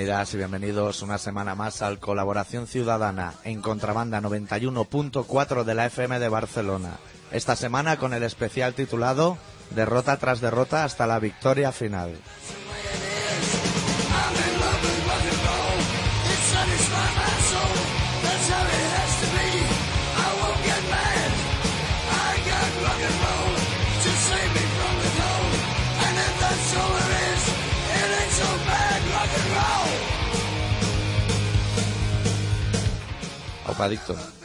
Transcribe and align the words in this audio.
Bienvenidas 0.00 0.32
y 0.32 0.36
bienvenidos 0.38 1.02
una 1.02 1.18
semana 1.18 1.54
más 1.54 1.82
al 1.82 1.98
Colaboración 1.98 2.66
Ciudadana 2.66 3.34
en 3.44 3.60
Contrabanda 3.60 4.22
91.4 4.22 5.64
de 5.64 5.74
la 5.74 5.84
FM 5.84 6.18
de 6.18 6.28
Barcelona. 6.30 6.96
Esta 7.32 7.54
semana 7.54 7.98
con 7.98 8.14
el 8.14 8.22
especial 8.22 8.72
titulado 8.72 9.36
Derrota 9.74 10.16
tras 10.16 10.40
derrota 10.40 10.84
hasta 10.84 11.06
la 11.06 11.18
victoria 11.18 11.70
final. 11.70 12.16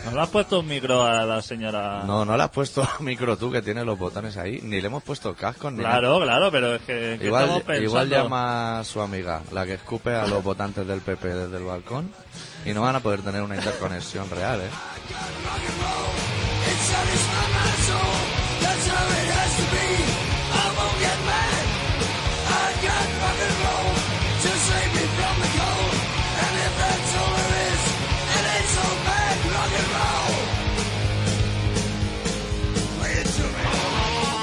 ¿Nos 0.06 0.14
le 0.14 0.22
has 0.22 0.30
puesto 0.30 0.60
un 0.60 0.68
micro 0.68 1.04
a 1.04 1.26
la 1.26 1.42
señora? 1.42 2.04
No, 2.06 2.24
no 2.26 2.38
le 2.38 2.44
has 2.44 2.50
puesto 2.50 2.88
micro 3.00 3.38
tú 3.38 3.52
que 3.52 3.62
tiene 3.62 3.84
los 3.84 3.98
botones 3.98 4.38
ahí, 4.38 4.60
ni 4.64 4.82
le 4.82 4.88
hemos 4.88 5.04
puesto 5.04 5.34
cascos 5.36 5.74
ni 5.74 5.80
Claro, 5.80 6.20
claro, 6.22 6.52
pero 6.52 6.76
es 6.76 6.82
que, 6.84 7.18
que 7.20 7.28
Igual, 7.28 7.50
estamos 7.58 7.82
igual 7.82 8.10
llama 8.10 8.80
a 8.80 8.84
su 8.84 9.02
amiga, 9.02 9.42
la 9.52 9.66
que 9.66 9.74
escupe 9.74 10.14
a 10.14 10.28
los 10.28 10.44
votantes 10.44 10.86
del 10.88 11.02
PP 11.02 11.28
desde 11.28 11.58
el 11.58 11.64
balcón, 11.64 12.12
y 12.66 12.74
no 12.74 12.82
van 12.82 12.96
a 12.96 13.00
poder 13.00 13.22
tener 13.22 13.42
una 13.42 13.56
interconexión 13.56 14.30
real, 14.30 14.62
¿eh? 14.62 14.70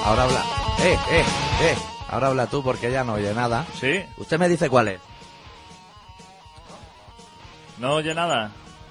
Ahora 0.05 0.25
habla... 0.25 0.45
¡Eh, 0.81 0.99
eh, 1.11 1.25
eh! 1.63 1.77
Ahora 2.09 2.29
habla 2.29 2.47
tú 2.47 2.63
porque 2.63 2.89
ella 2.89 3.05
no 3.05 3.15
oye 3.15 3.33
nada. 3.35 3.65
¿Sí? 3.79 4.05
Usted 4.19 4.39
me 4.39 4.49
dice 4.49 4.69
cuál 4.69 4.89
es. 4.89 5.01
¿No 7.79 7.95
oye 7.95 8.15
nada? 8.15 8.51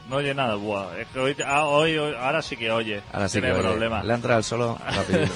No 0.09 0.15
oye 0.17 0.33
nada. 0.33 0.55
Buah, 0.55 0.97
es 0.99 1.07
que 1.09 1.19
hoy, 1.19 1.35
ah, 1.45 1.65
hoy, 1.65 1.97
hoy- 1.97 2.15
ahora 2.19 2.41
sí 2.41 2.57
que 2.57 2.71
oye. 2.71 3.01
Ahora 3.13 3.29
sí 3.29 3.39
Tiene 3.39 3.53
que 3.53 3.59
oye. 3.59 3.69
problema. 3.69 4.03
Le 4.03 4.13
entra 4.13 4.37
el 4.37 4.43
solo 4.43 4.77
rapidito. 4.95 5.33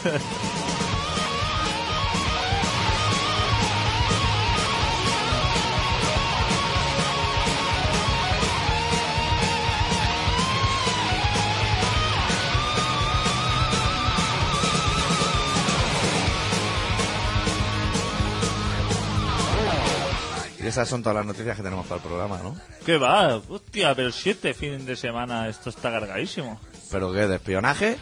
Esas 20.75 20.89
son 20.89 21.01
todas 21.01 21.15
las 21.15 21.25
noticias 21.25 21.55
que 21.55 21.63
tenemos 21.63 21.85
para 21.85 22.01
el 22.01 22.07
programa, 22.07 22.37
¿no? 22.43 22.53
¿Qué 22.85 22.97
va? 22.97 23.37
Hostia, 23.47 23.95
pero 23.95 24.11
siete 24.11 24.53
fin 24.53 24.85
de 24.85 24.97
semana 24.97 25.47
esto 25.47 25.69
está 25.69 25.89
cargadísimo. 25.89 26.59
¿Pero 26.91 27.13
qué? 27.13 27.27
¿De 27.27 27.35
espionaje? 27.35 27.97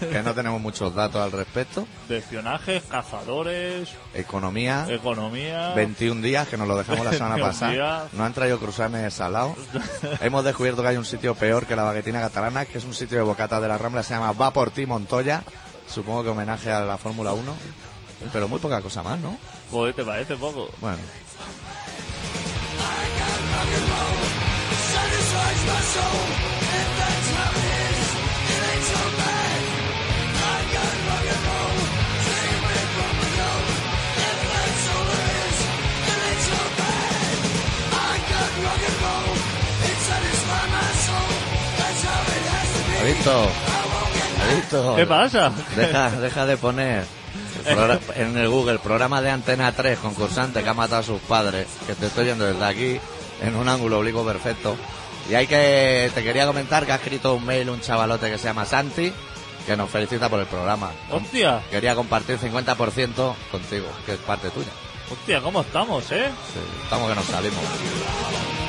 Que 0.00 0.22
no 0.24 0.34
tenemos 0.34 0.60
muchos 0.60 0.92
datos 0.92 1.22
al 1.22 1.30
respecto. 1.30 1.86
De 2.08 2.18
espionaje, 2.18 2.82
cazadores, 2.90 3.88
Economía. 4.12 4.86
economía... 4.90 5.72
21 5.74 6.20
días, 6.20 6.48
que 6.48 6.56
nos 6.56 6.66
lo 6.66 6.76
dejamos 6.76 7.04
la 7.04 7.12
semana 7.12 7.34
21 7.36 7.46
pasada. 7.52 8.08
No 8.12 8.24
han 8.24 8.34
traído 8.34 8.58
cruzanes 8.58 9.14
salados. 9.14 9.56
Hemos 10.20 10.44
descubierto 10.44 10.82
que 10.82 10.88
hay 10.88 10.96
un 10.96 11.04
sitio 11.04 11.34
peor 11.36 11.64
que 11.66 11.76
la 11.76 11.84
baguetina 11.84 12.20
catalana, 12.20 12.66
que 12.66 12.78
es 12.78 12.84
un 12.84 12.92
sitio 12.94 13.18
de 13.18 13.24
bocata 13.24 13.60
de 13.60 13.68
la 13.68 13.78
Rambla, 13.78 14.02
se 14.02 14.14
llama 14.14 14.32
Va 14.32 14.52
por 14.52 14.70
ti 14.72 14.84
Montoya. 14.84 15.44
Supongo 15.88 16.24
que 16.24 16.30
homenaje 16.30 16.72
a 16.72 16.80
la 16.80 16.98
Fórmula 16.98 17.32
1. 17.32 17.54
Pero 18.32 18.48
muy 18.48 18.58
poca 18.58 18.82
cosa 18.82 19.02
más, 19.04 19.18
¿no? 19.20 19.36
Joder, 19.70 19.94
¿te 19.94 20.04
parece 20.04 20.34
poco? 20.36 20.68
Bueno. 20.80 20.98
Adicto. 43.00 43.48
Adicto. 44.42 44.96
¿Qué 44.96 45.06
pasa? 45.06 45.52
Deja, 45.76 46.10
deja 46.10 46.46
de 46.46 46.56
poner 46.56 47.04
en 48.16 48.36
el 48.36 48.48
Google 48.48 48.78
programa 48.78 49.22
de 49.22 49.30
Antena 49.30 49.72
3 49.72 49.98
concursante 49.98 50.62
que 50.62 50.68
ha 50.68 50.74
matado 50.74 51.00
a 51.00 51.04
sus 51.04 51.20
padres, 51.20 51.66
que 51.86 51.94
te 51.94 52.06
estoy 52.06 52.24
viendo 52.24 52.44
desde 52.44 52.64
aquí 52.64 53.00
en 53.42 53.56
un 53.56 53.68
ángulo 53.68 53.98
oblicuo 53.98 54.24
perfecto. 54.24 54.76
Y 55.30 55.34
hay 55.34 55.46
que 55.46 56.10
te 56.14 56.22
quería 56.22 56.46
comentar 56.46 56.86
que 56.86 56.92
ha 56.92 56.96
escrito 56.96 57.34
un 57.34 57.44
mail 57.44 57.68
un 57.70 57.80
chavalote 57.80 58.30
que 58.30 58.38
se 58.38 58.44
llama 58.44 58.64
Santi 58.64 59.12
que 59.66 59.76
nos 59.76 59.90
felicita 59.90 60.28
por 60.28 60.38
el 60.38 60.46
programa. 60.46 60.92
Hostia, 61.10 61.60
Quería 61.70 61.96
compartir 61.96 62.38
50% 62.38 63.34
contigo, 63.50 63.88
que 64.06 64.12
es 64.12 64.18
parte 64.18 64.48
tuya. 64.50 64.70
hostia, 65.10 65.40
¿cómo 65.40 65.62
estamos, 65.62 66.04
eh? 66.12 66.30
Sí, 66.52 66.60
estamos 66.84 67.08
que 67.08 67.14
nos 67.16 67.24
salimos. 67.24 68.65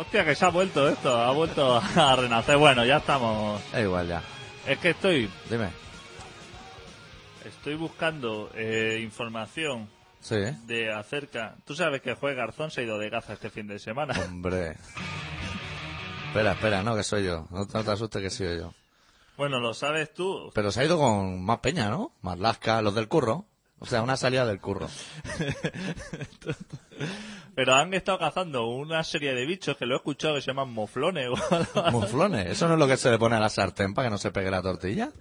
Hostia, 0.00 0.24
que 0.24 0.34
se 0.34 0.44
ha 0.46 0.48
vuelto 0.48 0.88
esto, 0.88 1.14
ha 1.14 1.30
vuelto 1.32 1.76
a 1.96 2.16
renacer. 2.16 2.56
Bueno, 2.56 2.84
ya 2.86 2.96
estamos. 2.98 3.60
Da 3.70 3.80
igual 3.82 4.08
ya. 4.08 4.22
Es 4.66 4.78
que 4.78 4.90
estoy, 4.90 5.30
Dime. 5.50 5.68
estoy 7.44 7.74
buscando 7.74 8.50
eh, 8.54 9.00
información 9.02 9.88
Sí, 10.20 10.36
de 10.66 10.90
acerca. 10.92 11.54
Tú 11.66 11.74
sabes 11.74 12.00
que 12.02 12.14
Juez 12.14 12.34
Garzón 12.36 12.70
se 12.70 12.80
ha 12.80 12.84
ido 12.84 12.98
de 12.98 13.10
caza 13.10 13.34
este 13.34 13.50
fin 13.50 13.66
de 13.66 13.78
semana. 13.78 14.14
Hombre. 14.26 14.76
Espera, 16.28 16.52
espera, 16.52 16.82
no, 16.82 16.94
que 16.96 17.02
soy 17.02 17.24
yo. 17.24 17.46
No 17.50 17.66
te, 17.66 17.76
no 17.76 17.84
te 17.84 17.90
asustes 17.90 18.22
que 18.22 18.30
soy 18.30 18.58
yo. 18.58 18.72
Bueno, 19.36 19.60
lo 19.60 19.74
sabes 19.74 20.12
tú. 20.14 20.50
Pero 20.54 20.70
se 20.70 20.80
ha 20.80 20.84
ido 20.84 20.98
con 20.98 21.42
más 21.44 21.58
peña, 21.58 21.88
¿no? 21.90 22.12
Más 22.22 22.38
lasca, 22.38 22.80
los 22.82 22.94
del 22.94 23.08
curro. 23.08 23.44
O 23.80 23.86
sea, 23.86 24.02
una 24.02 24.16
salida 24.16 24.46
del 24.46 24.60
curro. 24.60 24.88
Pero 27.54 27.74
han 27.74 27.92
estado 27.94 28.18
cazando 28.18 28.66
una 28.68 29.02
serie 29.04 29.34
de 29.34 29.46
bichos 29.46 29.76
que 29.76 29.86
lo 29.86 29.94
he 29.94 29.96
escuchado 29.96 30.34
que 30.34 30.40
se 30.42 30.48
llaman 30.48 30.70
moflones. 30.72 31.28
Muflones. 31.90 32.46
¿Eso 32.46 32.68
no 32.68 32.74
es 32.74 32.80
lo 32.80 32.86
que 32.86 32.96
se 32.96 33.10
le 33.10 33.18
pone 33.18 33.36
a 33.36 33.40
la 33.40 33.48
sartén 33.48 33.94
para 33.94 34.06
que 34.06 34.10
no 34.10 34.18
se 34.18 34.30
pegue 34.30 34.50
la 34.50 34.62
tortilla? 34.62 35.10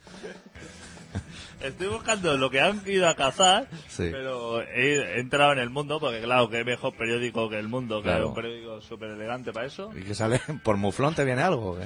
Estoy 1.61 1.87
buscando 1.87 2.37
lo 2.37 2.49
que 2.49 2.61
han 2.61 2.81
ido 2.85 3.07
a 3.09 3.15
cazar, 3.15 3.67
Sí. 3.89 4.07
pero 4.11 4.61
he 4.61 5.19
entrado 5.19 5.51
en 5.51 5.59
el 5.59 5.69
mundo 5.69 5.99
porque 5.99 6.21
claro 6.21 6.49
que 6.49 6.61
es 6.61 6.65
mejor 6.65 6.95
periódico 6.95 7.49
que 7.49 7.59
el 7.59 7.67
mundo, 7.67 7.97
que 7.97 8.03
Claro. 8.09 8.23
es 8.23 8.29
un 8.29 8.35
periódico 8.35 8.81
súper 8.81 9.09
elegante 9.11 9.51
para 9.51 9.65
eso. 9.65 9.91
¿Y 9.93 10.03
que 10.03 10.15
sale 10.15 10.39
por 10.63 10.77
muflón 10.77 11.15
te 11.15 11.25
viene 11.25 11.41
algo? 11.41 11.71
o 11.71 11.77
qué? 11.77 11.85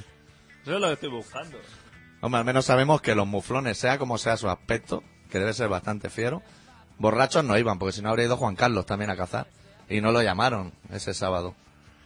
Eso 0.64 0.76
es 0.76 0.80
lo 0.80 0.88
que 0.88 0.94
estoy 0.94 1.10
buscando. 1.10 1.58
Hombre, 2.22 2.40
al 2.40 2.46
menos 2.46 2.66
sabemos 2.66 3.02
que 3.02 3.16
los 3.16 3.26
muflones, 3.26 3.78
sea 3.80 3.98
como 3.98 4.20
sea 4.20 4.38
su 4.38 4.48
aspecto, 4.48 5.04
que 5.32 5.40
debe 5.40 5.54
ser 5.54 5.70
bastante 5.70 6.10
fiero, 6.12 6.44
borrachos 6.98 7.44
no 7.44 7.58
iban, 7.58 7.80
porque 7.80 7.94
si 7.94 8.02
no 8.02 8.10
habría 8.10 8.26
ido 8.26 8.38
Juan 8.38 8.56
Carlos 8.56 8.86
también 8.86 9.12
a 9.12 9.18
cazar. 9.18 9.48
Y 9.90 10.02
no 10.02 10.12
lo 10.12 10.22
llamaron 10.22 10.74
ese 10.92 11.14
sábado. 11.14 11.56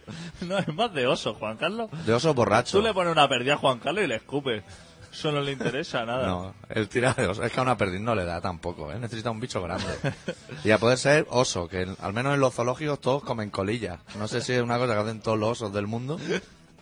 No, 0.40 0.56
es 0.56 0.68
más 0.68 0.92
de 0.94 1.06
oso, 1.06 1.34
Juan 1.34 1.58
Carlos. 1.58 1.90
De 2.06 2.14
osos 2.14 2.34
borrachos. 2.34 2.72
Tú 2.72 2.82
le 2.82 2.94
pones 2.94 3.12
una 3.12 3.28
perdida 3.28 3.54
a 3.54 3.56
Juan 3.58 3.78
Carlos 3.78 4.04
y 4.04 4.06
le 4.06 4.16
escupe. 4.16 4.62
Eso 5.12 5.32
no 5.32 5.40
le 5.40 5.52
interesa 5.52 6.04
nada. 6.04 6.26
No, 6.26 6.54
el 6.68 6.88
tira 6.88 7.14
de 7.14 7.26
oso. 7.26 7.42
Es 7.42 7.52
que 7.52 7.60
a 7.60 7.62
una 7.62 7.76
perdiz 7.76 8.00
no 8.00 8.14
le 8.14 8.24
da 8.24 8.40
tampoco, 8.40 8.92
¿eh? 8.92 8.98
Necesita 8.98 9.30
un 9.30 9.40
bicho 9.40 9.62
grande. 9.62 9.86
Y 10.64 10.70
a 10.70 10.78
poder 10.78 10.98
ser 10.98 11.26
oso, 11.30 11.68
que 11.68 11.86
al 12.00 12.12
menos 12.12 12.34
en 12.34 12.40
los 12.40 12.54
zoológicos 12.54 13.00
todos 13.00 13.22
comen 13.22 13.50
colillas. 13.50 14.00
No 14.18 14.28
sé 14.28 14.40
si 14.40 14.52
es 14.52 14.62
una 14.62 14.78
cosa 14.78 14.94
que 14.94 15.00
hacen 15.00 15.20
todos 15.20 15.38
los 15.38 15.50
osos 15.50 15.72
del 15.72 15.86
mundo. 15.86 16.18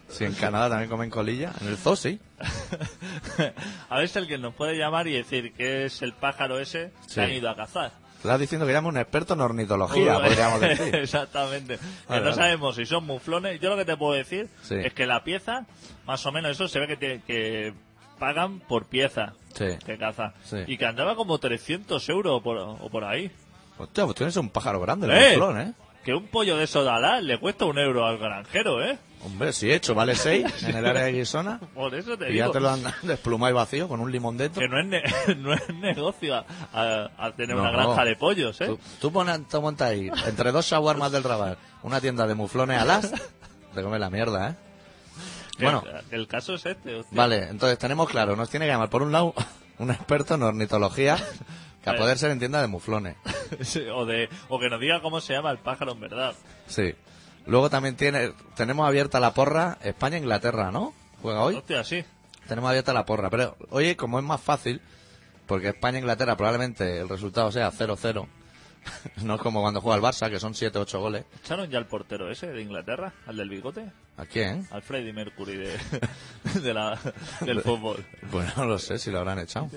Si 0.09 0.25
en 0.25 0.35
Canadá 0.35 0.69
también 0.71 0.89
comen 0.91 1.11
colillas. 1.11 1.55
En 1.63 1.69
el 1.69 1.77
zoo 1.77 1.97
sí. 1.97 2.21
a 3.89 3.99
ver 3.99 4.09
si 4.09 4.19
alguien 4.19 4.41
nos 4.43 4.55
puede 4.55 4.77
llamar 4.77 5.07
y 5.09 5.13
decir 5.13 5.53
que 5.55 5.85
es 5.87 6.03
el 6.03 6.13
pájaro 6.13 6.59
ese 6.59 6.93
Sí. 7.07 7.15
que 7.17 7.21
han 7.23 7.31
ido 7.33 7.51
a 7.51 7.57
cazar. 7.57 7.93
Estás 8.17 8.41
diciendo 8.41 8.67
que 8.67 8.73
llama 8.73 8.89
un 8.89 8.97
experto 8.97 9.35
en 9.35 9.41
ornitología, 9.41 10.17
Uy, 10.19 10.25
podríamos 10.25 10.61
decir. 10.61 10.95
Exactamente. 10.95 11.79
Que 11.79 11.85
Vale, 12.09 12.21
no 12.21 12.31
vale. 12.31 12.35
sabemos 12.35 12.77
si 12.77 12.87
son 12.87 13.05
muflones. 13.07 13.61
Yo 13.61 13.71
lo 13.71 13.77
que 13.77 13.85
te 13.85 13.97
puedo 13.97 14.15
decir 14.15 14.49
Sí. 14.63 14.75
es 14.77 14.93
que 14.95 15.07
la 15.07 15.23
pieza, 15.23 15.67
más 16.07 16.25
o 16.27 16.33
menos 16.33 16.53
eso, 16.53 16.67
se 16.69 16.81
ve 16.81 16.87
que, 16.89 16.97
te- 16.97 17.21
que 17.27 17.75
pagan 18.19 18.61
por 18.61 18.87
pieza 18.87 19.35
Sí. 19.55 19.67
que 19.85 19.99
caza. 19.99 20.35
Y 20.67 20.77
que 20.77 20.87
andaba 20.87 21.15
como 21.15 21.39
300 21.39 22.09
euros 22.09 22.43
por, 22.43 22.57
o 22.59 22.89
por 22.91 23.05
ahí. 23.05 23.31
Hostia, 23.79 24.05
pues 24.05 24.17
tienes 24.17 24.37
un 24.37 24.49
pájaro 24.51 24.81
grande, 24.81 25.07
el 25.07 25.13
¡Eh! 25.13 25.29
muflón, 25.37 25.61
¿eh? 25.61 25.73
Que 26.07 26.15
un 26.15 26.27
pollo 26.29 26.57
de 26.57 26.65
esos 26.65 26.85
de 26.85 26.91
Alá 26.91 27.21
le 27.21 27.39
cuesta 27.39 27.65
un 27.67 27.79
euro 27.79 28.07
al 28.07 28.17
granjero, 28.19 28.83
¿eh? 28.83 28.97
Hombre, 29.25 29.53
si 29.53 29.73
hecho, 29.73 29.93
vale 29.95 30.15
6 30.15 30.63
en 30.69 30.77
el 30.77 30.87
área 30.87 31.03
de 31.03 31.13
Guisona. 31.13 31.59
Por 31.75 31.95
eso 31.95 32.17
te 32.17 32.33
Y 32.33 32.37
ya 32.37 32.51
te 32.51 32.61
lo 32.61 32.71
han 32.71 32.83
desplumado 33.03 33.51
y 33.51 33.55
vacío 33.55 33.89
con 33.89 33.99
un 34.01 34.13
limón 34.13 34.37
dentro. 34.39 34.61
que 34.63 34.69
no 34.69 34.79
es, 34.79 34.87
ne- 34.87 35.03
no 35.37 35.53
es 35.53 35.69
negocio 35.75 36.37
a, 36.37 36.45
a- 36.73 37.11
a 37.19 37.33
tener 37.33 37.57
No, 37.57 37.63
una 37.63 37.73
no. 37.73 37.79
granja 37.79 38.05
de 38.05 38.15
pollos, 38.17 38.61
¿eh? 38.61 38.67
Tú, 38.67 38.79
tú 39.01 39.13
pones, 39.13 39.41
montas 39.61 39.91
ahí, 39.91 40.09
entre 40.27 40.53
dos 40.53 40.65
shawarmas 40.65 41.11
del 41.11 41.25
Raval, 41.25 41.59
una 41.83 42.01
tienda 42.01 42.27
de 42.27 42.35
muflones 42.35 42.81
alas, 42.81 43.13
te 43.75 43.83
comes 43.83 43.99
la 44.01 44.09
mierda, 44.09 44.51
¿eh? 44.51 44.55
Bueno, 45.59 45.83
el, 46.13 46.21
el 46.21 46.27
caso 46.29 46.55
es 46.55 46.67
este, 46.67 46.95
hostia. 46.95 47.17
vale, 47.17 47.49
entonces 47.49 47.79
tenemos 47.79 48.09
claro, 48.09 48.37
nos 48.37 48.49
tiene 48.51 48.67
que 48.67 48.73
llamar 48.73 48.91
por 48.91 49.03
un 49.03 49.11
lado 49.11 49.35
un 49.79 49.91
experto 49.91 50.35
en 50.37 50.43
ornitología, 50.45 51.17
que 51.87 51.91
a 51.91 51.93
Vale. 51.93 52.03
poder 52.03 52.19
ser 52.19 52.33
en 52.33 52.41
tienda 52.41 52.61
de 52.61 52.67
muflones. 52.67 53.17
Sí, 53.61 53.79
o, 53.95 54.05
de, 54.05 54.29
o 54.49 54.59
que 54.59 54.69
nos 54.69 54.81
diga 54.81 55.01
cómo 55.01 55.21
se 55.21 55.33
llama 55.33 55.53
el 55.53 55.59
pájaro 55.59 55.93
en 55.93 56.01
verdad. 56.01 56.35
Sí. 56.67 56.97
Luego 57.47 57.71
también 57.71 57.95
tiene, 57.95 58.33
tenemos 58.57 58.89
abierta 58.89 59.21
la 59.21 59.33
porra 59.35 59.79
España-Inglaterra, 59.85 60.73
¿no? 60.73 60.93
Juega 61.23 61.43
hoy. 61.43 61.55
Hostia, 61.55 61.85
sí. 61.85 62.05
Tenemos 62.49 62.69
abierta 62.71 62.93
la 62.93 63.07
porra, 63.07 63.31
pero 63.31 63.57
oye, 63.71 63.97
como 63.97 64.19
es 64.19 64.25
más 64.25 64.41
fácil, 64.41 64.81
porque 65.47 65.69
España-Inglaterra 65.69 66.37
probablemente 66.37 66.99
el 66.99 67.09
resultado 67.09 67.53
sea 67.53 67.71
0-0, 67.71 68.27
no 69.23 69.35
es 69.37 69.41
como 69.41 69.61
cuando 69.61 69.81
juega 69.81 69.97
el 69.97 70.03
Barça, 70.03 70.29
que 70.29 70.41
son 70.41 70.55
7-8 70.55 70.99
goles. 70.99 71.25
¿Echaron 71.45 71.71
ya 71.71 71.79
al 71.79 71.87
portero 71.87 72.29
ese 72.29 72.49
de 72.49 72.63
Inglaterra? 72.63 73.13
¿Al 73.29 73.37
del 73.37 73.49
bigote? 73.49 73.93
¿A 74.17 74.27
quién? 74.27 74.67
Al 74.73 74.83
Freddie 74.83 75.13
Mercury 75.13 75.57
de, 75.57 75.79
de 76.63 76.75
la, 76.75 76.99
del 77.43 77.63
fútbol. 77.63 78.05
Pues 78.33 78.57
no 78.57 78.65
lo 78.65 78.77
sé 78.81 78.99
si 78.99 79.13
lo 79.13 79.21
habrán 79.21 79.39
echado. 79.39 79.71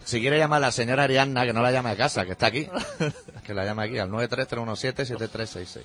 Si 0.04 0.20
quiere 0.20 0.38
llamar 0.38 0.58
a 0.58 0.66
la 0.66 0.72
señora 0.72 1.04
Arianna, 1.04 1.44
que 1.44 1.52
no 1.52 1.62
la 1.62 1.72
llame 1.72 1.90
a 1.90 1.96
casa, 1.96 2.24
que 2.24 2.32
está 2.32 2.46
aquí, 2.46 2.68
que 3.46 3.54
la 3.54 3.64
llame 3.64 3.84
aquí 3.84 3.98
al 3.98 4.10
933177366. 4.10 5.80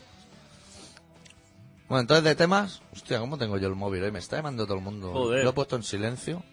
Bueno, 1.88 2.02
entonces 2.02 2.24
de 2.24 2.36
temas, 2.36 2.82
hostia, 2.94 3.20
¿cómo 3.20 3.38
tengo 3.38 3.58
yo 3.58 3.68
el 3.68 3.76
móvil 3.76 4.04
hoy? 4.04 4.12
Me 4.12 4.20
está 4.20 4.36
llamando 4.36 4.66
todo 4.66 4.78
el 4.78 4.84
mundo. 4.84 5.12
Joder. 5.12 5.44
Lo 5.44 5.50
he 5.50 5.54
puesto 5.54 5.76
en 5.76 5.84
silencio. 5.84 6.44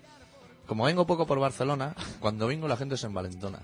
Como 0.67 0.85
vengo 0.85 1.07
poco 1.07 1.27
por 1.27 1.39
Barcelona, 1.39 1.95
cuando 2.19 2.47
vengo 2.47 2.67
la 2.67 2.77
gente 2.77 2.97
se 2.97 3.07
envalentona. 3.07 3.61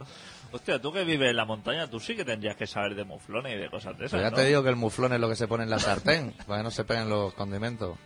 Hostia, 0.53 0.81
tú 0.81 0.93
que 0.93 1.03
vives 1.03 1.31
en 1.31 1.37
la 1.37 1.45
montaña, 1.45 1.89
tú 1.89 1.99
sí 1.99 2.15
que 2.15 2.25
tendrías 2.25 2.57
que 2.57 2.67
saber 2.67 2.95
de 2.95 3.05
muflones 3.05 3.55
y 3.55 3.59
de 3.59 3.71
cosas 3.71 3.99
de 3.99 4.05
esas, 4.05 4.13
Pero 4.13 4.23
ya 4.23 4.31
¿no? 4.31 4.37
te 4.37 4.45
digo 4.45 4.63
que 4.63 4.69
el 4.69 4.77
muflón 4.77 5.13
es 5.13 5.19
lo 5.19 5.29
que 5.29 5.35
se 5.35 5.49
pone 5.49 5.65
en 5.65 5.71
la 5.71 5.79
sartén, 5.79 6.33
para 6.47 6.61
que 6.61 6.65
no 6.65 6.71
se 6.71 6.85
peguen 6.85 7.09
los 7.09 7.33
condimentos. 7.35 7.97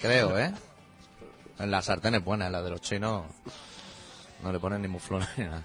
Creo, 0.00 0.38
¿eh? 0.38 0.52
En 1.58 1.70
la 1.70 1.82
sartén 1.82 2.14
es 2.14 2.24
buena, 2.24 2.46
en 2.46 2.52
la 2.52 2.62
de 2.62 2.70
los 2.70 2.80
chinos 2.80 3.24
no 4.42 4.52
le 4.52 4.58
ponen 4.58 4.82
ni 4.82 4.88
muflón 4.88 5.24
ni 5.36 5.44
nada. 5.44 5.62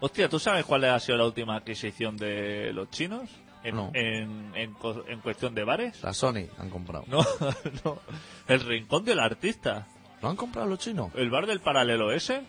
Hostia, 0.00 0.28
¿tú 0.28 0.38
sabes 0.38 0.64
cuál 0.64 0.84
ha 0.84 1.00
sido 1.00 1.16
la 1.18 1.24
última 1.24 1.56
adquisición 1.56 2.16
de 2.16 2.72
los 2.72 2.90
chinos? 2.90 3.30
En, 3.64 3.74
No. 3.74 3.90
en, 3.94 4.52
en, 4.54 5.20
cuestión 5.22 5.54
de 5.54 5.64
bares. 5.64 6.02
La 6.02 6.12
Sony 6.12 6.46
han 6.58 6.70
comprado. 6.70 7.04
No, 7.08 7.24
no. 7.84 7.98
El 8.46 8.60
rincón 8.60 9.04
del 9.04 9.18
artista. 9.18 9.86
¿Lo 10.22 10.28
han 10.28 10.36
comprado 10.36 10.68
los 10.68 10.78
chinos? 10.78 11.10
El 11.14 11.30
bar 11.30 11.46
del 11.46 11.60
paralelo 11.60 12.12
ese. 12.12 12.42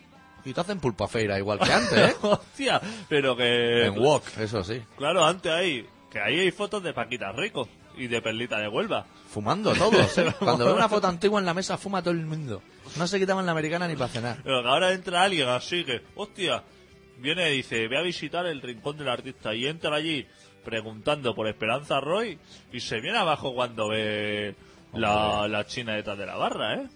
Y 0.46 0.54
te 0.54 0.62
hacen 0.62 0.80
pulpa 0.80 1.08
feira 1.08 1.38
igual 1.40 1.60
que 1.60 1.72
antes, 1.72 1.98
¿eh? 1.98 2.16
Hostia, 2.22 2.80
pero 3.10 3.36
que... 3.36 3.86
en 3.88 3.98
wok, 3.98 4.24
eso 4.40 4.64
sí. 4.64 4.82
Claro, 4.98 5.26
antes 5.26 5.52
hay... 5.52 5.88
Que 6.12 6.20
ahí 6.22 6.40
hay 6.40 6.52
fotos 6.52 6.84
de 6.84 6.94
Paquita 6.94 7.32
Rico 7.34 7.68
y 7.98 8.08
de 8.08 8.22
Perlita 8.22 8.60
de 8.60 8.68
Huelva. 8.68 9.06
Fumando 9.30 9.74
todos, 9.76 10.18
¿eh? 10.18 10.34
Cuando 10.40 10.66
veo 10.66 10.76
una 10.76 10.90
foto 10.90 11.08
antigua 11.08 11.40
en 11.40 11.46
la 11.46 11.54
mesa, 11.54 11.78
fuma 11.78 12.02
todo 12.02 12.14
el 12.14 12.26
mundo. 12.26 12.62
No 12.98 13.08
se 13.08 13.20
quitaban 13.20 13.46
la 13.46 13.52
americana 13.52 13.88
ni 13.88 13.96
para 13.96 14.10
cenar. 14.10 14.38
Pero 14.44 14.62
que 14.62 14.70
ahora 14.70 14.94
entra 14.94 15.24
alguien 15.24 15.50
así 15.50 15.84
que... 15.84 16.02
Hostia, 16.16 16.64
viene 17.20 17.52
y 17.54 17.58
dice, 17.58 17.88
voy 17.88 17.98
a 17.98 18.02
visitar 18.02 18.46
el 18.46 18.62
rincón 18.62 18.98
del 18.98 19.10
artista. 19.10 19.54
Y 19.54 19.68
entra 19.68 19.96
allí 19.96 20.26
preguntando 20.64 21.34
por 21.34 21.48
Esperanza 21.48 22.00
Roy 22.00 22.38
y 22.74 22.80
se 22.80 23.00
viene 23.00 23.18
abajo 23.18 23.54
cuando 23.54 23.88
ve 23.90 24.56
la, 24.94 25.48
la 25.48 25.66
china 25.66 25.94
detrás 25.94 26.18
de 26.18 26.26
la 26.26 26.36
barra, 26.36 26.76
¿eh? 26.76 26.88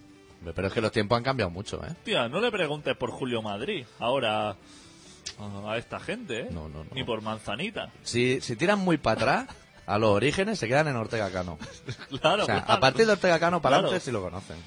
Pero 0.56 0.68
es 0.68 0.74
que 0.74 0.82
los 0.82 0.92
tiempos 0.92 1.18
han 1.18 1.24
cambiado 1.24 1.52
mucho, 1.52 1.78
¿eh? 1.86 1.90
Hostia, 1.92 2.28
no 2.28 2.42
le 2.42 2.52
preguntes 2.52 2.98
por 2.98 3.12
Julio 3.12 3.42
Madrid 3.42 3.86
ahora 4.00 4.50
a, 4.50 5.72
a 5.72 5.78
esta 5.78 6.00
gente, 6.00 6.42
¿eh? 6.42 6.48
No, 6.52 6.68
no, 6.68 6.84
no. 6.84 6.90
Ni 6.94 7.04
por 7.04 7.22
Manzanita. 7.22 7.92
Si, 8.04 8.42
si 8.42 8.56
tiran 8.56 8.80
muy 8.80 8.98
para 8.98 9.22
atrás, 9.22 9.56
a 9.86 9.98
los 9.98 10.10
orígenes 10.12 10.60
se 10.60 10.68
quedan 10.68 10.88
en 10.88 10.96
Ortega 10.96 11.30
Cano. 11.32 11.58
Claro, 12.22 12.44
O 12.44 12.46
sea, 12.46 12.64
claro. 12.64 12.72
a 12.74 12.80
partir 12.80 13.06
de 13.06 13.14
Ortega 13.14 13.40
Cano 13.40 13.62
para 13.62 13.76
Claro. 13.78 13.88
adelante 13.88 14.06
sí 14.06 14.12
lo 14.12 14.22
conocen. 14.22 14.58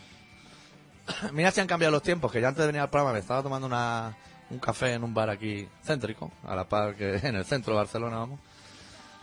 Mira 1.33 1.51
si 1.51 1.61
han 1.61 1.67
cambiado 1.67 1.93
los 1.93 2.03
tiempos, 2.03 2.33
que 2.33 2.41
yo 2.41 2.49
antes 2.49 2.61
de 2.61 2.67
venir 2.67 2.81
al 2.81 2.91
programa 2.91 3.13
me 3.13 3.19
estaba 3.21 3.43
tomando 3.43 3.67
una, 3.67 4.17
un 4.51 4.59
café 4.59 4.95
en 4.95 5.05
un 5.05 5.13
bar 5.15 5.31
aquí 5.31 5.69
céntrico, 5.85 6.33
a 6.45 6.55
la 6.57 6.65
par 6.69 6.95
que 6.97 7.17
en 7.23 7.37
el 7.37 7.45
centro 7.45 7.73
de 7.75 7.79
Barcelona, 7.79 8.17
vamos. 8.19 8.41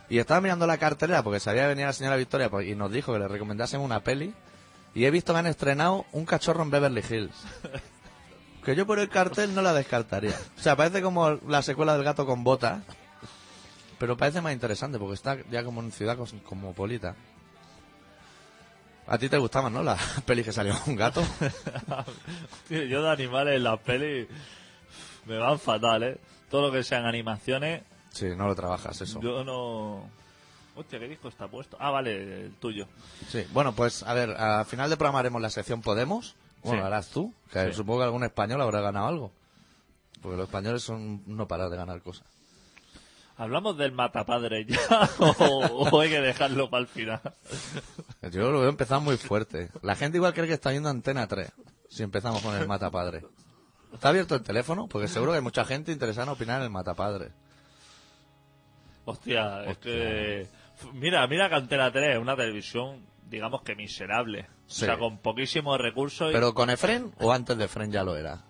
Y 0.10 0.20
estaba 0.20 0.42
mirando 0.42 0.68
la 0.68 0.78
cartelera 0.78 1.24
porque 1.24 1.40
sabía 1.40 1.62
que 1.64 1.68
venía 1.70 1.86
la 1.86 1.94
señora 1.94 2.18
Victoria 2.18 2.50
pues, 2.50 2.68
y 2.68 2.76
nos 2.76 2.92
dijo 2.92 3.14
que 3.14 3.20
le 3.20 3.28
recomendásemos 3.30 3.86
una 3.86 4.02
peli. 4.02 4.34
Y 4.94 5.06
he 5.06 5.12
visto 5.12 5.32
que 5.32 5.40
han 5.40 5.48
estrenado 5.48 6.06
Un 6.12 6.26
cachorro 6.26 6.64
en 6.64 6.70
Beverly 6.70 7.02
Hills. 7.10 7.36
Que 8.66 8.76
yo 8.76 8.86
por 8.86 9.00
el 9.00 9.10
cartel 9.10 9.56
no 9.56 9.64
la 9.64 9.74
descartaría. 9.74 10.36
O 10.56 10.62
sea, 10.62 10.76
parece 10.76 11.02
como 11.02 11.32
la 11.48 11.64
secuela 11.64 11.94
del 11.96 12.04
gato 12.04 12.28
con 12.28 12.44
botas. 12.44 12.84
Pero 14.02 14.18
parece 14.18 14.42
más 14.42 14.52
interesante 14.52 14.98
porque 14.98 15.14
está 15.14 15.38
ya 15.52 15.64
como 15.64 15.80
en 15.80 15.92
ciudad 15.92 16.18
cos- 16.18 16.34
cosmopolita. 16.42 17.16
A 19.06 19.18
ti 19.20 19.30
te 19.30 19.38
gustaban, 19.38 19.72
¿no? 19.74 19.84
Las 19.84 20.00
pelis 20.26 20.44
que 20.44 20.52
salió 20.52 20.74
un 20.88 20.96
gato. 20.96 21.22
Tío, 22.68 22.82
yo 22.86 23.04
de 23.04 23.10
animales 23.12 23.58
en 23.58 23.64
las 23.64 23.80
pelis 23.82 24.28
me 25.28 25.38
van 25.38 25.60
fatal, 25.60 26.02
¿eh? 26.02 26.18
Todo 26.50 26.64
lo 26.68 26.72
que 26.74 26.84
sean 26.84 27.06
animaciones, 27.06 27.84
Sí, 28.10 28.26
no 28.36 28.48
lo 28.48 28.56
trabajas, 28.56 29.00
eso. 29.02 29.22
yo 29.22 29.44
no... 29.44 30.10
Hostia, 30.76 30.98
¿qué 31.00 31.08
disco 31.08 31.28
está 31.30 31.48
puesto? 31.48 31.78
Ah, 31.80 31.92
vale, 31.92 32.46
el 32.46 32.56
tuyo. 32.56 32.88
Sí, 33.30 33.46
bueno, 33.54 33.74
pues 33.74 34.02
a 34.02 34.14
ver, 34.16 34.32
al 34.32 34.66
final 34.66 34.90
del 34.90 34.98
programa 34.98 35.20
haremos 35.20 35.42
la 35.44 35.52
sección 35.52 35.82
Podemos. 35.82 36.36
Bueno, 36.64 36.82
Sí. 36.82 36.88
harás 36.88 37.10
tú, 37.10 37.34
que 37.54 37.68
Sí. 37.68 37.74
supongo 37.74 38.00
que 38.00 38.06
algún 38.06 38.24
español 38.24 38.62
habrá 38.62 38.82
ganado 38.82 39.08
algo. 39.08 39.32
Porque 40.24 40.38
los 40.38 40.48
españoles 40.48 40.82
son 40.82 41.22
no 41.28 41.48
parar 41.48 41.70
de 41.70 41.78
ganar 41.78 42.02
cosas. 42.02 42.26
¿Hablamos 43.38 43.78
del 43.78 43.92
matapadre 43.92 44.66
ya 44.66 44.80
o, 45.20 45.88
o 45.90 46.00
hay 46.02 46.10
que 46.10 46.22
dejarlo 46.22 46.70
para 46.70 46.82
el 46.82 46.88
final? 46.88 47.22
Yo 48.32 48.52
lo 48.52 48.60
veo 48.62 48.70
empezar 48.70 49.02
muy 49.02 49.18
fuerte. 49.18 49.70
La 49.82 49.96
gente 49.96 50.18
igual 50.18 50.34
cree 50.34 50.48
que 50.48 50.54
está 50.54 50.70
viendo 50.72 50.90
Antena 50.90 51.28
3, 51.28 51.52
si 51.90 52.04
empezamos 52.04 52.42
con 52.42 52.56
el 52.56 52.68
matapadre. 52.68 53.24
¿Está 53.94 54.10
abierto 54.10 54.36
el 54.36 54.44
teléfono? 54.44 54.88
Porque 54.88 55.08
seguro 55.08 55.32
que 55.32 55.38
hay 55.38 55.44
mucha 55.44 55.66
gente 55.66 55.92
interesada 55.92 56.24
en 56.28 56.30
opinar 56.34 56.58
en 56.60 56.64
el 56.66 56.70
matapadre. 56.70 57.32
Hostia, 59.06 59.64
es 59.64 59.72
Hostia. 59.72 59.80
que... 59.94 60.48
Mira, 60.94 61.26
mira 61.28 61.50
que 61.50 61.56
Antena 61.56 61.92
3 61.92 62.16
es 62.16 62.22
una 62.22 62.36
televisión, 62.36 63.06
digamos 63.30 63.62
que 63.64 63.76
miserable. 63.76 64.48
Sí. 64.68 64.84
O 64.84 64.86
sea, 64.86 64.98
con 64.98 65.18
poquísimos 65.18 65.80
recursos 65.80 66.30
y 66.30 66.34
¿Pero 66.34 66.54
con 66.54 66.70
Efren 66.70 67.12
o 67.20 67.32
antes 67.32 67.58
de 67.58 67.66
Efren 67.66 67.92
ya 67.92 68.04
lo 68.04 68.16
era? 68.16 68.44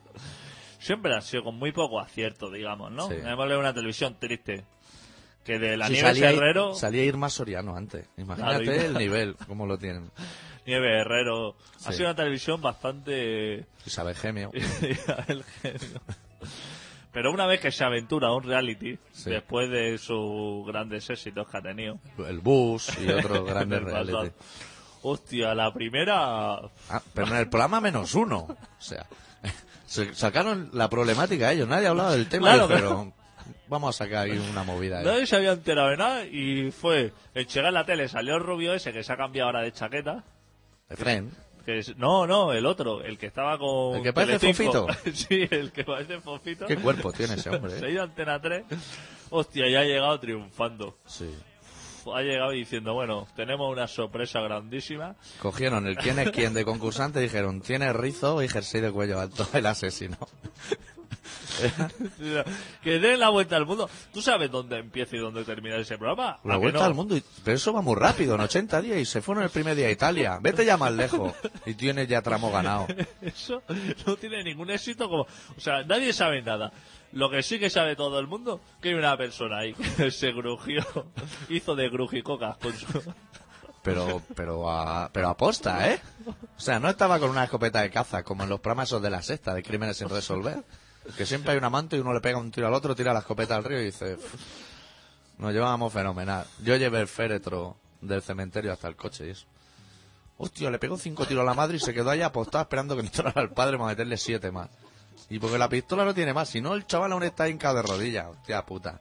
Siempre 0.81 1.15
ha 1.15 1.21
sido 1.21 1.43
con 1.43 1.55
muy 1.55 1.71
poco 1.71 1.99
acierto, 1.99 2.49
digamos, 2.51 2.91
¿no? 2.91 3.07
Sí. 3.07 3.15
Hemos 3.23 3.45
leído 3.47 3.59
una 3.59 3.73
televisión 3.73 4.17
triste. 4.19 4.65
Que 5.45 5.57
de 5.57 5.75
la 5.75 5.87
Sí, 5.87 5.93
Nieves 5.93 6.17
salía, 6.19 6.29
Herrero... 6.29 6.75
salía 6.75 7.03
Irma 7.03 7.27
Soriano 7.29 7.75
antes. 7.75 8.07
Imagínate 8.17 8.63
Claro, 8.63 8.81
el 8.81 8.93
nivel, 8.93 9.35
cómo 9.47 9.65
lo 9.65 9.77
tienen. 9.77 10.11
Nieve 10.67 10.99
Herrero. 11.01 11.55
Ha 11.85 11.91
sido 11.91 12.05
una 12.09 12.15
televisión 12.15 12.61
bastante... 12.61 13.65
Isabel 13.85 14.13
Gemio. 14.15 14.51
El 15.27 15.43
genio. 15.43 16.01
Pero 17.11 17.31
una 17.31 17.47
vez 17.47 17.59
que 17.59 17.71
se 17.71 17.83
aventura 17.83 18.27
a 18.27 18.35
un 18.35 18.43
reality, 18.43 18.97
Sí. 19.11 19.31
después 19.31 19.69
de 19.71 19.97
sus 19.97 20.65
grandes 20.67 21.09
éxitos 21.09 21.47
que 21.49 21.57
ha 21.57 21.61
tenido, 21.61 21.99
El 22.27 22.39
Bus 22.39 22.89
y 23.01 23.09
otros 23.11 23.43
grandes 23.45 23.81
reality. 23.83 24.31
hostia, 25.01 25.55
la 25.55 25.73
primera... 25.73 26.53
Ah, 26.89 27.01
pero 27.15 27.27
en 27.27 27.35
el 27.37 27.49
programa 27.49 27.81
menos 27.81 28.13
uno. 28.13 28.37
O 28.37 28.57
sea, 28.81 29.07
se 29.91 30.13
sacaron 30.15 30.69
la 30.71 30.89
problemática 30.89 31.51
ellos. 31.51 31.67
Nadie 31.67 31.87
hablaba 31.87 32.13
del 32.13 32.29
tema, 32.29 32.53
Claro, 32.53 32.69
pero 32.69 33.13
vamos 33.67 33.93
a 33.93 34.05
sacar 34.05 34.23
ahí 34.23 34.37
una 34.51 34.63
movida. 34.63 34.99
ahí. 34.99 35.05
Nadie 35.05 35.27
se 35.27 35.35
había 35.35 35.51
enterado 35.51 35.89
de 35.89 35.97
nada 35.97 36.25
y 36.25 36.71
fue... 36.71 37.11
En 37.35 37.45
llegar 37.45 37.65
a 37.65 37.71
la 37.71 37.85
tele 37.85 38.07
salió 38.07 38.35
el 38.35 38.41
rubio 38.41 38.73
ese 38.73 38.93
que 38.93 39.03
se 39.03 39.11
ha 39.11 39.17
cambiado 39.17 39.47
ahora 39.49 39.63
de 39.63 39.73
chaqueta. 39.73 40.23
Efren. 40.89 41.31
Que 41.65 41.79
es- 41.79 41.97
no, 41.97 42.25
no, 42.25 42.53
el 42.53 42.65
otro, 42.65 43.03
el 43.03 43.17
que 43.17 43.25
estaba 43.25 43.57
con... 43.57 43.97
¿El 43.97 44.03
que 44.03 44.13
parece 44.13 44.39
Telecinco. 44.39 44.87
sí, 45.13 45.45
el 45.51 45.73
que 45.73 45.83
parece 45.83 46.21
Fofito. 46.21 46.67
Qué 46.67 46.77
cuerpo 46.77 47.11
tiene 47.11 47.33
ese 47.33 47.49
hombre. 47.49 47.71
Se 47.77 47.83
eh? 47.83 47.87
ha 47.87 47.91
ido 47.91 48.01
a 48.01 48.05
Antena 48.05 48.41
3. 48.41 48.63
Hostia, 49.29 49.67
ya 49.69 49.81
ha 49.81 49.83
llegado 49.83 50.17
triunfando. 50.21 50.97
Sí. 51.05 51.29
Ha 52.13 52.21
llegado 52.21 52.51
diciendo, 52.51 52.93
bueno, 52.93 53.27
tenemos 53.35 53.71
una 53.71 53.87
sorpresa 53.87 54.39
grandísima. 54.41 55.15
Cogieron 55.41 55.87
el 55.87 55.97
quién 55.97 56.19
es 56.19 56.31
quién 56.31 56.53
de 56.53 56.65
concursante 56.65 57.19
y 57.19 57.23
dijeron, 57.23 57.61
tiene 57.61 57.93
rizo 57.93 58.41
y 58.43 58.47
jersey 58.47 58.81
de 58.81 58.91
cuello 58.91 59.19
alto, 59.19 59.47
el 59.53 59.65
asesino. 59.65 60.17
que 62.83 62.99
den 62.99 63.19
la 63.19 63.29
vuelta 63.29 63.55
al 63.55 63.65
mundo. 63.65 63.89
¿Tú 64.13 64.21
sabes 64.21 64.49
dónde 64.51 64.77
empieza 64.79 65.15
y 65.15 65.19
dónde 65.19 65.43
termina 65.43 65.75
ese 65.77 65.97
programa? 65.97 66.39
La 66.43 66.53
¿A 66.53 66.57
que 66.57 66.61
vuelta 66.61 66.79
no? 66.79 66.85
al 66.85 66.93
mundo, 66.93 67.17
y- 67.17 67.23
pero 67.43 67.55
eso 67.57 67.73
va 67.73 67.81
muy 67.81 67.95
rápido, 67.95 68.35
en 68.35 68.41
80 68.41 68.81
días 68.81 68.97
y 68.99 69.05
se 69.05 69.21
fueron 69.21 69.43
el 69.43 69.49
primer 69.49 69.75
día 69.75 69.87
a 69.87 69.91
Italia. 69.91 70.39
Vete 70.41 70.65
ya 70.65 70.77
más 70.77 70.91
lejos 70.93 71.33
y 71.65 71.73
tienes 71.73 72.07
ya 72.07 72.21
tramo 72.21 72.51
ganado. 72.51 72.87
Eso 73.21 73.61
no 74.05 74.15
tiene 74.15 74.43
ningún 74.43 74.69
éxito 74.69 75.09
como... 75.09 75.23
O 75.23 75.59
sea, 75.59 75.83
nadie 75.83 76.13
sabe 76.13 76.41
nada. 76.41 76.71
Lo 77.13 77.29
que 77.29 77.43
sí 77.43 77.59
que 77.59 77.69
sabe 77.69 77.95
todo 77.95 78.19
el 78.19 78.27
mundo, 78.27 78.61
que 78.81 78.89
hay 78.89 78.95
una 78.95 79.17
persona 79.17 79.59
ahí 79.59 79.73
que 79.73 80.11
se 80.11 80.31
grujió, 80.31 80.83
hizo 81.49 81.75
de 81.75 81.89
grujicocas 81.89 82.57
con 82.57 82.73
su... 82.73 83.13
Pero, 83.83 84.21
pero, 84.35 84.69
a, 84.69 85.09
pero 85.11 85.29
aposta, 85.29 85.89
¿eh? 85.91 85.99
O 86.27 86.59
sea, 86.59 86.79
no 86.79 86.87
estaba 86.87 87.17
con 87.19 87.31
una 87.31 87.45
escopeta 87.45 87.81
de 87.81 87.89
caza, 87.89 88.21
como 88.23 88.43
en 88.43 88.49
los 88.49 88.59
programas 88.59 88.91
de 89.01 89.09
la 89.09 89.23
sexta, 89.23 89.55
de 89.55 89.63
crímenes 89.63 89.97
sin 89.97 90.07
resolver. 90.07 90.63
Que 91.17 91.25
siempre 91.25 91.51
hay 91.51 91.57
un 91.57 91.63
amante 91.63 91.97
y 91.97 91.99
uno 91.99 92.13
le 92.13 92.21
pega 92.21 92.37
un 92.37 92.51
tiro 92.51 92.67
al 92.67 92.73
otro, 92.73 92.95
tira 92.95 93.13
la 93.13 93.19
escopeta 93.19 93.55
al 93.55 93.63
río 93.63 93.81
y 93.81 93.85
dice, 93.85 94.15
"Uf, 94.15 94.35
nos 95.39 95.51
llevábamos 95.51 95.91
fenomenal. 95.91 96.45
Yo 96.63 96.75
llevé 96.75 97.01
el 97.01 97.07
féretro 97.07 97.77
del 98.01 98.21
cementerio 98.21 98.71
hasta 98.71 98.87
el 98.87 98.95
coche 98.95 99.27
y 99.27 99.29
eso. 99.31 99.45
Hostia, 100.37 100.69
le 100.71 100.79
pegó 100.79 100.97
cinco 100.97 101.25
tiros 101.25 101.41
a 101.41 101.45
la 101.45 101.53
madre 101.53 101.77
y 101.77 101.79
se 101.79 101.93
quedó 101.93 102.09
ahí 102.09 102.21
apostado 102.21 102.63
esperando 102.63 102.95
que 102.95 103.01
entrara 103.05 103.41
el 103.41 103.49
padre 103.49 103.77
para 103.77 103.89
meterle 103.89 104.17
siete 104.17 104.51
más. 104.51 104.69
Y 105.29 105.39
porque 105.39 105.57
la 105.57 105.69
pistola 105.69 106.03
no 106.05 106.13
tiene 106.13 106.33
más, 106.33 106.49
si 106.49 106.61
no 106.61 106.73
el 106.73 106.85
chaval 106.85 107.11
aún 107.13 107.23
está 107.23 107.47
hincado 107.47 107.75
de 107.75 107.81
rodillas, 107.83 108.27
hostia 108.27 108.65
puta. 108.65 108.99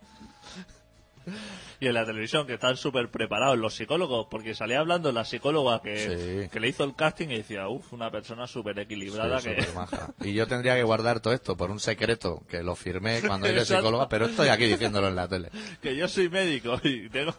Y 1.81 1.87
en 1.87 1.95
la 1.95 2.05
televisión, 2.05 2.47
que 2.47 2.55
están 2.55 2.77
súper 2.77 3.11
preparados 3.11 3.57
los 3.57 3.73
psicólogos, 3.75 4.27
porque 4.31 4.55
salía 4.55 4.81
hablando 4.81 5.11
la 5.13 5.25
psicóloga 5.25 5.81
que, 5.81 6.43
Sí. 6.45 6.49
que 6.51 6.61
le 6.61 6.69
hizo 6.69 6.85
el 6.85 6.95
casting 6.95 7.29
y 7.29 7.37
decía, 7.39 7.69
uff, 7.69 7.93
una 7.95 8.11
persona 8.11 8.47
súper 8.47 8.79
equilibrada 8.79 9.41
Sí, 9.41 9.49
que... 9.55 9.67
maja. 9.75 10.11
Y 10.23 10.35
yo 10.35 10.47
tendría 10.47 10.75
que 10.75 10.83
guardar 10.83 11.21
todo 11.21 11.33
esto 11.33 11.57
por 11.57 11.71
un 11.71 11.81
secreto 11.81 12.43
que 12.49 12.63
lo 12.63 12.77
firmé 12.77 13.21
cuando 13.27 13.47
era 13.47 13.65
psicóloga, 13.65 14.09
pero 14.11 14.27
estoy 14.27 14.49
aquí 14.49 14.67
diciéndolo 14.67 15.09
en 15.09 15.17
la 15.17 15.27
tele. 15.27 15.49
que 15.81 15.97
yo 15.97 16.07
soy 16.07 16.29
médico 16.29 16.79
y 16.85 17.09
tengo... 17.09 17.35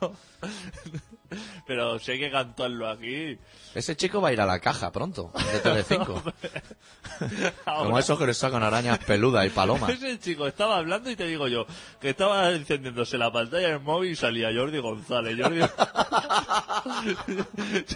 Pero 1.67 2.00
si 2.00 2.11
hay 2.11 2.19
que 2.19 2.31
cantarlo 2.31 2.89
aquí... 2.89 3.38
Ese 3.73 3.95
chico 3.95 4.19
va 4.19 4.29
a 4.29 4.33
ir 4.33 4.41
a 4.41 4.45
la 4.45 4.59
caja 4.59 4.91
pronto, 4.91 5.31
de 5.53 5.59
Telecinco. 5.59 6.21
ahora. 7.65 7.85
Como 7.85 8.00
esos 8.00 8.19
que 8.19 8.25
le 8.25 8.33
sacan 8.33 8.63
arañas 8.63 9.00
peludas 9.00 9.45
y 9.45 9.50
palomas. 9.50 9.89
Ese 10.01 10.19
chico 10.19 10.45
estaba 10.45 10.77
hablando 10.77 11.09
y 11.09 11.15
te 11.15 11.25
digo 11.25 11.47
yo, 11.47 11.65
que 12.00 12.09
estaba 12.09 12.51
encendiéndose 12.51 13.17
la 13.17 13.31
pantalla 13.31 13.69
del 13.69 13.79
móvil 13.79 14.11
y 14.11 14.15
salía 14.15 14.50
Jordi 14.53 14.79
González. 14.79 15.38
Jordi, 15.41 15.61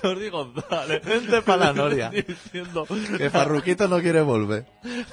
Jordi 0.02 0.30
González. 0.30 1.02
Vente 1.04 1.42
pa' 1.42 1.58
la 1.58 1.74
Noria. 1.74 2.10
Diciendo, 2.10 2.88
Que 3.18 3.30
Farruquito 3.30 3.88
no 3.90 4.00
quiere 4.00 4.22
volver. 4.22 4.66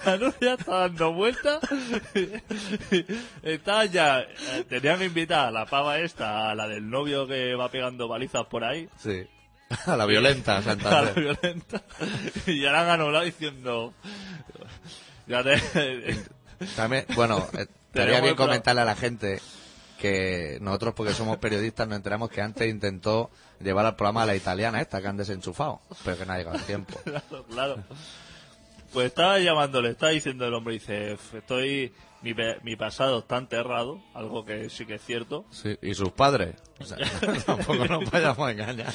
la 0.04 0.16
Noria 0.16 0.54
está 0.54 0.78
dando 0.80 1.12
vueltas. 1.12 1.60
Estaba 3.42 3.84
ya, 3.86 4.20
eh, 4.20 4.64
tenían 4.68 4.98
que 4.98 5.06
invitar 5.06 5.48
a 5.48 5.50
la 5.50 5.66
pava 5.66 5.98
esta, 5.98 6.50
a 6.50 6.54
la 6.54 6.68
del 6.68 6.88
novio 6.88 7.26
que 7.26 7.54
va 7.54 7.68
pegando 7.68 8.11
balizas 8.12 8.46
por 8.46 8.62
ahí. 8.64 8.88
Sí. 8.98 9.26
A 9.86 9.96
la 9.96 10.06
violenta, 10.06 10.52
a 10.56 10.60
la 10.60 10.62
Santander. 10.62 11.14
violenta. 11.14 11.82
Y 12.46 12.60
ya 12.60 12.72
la 12.72 12.82
han 12.82 12.90
anulado 13.00 13.24
diciendo, 13.24 13.94
ya 15.26 15.42
te- 15.42 16.24
También, 16.76 17.06
bueno, 17.14 17.46
eh, 17.58 17.66
estaría 17.86 18.20
bien 18.20 18.34
comentarle 18.36 18.82
a 18.82 18.84
la 18.84 18.94
gente 18.96 19.40
que 19.98 20.58
nosotros, 20.60 20.94
porque 20.94 21.14
somos 21.14 21.38
periodistas, 21.38 21.86
nos 21.88 21.96
enteramos 21.96 22.28
que 22.28 22.42
antes 22.42 22.68
intentó 22.68 23.30
llevar 23.60 23.86
al 23.86 23.94
programa 23.96 24.24
a 24.24 24.26
la 24.26 24.34
italiana 24.36 24.80
esta 24.80 25.00
que 25.00 25.06
han 25.08 25.16
desenchufado, 25.16 25.80
pero 26.04 26.18
que 26.18 26.26
no 26.26 26.32
ha 26.32 26.38
llegado 26.38 26.56
el 26.58 26.64
tiempo. 26.64 26.98
Claro, 27.04 27.44
claro. 27.48 27.76
Pues 28.92 29.06
estaba 29.06 29.38
llamándole, 29.38 29.90
estaba 29.90 30.12
diciendo 30.12 30.46
el 30.46 30.52
hombre, 30.52 30.74
dice, 30.74 31.12
"F- 31.12 31.38
estoy, 31.38 31.94
mi, 32.22 32.34
mi 32.62 32.76
pasado 32.76 33.18
está 33.20 33.36
enterrado, 33.38 34.00
algo 34.14 34.44
que 34.44 34.70
sí 34.70 34.86
que 34.86 34.94
es 34.94 35.02
cierto, 35.04 35.44
Sí, 35.50 35.76
y 35.82 35.94
sus 35.94 36.10
padres. 36.12 36.54
O 36.80 36.84
sea, 36.84 36.96
tampoco 37.46 37.84
nos 37.86 38.10
vayamos 38.10 38.46
a 38.48 38.50
engañar. 38.52 38.92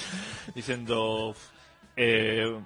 diciendo, 0.56 1.32
"F- 1.32 1.50
eh, 1.98 2.60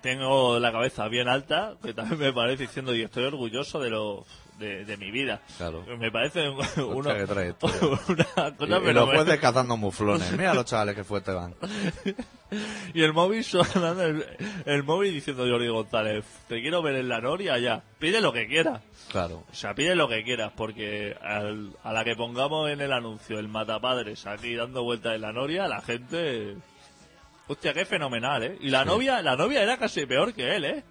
tengo 0.00 0.58
la 0.58 0.70
cabeza 0.72 1.08
bien 1.08 1.28
alta, 1.28 1.74
que 1.82 1.94
también 1.94 2.20
me 2.20 2.32
parece 2.32 2.64
diciendo, 2.64 2.94
y 2.94 3.02
estoy 3.02 3.24
orgulloso 3.24 3.78
de 3.80 3.90
lo 3.90 4.24
de, 4.58 4.84
de 4.84 4.96
mi 4.96 5.10
vida. 5.10 5.40
Claro. 5.56 5.84
Me 5.98 6.10
parece 6.10 6.48
un- 6.48 6.58
una, 6.96 7.18
Y, 7.18 7.26
cosa 7.26 7.44
y 7.46 8.44
los 8.46 8.58
fenomenal. 8.58 9.06
jueces 9.06 9.40
cazando 9.40 9.76
muflones. 9.76 10.30
Mira 10.38 10.54
los 10.54 10.64
chavales 10.64 10.94
que 10.94 11.04
fuerte 11.04 11.32
van. 11.32 11.54
Y 12.94 13.02
el 13.02 13.12
móvil 13.12 13.42
sonando, 13.42 14.04
el, 14.04 14.24
el 14.64 14.84
móvil 14.84 15.12
diciendo 15.12 15.44
Jordi 15.44 15.66
González, 15.66 16.24
te 16.46 16.60
quiero 16.60 16.82
ver 16.82 16.94
en 16.94 17.08
la 17.08 17.20
noria 17.20 17.58
ya, 17.58 17.82
pide 17.98 18.20
lo 18.20 18.32
que 18.32 18.46
quieras. 18.46 18.80
Claro. 19.10 19.42
O 19.50 19.54
sea, 19.54 19.74
pide 19.74 19.96
lo 19.96 20.08
que 20.08 20.22
quieras, 20.22 20.52
porque 20.54 21.16
al- 21.20 21.72
a 21.82 21.92
la 21.92 22.04
que 22.04 22.14
pongamos 22.14 22.70
en 22.70 22.80
el 22.80 22.92
anuncio 22.92 23.40
el 23.40 23.48
matapadres 23.48 24.24
aquí 24.26 24.54
dando 24.54 24.84
vueltas 24.84 25.16
en 25.16 25.22
la 25.22 25.32
noria, 25.32 25.66
la 25.66 25.80
gente... 25.80 26.54
Hostia, 27.48 27.74
qué 27.74 27.84
fenomenal, 27.84 28.44
¿eh? 28.44 28.56
Y 28.60 28.70
la 28.70 28.84
novia, 28.84 29.20
la 29.20 29.34
novia 29.36 29.60
era 29.62 29.76
casi 29.76 30.06
peor 30.06 30.32
que 30.32 30.54
él, 30.54 30.64
¿eh? 30.64 30.84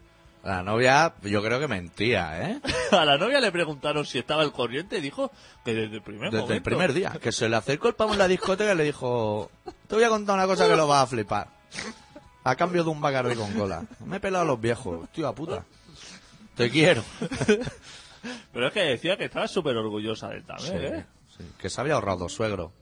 La 0.43 0.61
novia, 0.61 1.13
yo 1.21 1.41
creo 1.41 1.59
que 1.59 1.67
mentía, 1.69 2.49
¿eh? 2.49 2.61
A 2.91 3.05
la 3.05 3.17
novia 3.17 3.39
le 3.39 3.51
preguntaron 3.51 4.05
si 4.05 4.19
estaba 4.19 4.41
al 4.41 4.51
corriente 4.51 4.97
y 4.97 5.01
dijo 5.01 5.31
que 5.63 5.73
desde 5.73 5.95
el 5.95 6.01
primer 6.01 6.31
Desde 6.31 6.41
momento. 6.41 6.53
el 6.53 6.61
primer 6.61 6.93
día. 6.93 7.17
Que 7.21 7.31
se 7.31 7.47
le 7.47 7.55
acercó 7.55 7.87
el 7.87 7.95
pavo 7.95 8.11
en 8.13 8.19
la 8.19 8.27
discoteca 8.27 8.73
y 8.73 8.75
le 8.77 8.83
dijo: 8.83 9.49
Te 9.87 9.95
voy 9.95 10.03
a 10.03 10.09
contar 10.09 10.35
una 10.35 10.45
cosa 10.45 10.67
que 10.67 10.75
lo 10.75 10.85
vas 10.87 11.03
a 11.03 11.07
flipar. 11.07 11.47
A 12.43 12.55
cambio 12.57 12.83
de 12.83 12.89
un 12.89 12.99
bacardi 12.99 13.35
con 13.35 13.53
cola. 13.53 13.85
Me 14.05 14.17
he 14.17 14.19
pelado 14.19 14.43
a 14.43 14.47
los 14.47 14.59
viejos. 14.59 15.09
Tío, 15.11 15.29
a 15.29 15.33
puta. 15.33 15.63
Te 16.55 16.69
quiero. 16.69 17.03
Pero 18.53 18.67
es 18.67 18.73
que 18.73 18.81
decía 18.81 19.17
que 19.17 19.25
estaba 19.25 19.47
súper 19.47 19.75
orgullosa 19.77 20.29
de 20.29 20.41
también, 20.41 20.71
Sí, 20.79 20.85
¿eh? 20.85 21.05
sí. 21.37 21.43
Que 21.57 21.69
se 21.69 21.79
había 21.81 21.93
ahorrado 21.95 22.27
suegro. 22.29 22.73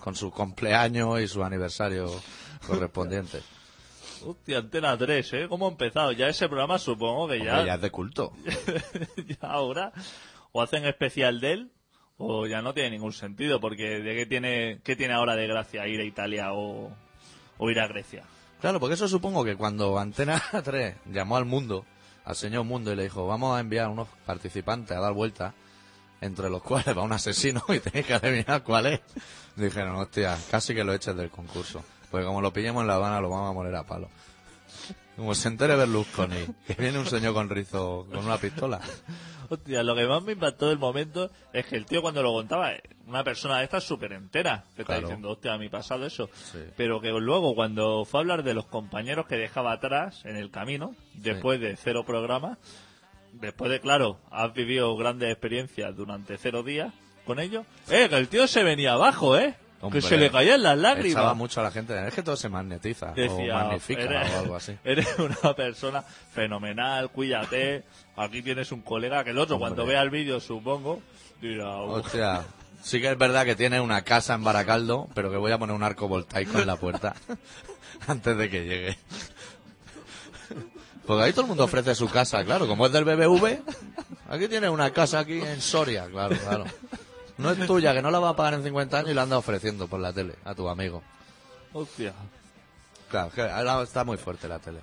Con 0.00 0.14
su 0.16 0.30
cumpleaños 0.32 1.20
y 1.20 1.28
su 1.28 1.42
aniversario 1.44 2.10
correspondiente. 2.66 3.40
Hostia, 4.24 4.58
Antena 4.58 4.96
3, 4.96 5.32
¿eh? 5.34 5.46
¿Cómo 5.48 5.66
ha 5.66 5.70
empezado? 5.70 6.12
Ya 6.12 6.28
ese 6.28 6.48
programa 6.48 6.78
supongo 6.78 7.28
que 7.28 7.34
Hombre, 7.40 7.66
ya 7.66 7.74
es 7.74 7.80
de 7.80 7.90
culto. 7.90 8.32
ya 9.26 9.48
ahora 9.48 9.92
o 10.52 10.62
hacen 10.62 10.84
especial 10.86 11.40
de 11.40 11.52
él 11.52 11.70
o 12.16 12.46
ya 12.46 12.62
no 12.62 12.72
tiene 12.74 12.90
ningún 12.90 13.12
sentido 13.12 13.60
porque 13.60 14.00
de 14.00 14.14
qué 14.14 14.26
tiene 14.26 14.80
qué 14.84 14.94
tiene 14.96 15.14
ahora 15.14 15.34
de 15.34 15.46
gracia 15.48 15.86
ir 15.88 16.00
a 16.00 16.04
Italia 16.04 16.52
o, 16.52 16.92
o 17.58 17.70
ir 17.70 17.80
a 17.80 17.88
Grecia 17.88 18.22
Claro, 18.60 18.80
porque 18.80 18.94
eso 18.94 19.08
supongo 19.08 19.44
que 19.44 19.56
cuando 19.56 19.98
Antena 19.98 20.42
3 20.64 20.96
llamó 21.12 21.36
al 21.36 21.44
mundo, 21.44 21.84
al 22.24 22.34
señor 22.34 22.64
mundo, 22.64 22.90
y 22.90 22.96
le 22.96 23.02
dijo, 23.02 23.26
vamos 23.26 23.54
a 23.54 23.60
enviar 23.60 23.88
unos 23.88 24.08
participantes 24.24 24.96
a 24.96 25.00
dar 25.00 25.12
vueltas, 25.12 25.52
entre 26.22 26.48
los 26.48 26.62
cuales 26.62 26.96
va 26.96 27.02
un 27.02 27.12
asesino 27.12 27.62
y 27.68 27.80
tenéis 27.80 28.06
que 28.06 28.14
adivinar 28.14 28.62
cuál 28.62 28.86
es. 28.86 29.00
Dijeron, 29.56 29.96
hostia, 29.96 30.38
casi 30.50 30.74
que 30.74 30.82
lo 30.82 30.94
eches 30.94 31.14
del 31.14 31.28
concurso. 31.28 31.84
Porque 32.14 32.26
como 32.26 32.40
lo 32.40 32.52
pillemos 32.52 32.82
en 32.82 32.86
La 32.86 32.94
Habana 32.94 33.20
lo 33.20 33.28
vamos 33.28 33.50
a 33.50 33.52
moler 33.52 33.74
a 33.74 33.82
palo. 33.82 34.08
Como 35.16 35.34
se 35.34 35.48
entere 35.48 35.74
Berlusconi, 35.74 36.46
que 36.64 36.74
viene 36.74 36.96
un 37.00 37.06
señor 37.06 37.34
con 37.34 37.50
rizo, 37.50 38.06
con 38.08 38.24
una 38.24 38.38
pistola. 38.38 38.80
Hostia, 39.50 39.82
lo 39.82 39.96
que 39.96 40.06
más 40.06 40.22
me 40.22 40.34
impactó 40.34 40.68
del 40.68 40.78
momento 40.78 41.32
es 41.52 41.66
que 41.66 41.74
el 41.74 41.86
tío 41.86 42.02
cuando 42.02 42.22
lo 42.22 42.32
contaba, 42.32 42.70
una 43.08 43.24
persona 43.24 43.58
de 43.58 43.64
estas 43.64 43.82
súper 43.82 44.12
entera, 44.12 44.62
que 44.76 44.82
está 44.82 45.00
diciendo, 45.00 45.28
hostia, 45.28 45.58
mi 45.58 45.68
pasado 45.68 46.06
eso. 46.06 46.30
Sí. 46.52 46.60
Pero 46.76 47.00
que 47.00 47.10
luego 47.10 47.56
cuando 47.56 48.04
fue 48.04 48.20
a 48.20 48.22
hablar 48.22 48.44
de 48.44 48.54
los 48.54 48.66
compañeros 48.66 49.26
que 49.26 49.34
dejaba 49.34 49.72
atrás 49.72 50.24
en 50.24 50.36
el 50.36 50.52
camino, 50.52 50.94
después 51.14 51.60
de 51.60 51.74
cero 51.76 52.04
programas, 52.06 52.58
después 53.32 53.72
de, 53.72 53.80
claro, 53.80 54.20
has 54.30 54.54
vivido 54.54 54.96
grandes 54.96 55.32
experiencias 55.32 55.96
durante 55.96 56.38
cero 56.38 56.62
días 56.62 56.94
con 57.26 57.40
ellos, 57.40 57.66
eh, 57.90 58.08
que 58.08 58.16
el 58.16 58.28
tío 58.28 58.46
se 58.46 58.62
venía 58.62 58.92
abajo, 58.92 59.36
eh. 59.36 59.56
Hombre, 59.84 60.00
que 60.00 60.08
se 60.08 60.16
le 60.16 60.30
caían 60.30 60.62
las 60.62 60.78
lágrimas. 60.78 61.12
Echaba 61.12 61.34
mucho 61.34 61.60
a 61.60 61.64
la 61.64 61.70
gente. 61.70 62.08
Es 62.08 62.14
que 62.14 62.22
todo 62.22 62.36
se 62.36 62.48
magnetiza 62.48 63.12
Decía, 63.12 63.56
o 63.56 63.58
magnifica 63.64 64.02
eres, 64.02 64.32
o 64.32 64.38
algo 64.40 64.56
así. 64.56 64.76
eres 64.84 65.06
una 65.18 65.54
persona 65.54 66.02
fenomenal, 66.02 67.10
cuídate. 67.10 67.84
Aquí 68.16 68.42
tienes 68.42 68.72
un 68.72 68.80
colega 68.82 69.22
que 69.24 69.30
el 69.30 69.38
otro, 69.38 69.56
Hombre. 69.56 69.68
cuando 69.70 69.86
vea 69.86 70.02
el 70.02 70.10
vídeo, 70.10 70.40
supongo, 70.40 71.00
dirá, 71.40 71.82
"Uf". 71.82 72.06
Hostia, 72.06 72.42
sí 72.82 73.00
que 73.00 73.10
es 73.10 73.18
verdad 73.18 73.44
que 73.44 73.56
tiene 73.56 73.80
una 73.80 74.02
casa 74.02 74.34
en 74.34 74.44
Baracaldo, 74.44 75.08
pero 75.14 75.30
que 75.30 75.36
voy 75.36 75.52
a 75.52 75.58
poner 75.58 75.74
un 75.76 75.82
arco 75.82 76.08
voltaico 76.08 76.58
en 76.58 76.66
la 76.66 76.76
puerta 76.76 77.14
antes 78.06 78.36
de 78.36 78.50
que 78.50 78.64
llegue. 78.64 78.98
Porque 81.06 81.22
ahí 81.24 81.32
todo 81.32 81.42
el 81.42 81.48
mundo 81.48 81.64
ofrece 81.64 81.94
su 81.94 82.08
casa, 82.08 82.42
claro, 82.44 82.66
como 82.66 82.86
es 82.86 82.92
del 82.92 83.04
BBV, 83.04 83.58
aquí 84.30 84.48
tienes 84.48 84.70
una 84.70 84.90
casa 84.90 85.18
aquí 85.18 85.38
en 85.38 85.60
Soria, 85.60 86.06
claro, 86.06 86.34
claro. 86.36 86.64
No 87.38 87.50
es 87.50 87.66
tuya, 87.66 87.92
que 87.92 88.02
no 88.02 88.10
la 88.10 88.18
va 88.20 88.30
a 88.30 88.36
pagar 88.36 88.54
en 88.54 88.62
50 88.62 88.98
años 88.98 89.10
y 89.10 89.14
la 89.14 89.22
anda 89.22 89.38
ofreciendo 89.38 89.88
por 89.88 90.00
la 90.00 90.12
tele 90.12 90.34
a 90.44 90.54
tu 90.54 90.68
amigo. 90.68 91.02
hostia. 91.72 92.12
Claro, 93.10 93.30
que 93.30 93.42
ahora 93.42 93.82
está 93.82 94.04
muy 94.04 94.16
fuerte 94.16 94.48
la 94.48 94.58
tele. 94.58 94.80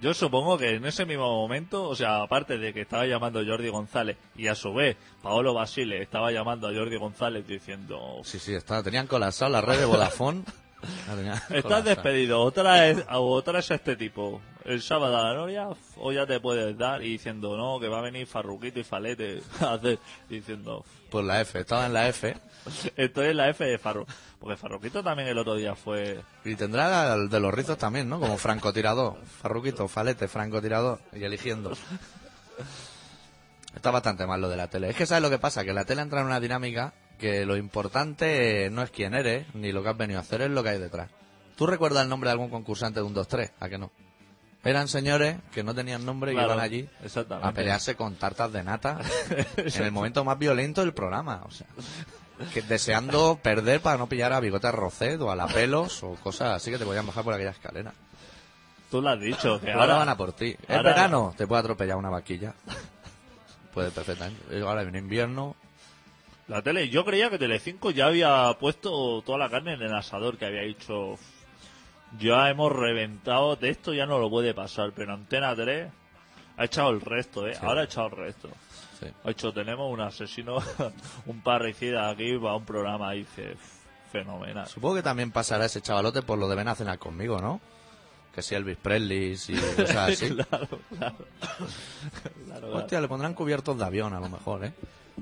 Yo 0.00 0.12
supongo 0.12 0.58
que 0.58 0.74
en 0.74 0.84
ese 0.84 1.06
mismo 1.06 1.24
momento, 1.24 1.88
o 1.88 1.96
sea, 1.96 2.22
aparte 2.22 2.58
de 2.58 2.74
que 2.74 2.82
estaba 2.82 3.06
llamando 3.06 3.42
Jordi 3.46 3.68
González 3.68 4.16
y 4.36 4.48
a 4.48 4.54
su 4.54 4.74
vez 4.74 4.96
Paolo 5.22 5.54
Basile 5.54 6.02
estaba 6.02 6.30
llamando 6.30 6.68
a 6.68 6.74
Jordi 6.74 6.96
González 6.96 7.46
diciendo 7.46 8.20
Sí, 8.24 8.38
sí, 8.38 8.54
está, 8.54 8.82
tenían 8.82 9.06
colapsado 9.06 9.52
la 9.52 9.60
red 9.60 9.78
de 9.78 9.84
Vodafone. 9.86 10.44
Estás 11.50 11.84
despedido, 11.84 12.40
otra 12.40 12.88
es, 12.88 13.04
otra 13.10 13.58
es 13.58 13.70
este 13.70 13.96
tipo. 13.96 14.40
El 14.64 14.80
sábado 14.80 15.18
a 15.18 15.24
la 15.28 15.34
noria, 15.34 15.68
o 15.96 16.12
ya 16.12 16.26
te 16.26 16.40
puedes 16.40 16.76
dar 16.78 17.02
y 17.02 17.10
diciendo, 17.10 17.56
no, 17.56 17.78
que 17.78 17.88
va 17.88 17.98
a 17.98 18.02
venir 18.02 18.26
Farruquito 18.26 18.80
y 18.80 18.84
Falete 18.84 19.42
a 19.60 19.74
hacer, 19.74 19.98
diciendo, 20.28 20.84
Pues 21.10 21.24
la 21.24 21.42
F, 21.42 21.60
estaba 21.60 21.84
en 21.84 21.92
la 21.92 22.08
F. 22.08 22.34
estoy 22.96 23.28
en 23.28 23.36
la 23.36 23.50
F 23.50 23.62
de 23.64 23.78
Farru. 23.78 24.06
Porque 24.38 24.56
Farruquito 24.56 25.02
también 25.02 25.28
el 25.28 25.38
otro 25.38 25.54
día 25.54 25.74
fue... 25.74 26.20
Y 26.44 26.54
tendrá 26.54 27.14
el 27.14 27.28
de 27.28 27.40
los 27.40 27.52
rizos 27.52 27.76
también, 27.76 28.08
¿no? 28.08 28.18
Como 28.18 28.38
francotirador. 28.38 29.16
Farruquito, 29.24 29.86
falete, 29.86 30.28
francotirador. 30.28 31.00
Y 31.12 31.24
eligiendo. 31.24 31.72
Está 33.74 33.90
bastante 33.90 34.26
mal 34.26 34.40
lo 34.40 34.48
de 34.48 34.56
la 34.56 34.68
tele. 34.68 34.90
Es 34.90 34.96
que 34.96 35.06
¿sabes 35.06 35.22
lo 35.22 35.30
que 35.30 35.38
pasa? 35.38 35.64
Que 35.64 35.72
la 35.72 35.84
tele 35.84 36.02
entra 36.02 36.20
en 36.20 36.26
una 36.26 36.40
dinámica 36.40 36.94
que 37.24 37.46
lo 37.46 37.56
importante 37.56 38.68
no 38.70 38.82
es 38.82 38.90
quién 38.90 39.14
eres, 39.14 39.46
ni 39.54 39.72
lo 39.72 39.82
que 39.82 39.88
has 39.88 39.96
venido 39.96 40.18
a 40.18 40.22
hacer, 40.22 40.42
es 40.42 40.50
lo 40.50 40.62
que 40.62 40.68
hay 40.68 40.78
detrás. 40.78 41.08
¿Tú 41.56 41.66
recuerdas 41.66 42.02
el 42.02 42.10
nombre 42.10 42.28
de 42.28 42.32
algún 42.32 42.50
concursante 42.50 43.00
de 43.00 43.06
un 43.06 43.14
2-3? 43.14 43.52
¿A 43.60 43.70
que 43.70 43.78
no? 43.78 43.90
Eran 44.62 44.88
señores 44.88 45.38
que 45.50 45.64
no 45.64 45.74
tenían 45.74 46.04
nombre 46.04 46.32
y 46.32 46.34
Claro, 46.34 46.52
iban 46.52 46.62
allí 46.62 46.86
a 47.40 47.52
pelearse 47.52 47.96
con 47.96 48.16
tartas 48.16 48.52
de 48.52 48.62
nata 48.62 48.98
en 49.56 49.84
el 49.84 49.90
momento 49.90 50.22
más 50.22 50.38
violento 50.38 50.82
del 50.82 50.92
programa. 50.92 51.42
O 51.46 51.50
sea, 51.50 51.66
que 52.52 52.60
deseando 52.60 53.38
perder 53.42 53.80
para 53.80 53.96
no 53.96 54.06
pillar 54.06 54.34
a 54.34 54.40
Bigote 54.40 54.70
Rocet 54.70 55.18
o 55.22 55.30
a 55.30 55.36
la 55.36 55.46
Pelos 55.46 56.02
o 56.02 56.16
cosas 56.16 56.50
así 56.56 56.70
que 56.70 56.76
te 56.76 56.84
podían 56.84 57.06
bajar 57.06 57.24
por 57.24 57.32
aquella 57.32 57.52
escalera. 57.52 57.94
Tú 58.90 59.00
lo 59.00 59.08
has 59.08 59.20
dicho, 59.20 59.58
que 59.62 59.72
Ahora, 59.72 59.84
ahora 59.84 59.96
van 59.96 60.08
a 60.10 60.16
por 60.18 60.34
ti. 60.34 60.54
Es 60.68 60.82
verano, 60.82 61.32
te 61.34 61.46
puede 61.46 61.60
atropellar 61.60 61.96
una 61.96 62.10
vaquilla. 62.10 62.54
Puede 63.72 63.90
perfectamente. 63.90 64.60
Ahora 64.60 64.82
en 64.82 64.94
invierno, 64.94 65.56
La 66.48 66.60
tele, 66.62 66.88
yo 66.90 67.04
creía 67.04 67.30
que 67.30 67.38
Telecinco 67.38 67.90
ya 67.90 68.06
había 68.06 68.54
puesto 68.60 69.22
toda 69.22 69.38
la 69.38 69.48
carne 69.48 69.74
en 69.74 69.82
el 69.82 69.94
asador 69.94 70.36
que 70.36 70.44
había 70.46 70.62
dicho. 70.62 71.16
Ya 72.18 72.48
hemos 72.50 72.70
reventado, 72.70 73.56
de 73.56 73.70
esto 73.70 73.92
ya 73.92 74.06
no 74.06 74.18
lo 74.18 74.28
puede 74.30 74.54
pasar, 74.54 74.92
pero 74.94 75.14
Antena 75.14 75.54
3 75.56 75.90
ha 76.56 76.64
echado 76.64 76.90
el 76.90 77.00
resto, 77.00 77.48
¿eh? 77.48 77.56
Ahora 77.60 77.80
ha 77.80 77.84
echado 77.84 78.06
el 78.08 78.16
resto. 78.16 78.48
sí. 79.00 79.06
Ha 79.24 79.30
hecho, 79.30 79.52
tenemos 79.52 79.90
un 79.92 80.00
asesino, 80.00 80.58
un 81.26 81.40
parricida 81.40 82.08
aquí 82.10 82.36
para 82.38 82.54
un 82.54 82.64
programa, 82.64 83.14
y 83.16 83.20
dice, 83.20 83.56
fenomenal. 84.12 84.68
Supongo 84.68 84.96
que 84.96 85.02
también 85.02 85.32
pasará 85.32 85.64
ese 85.64 85.80
chavalote 85.80 86.22
por 86.22 86.38
lo 86.38 86.46
de 86.48 86.54
ven 86.54 86.68
a 86.68 86.74
cenar 86.76 86.98
conmigo, 86.98 87.40
¿no? 87.40 87.60
Que 88.32 88.42
si 88.42 88.54
Elvis 88.54 88.76
Presley 88.76 89.32
y 89.48 89.54
cosas 89.76 89.96
así. 89.96 90.28
claro, 90.28 90.46
claro. 90.48 90.78
Claro, 90.98 91.16
claro. 92.46 92.76
Hostia, 92.76 93.00
le 93.00 93.08
pondrán 93.08 93.34
cubiertos 93.34 93.76
de 93.78 93.84
avión 93.84 94.12
a 94.14 94.20
lo 94.20 94.28
mejor, 94.28 94.64
¿eh? 94.66 94.72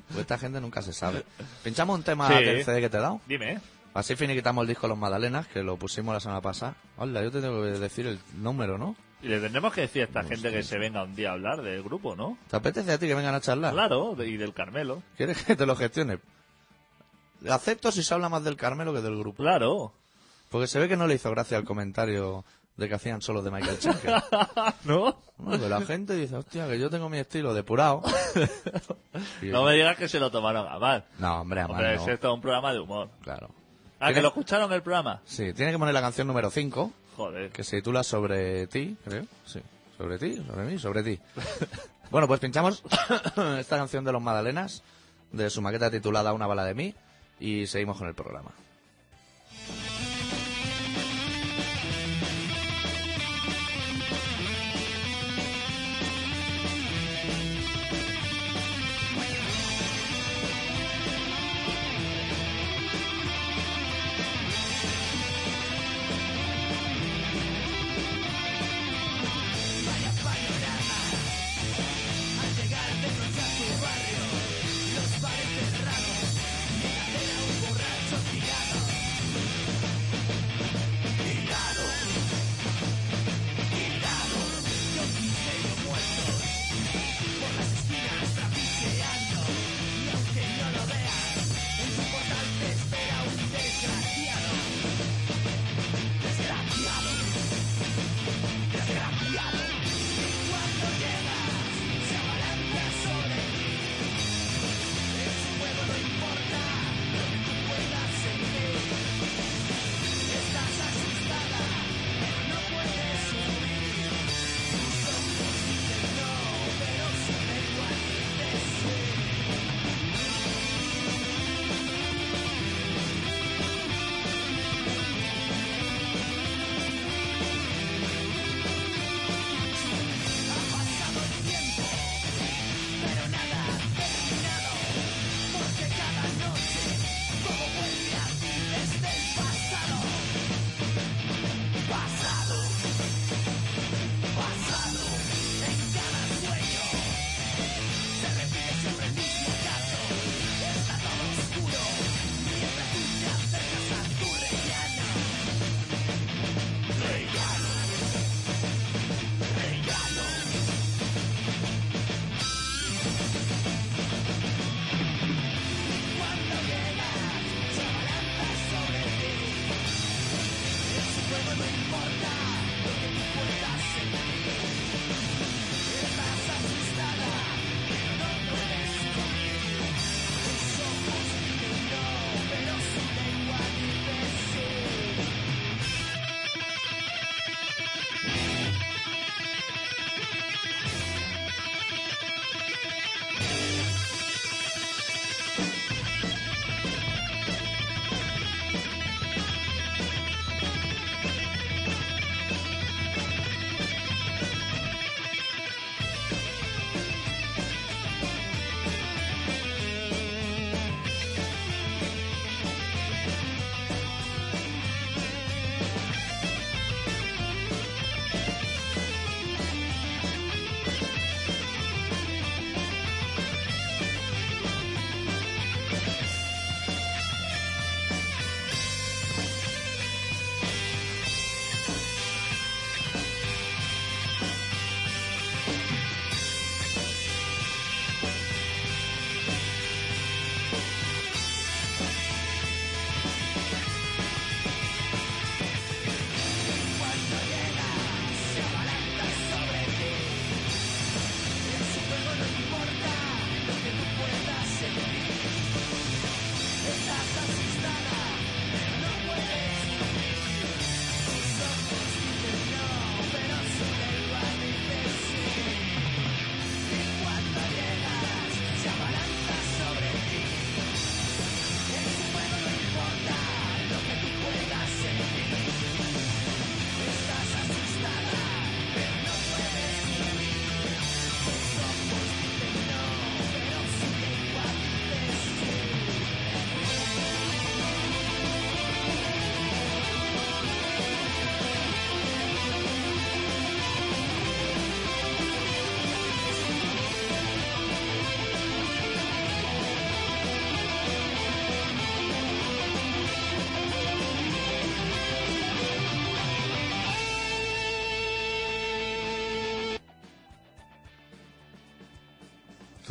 Pues 0.08 0.20
esta 0.20 0.38
gente 0.38 0.60
nunca 0.60 0.82
se 0.82 0.92
sabe. 0.92 1.24
Pinchamos 1.62 1.96
un 1.98 2.02
tema 2.04 2.28
Sí. 2.28 2.34
del 2.44 2.64
CD 2.64 2.80
que 2.80 2.90
te 2.90 2.96
he 2.96 3.00
dado. 3.00 3.20
Dime, 3.26 3.52
¿eh? 3.52 3.60
Así 3.94 4.16
finiquitamos 4.16 4.62
el 4.62 4.68
disco 4.68 4.88
Los 4.88 4.96
Magdalenas, 4.96 5.46
que 5.48 5.62
lo 5.62 5.76
pusimos 5.76 6.14
la 6.14 6.20
semana 6.20 6.40
pasada. 6.40 6.76
Hola, 6.96 7.22
yo 7.22 7.30
te 7.30 7.40
tengo 7.42 7.62
que 7.62 7.70
decir 7.78 8.06
el 8.06 8.18
número, 8.38 8.78
¿no? 8.78 8.96
Y 9.20 9.28
le 9.28 9.38
tendremos 9.38 9.72
que 9.72 9.82
decir 9.82 10.02
a 10.02 10.04
esta 10.06 10.24
gente 10.24 10.50
que 10.50 10.62
se 10.62 10.78
venga 10.78 11.02
un 11.04 11.14
día 11.14 11.30
a 11.30 11.32
hablar 11.34 11.62
del 11.62 11.82
grupo, 11.82 12.16
¿no? 12.16 12.38
¿Te 12.50 12.56
apetece 12.56 12.90
a 12.92 12.98
ti 12.98 13.06
que 13.06 13.14
vengan 13.14 13.34
a 13.34 13.40
charlar? 13.40 13.72
Claro, 13.72 14.16
y 14.24 14.36
del 14.36 14.54
Carmelo. 14.54 15.02
¿Quieres 15.16 15.44
que 15.44 15.54
te 15.56 15.66
lo 15.66 15.76
gestione? 15.76 16.18
Acepto 17.48 17.92
si 17.92 18.02
se 18.02 18.14
habla 18.14 18.28
más 18.28 18.44
del 18.44 18.56
Carmelo 18.56 18.92
que 18.94 19.00
del 19.00 19.16
grupo. 19.18 19.42
Claro. 19.42 19.92
Porque 20.48 20.66
se 20.66 20.78
ve 20.78 20.88
que 20.88 20.96
no 20.96 21.06
le 21.06 21.14
hizo 21.14 21.30
gracia 21.30 21.56
el 21.58 21.64
comentario 21.64 22.44
de 22.76 22.88
que 22.88 22.94
hacían 22.94 23.20
solo 23.22 23.42
de 23.42 23.50
Michael 23.50 23.76
Schenker. 23.76 24.14
¿No? 24.84 25.16
No, 25.38 25.58
que 25.60 25.68
la 25.68 25.80
gente 25.82 26.14
dice, 26.14 26.36
hostia, 26.36 26.66
que 26.68 26.78
yo 26.78 26.88
tengo 26.90 27.08
mi 27.08 27.18
estilo 27.18 27.52
depurado. 27.54 28.02
Y- 29.42 29.46
No 29.50 29.64
me 29.64 29.74
digas 29.74 29.96
que 29.96 30.08
se 30.08 30.18
lo 30.20 30.30
tomaron 30.30 30.66
a 30.68 30.78
mal. 30.78 31.04
No, 31.18 31.40
hombre, 31.40 31.60
a 31.60 31.66
Hombre, 31.66 31.84
mal 31.84 31.94
es 31.94 32.06
no. 32.06 32.12
esto 32.12 32.28
es 32.28 32.34
un 32.34 32.40
programa 32.40 32.72
de 32.72 32.80
humor. 32.80 33.10
Claro. 33.22 33.50
Ah, 33.98 34.06
Tiene- 34.06 34.14
que 34.14 34.22
lo 34.22 34.28
escucharon 34.28 34.72
el 34.72 34.82
programa. 34.82 35.20
Sí, 35.24 35.52
tiene 35.52 35.72
que 35.72 35.78
poner 35.78 35.94
la 35.94 36.00
canción 36.00 36.26
número 36.26 36.50
5, 36.50 36.92
Joder. 37.16 37.50
que 37.50 37.62
se 37.64 37.76
titula 37.76 38.02
Sobre 38.02 38.66
ti, 38.68 38.96
creo. 39.04 39.24
Sí. 39.44 39.60
Sobre 39.98 40.18
ti, 40.18 40.36
sobre 40.46 40.64
mí, 40.64 40.78
sobre 40.78 41.02
ti. 41.02 41.20
bueno, 42.10 42.26
pues 42.26 42.40
pinchamos 42.40 42.82
esta 43.58 43.76
canción 43.76 44.04
de 44.04 44.12
los 44.12 44.22
Magdalenas, 44.22 44.82
de 45.30 45.50
su 45.50 45.60
maqueta 45.62 45.90
titulada 45.90 46.32
Una 46.32 46.46
bala 46.46 46.64
de 46.64 46.74
mí, 46.74 46.94
y 47.38 47.66
seguimos 47.66 47.98
con 47.98 48.08
el 48.08 48.14
programa. 48.14 48.50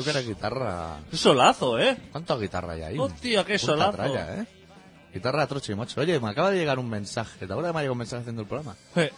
Tú 0.01 0.05
que 0.05 0.09
eres 0.17 0.27
guitarra... 0.27 0.97
¡Qué 1.11 1.15
solazo, 1.17 1.77
eh! 1.79 1.95
¿Cuántas 2.11 2.39
guitarras 2.39 2.71
hay 2.71 2.81
ahí? 2.81 2.97
Hostia, 2.97 3.43
qué 3.43 3.53
Punta 3.59 3.65
solazo. 3.65 3.91
tralla, 3.91 4.35
¿eh? 4.41 4.45
Guitarra 5.13 5.45
troche 5.45 5.73
y 5.73 5.75
mocho. 5.75 5.99
Oye, 6.01 6.19
me 6.19 6.29
acaba 6.29 6.49
de 6.51 6.57
llegar 6.57 6.79
un 6.79 6.89
mensaje. 6.89 7.45
¿Te 7.45 7.51
acuerdas 7.53 7.69
que 7.71 7.73
me 7.73 7.79
ha 7.79 7.81
llegado 7.83 7.91
un 7.93 7.97
mensaje 7.99 8.21
haciendo 8.21 8.41
el 8.41 8.47
programa? 8.47 8.75
Eh, 8.95 9.11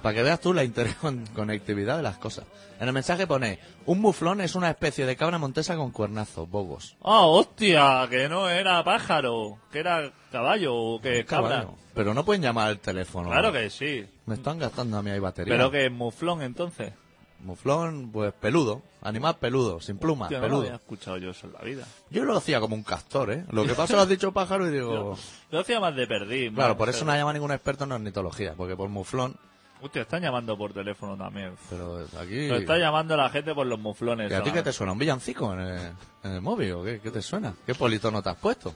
Para 0.00 0.14
que 0.14 0.22
veas 0.22 0.40
tú 0.40 0.54
la 0.54 0.64
interconectividad 0.64 1.96
de 1.96 2.02
las 2.02 2.16
cosas. 2.16 2.44
En 2.80 2.86
el 2.88 2.94
mensaje 2.94 3.26
pone, 3.26 3.58
un 3.86 4.00
muflón 4.00 4.40
es 4.40 4.54
una 4.54 4.70
especie 4.70 5.04
de 5.04 5.16
cabra 5.16 5.38
montesa 5.38 5.76
con 5.76 5.90
cuernazos, 5.90 6.48
bobos. 6.48 6.96
¡Ah, 7.02 7.26
hostia! 7.26 8.06
Que 8.08 8.28
no 8.28 8.48
era 8.48 8.82
pájaro, 8.84 9.58
que 9.70 9.80
era 9.80 10.12
caballo 10.30 10.74
o 10.74 11.00
que 11.00 11.24
cabra. 11.26 11.66
Pero 11.92 12.14
no 12.14 12.24
pueden 12.24 12.40
llamar 12.42 12.68
al 12.68 12.78
teléfono. 12.78 13.28
Claro 13.28 13.52
que 13.52 13.68
sí. 13.68 14.06
Me 14.26 14.36
están 14.36 14.58
gastando 14.58 14.96
a 14.96 15.02
mí 15.02 15.10
ahí 15.10 15.18
batería. 15.18 15.52
Pero 15.54 15.70
que 15.70 15.86
es 15.86 15.92
muflón 15.92 16.40
entonces. 16.42 16.94
Muflón, 17.42 18.10
pues 18.12 18.32
peludo. 18.32 18.82
Animal 19.02 19.36
peludo, 19.38 19.80
sin 19.80 19.98
plumas, 19.98 20.26
Hostia, 20.26 20.40
no 20.40 20.48
lo 20.48 20.58
había 20.60 20.76
escuchado 20.76 21.16
yo 21.18 21.30
eso 21.30 21.46
en 21.48 21.52
la 21.54 21.60
vida. 21.60 21.84
Yo 22.10 22.24
lo 22.24 22.36
hacía 22.36 22.60
como 22.60 22.76
un 22.76 22.84
castor, 22.84 23.32
¿eh? 23.32 23.44
Lo 23.50 23.64
que 23.64 23.70
pasa 23.70 23.82
es 23.84 23.88
que 23.90 23.96
lo 23.96 24.02
has 24.02 24.08
dicho 24.08 24.32
pájaro 24.32 24.68
y 24.68 24.70
digo... 24.70 25.16
Yo 25.50 25.58
hacía 25.60 25.80
más 25.80 25.94
de 25.96 26.06
perdí. 26.06 26.50
Claro, 26.52 26.70
más, 26.74 26.78
por 26.78 26.88
eso 26.88 26.98
pero- 27.00 27.06
no 27.06 27.12
ha 27.12 27.16
llamado 27.16 27.32
ningún 27.34 27.50
experto 27.52 27.84
en 27.84 27.92
ornitología, 27.92 28.54
porque 28.56 28.76
por 28.76 28.88
muflón... 28.88 29.36
Hostia, 29.80 30.02
están 30.02 30.22
llamando 30.22 30.56
por 30.56 30.72
teléfono 30.72 31.16
también. 31.16 31.56
Pero 31.68 32.06
aquí... 32.20 32.46
Lo 32.46 32.56
está 32.58 32.78
llamando 32.78 33.16
la 33.16 33.28
gente 33.30 33.52
por 33.52 33.66
los 33.66 33.80
muflones. 33.80 34.30
¿Y 34.30 34.34
a 34.34 34.42
ti 34.44 34.52
qué 34.52 34.62
te 34.62 34.72
suena? 34.72 34.92
¿Un 34.92 34.98
villancico 34.98 35.52
en 35.54 35.60
el, 35.60 35.92
en 36.22 36.32
el 36.32 36.40
móvil 36.40 36.72
o 36.74 36.84
qué? 36.84 37.00
¿Qué 37.00 37.10
te 37.10 37.20
suena? 37.20 37.52
¿Qué 37.66 37.74
politono 37.74 38.22
te 38.22 38.28
has 38.30 38.36
puesto? 38.36 38.72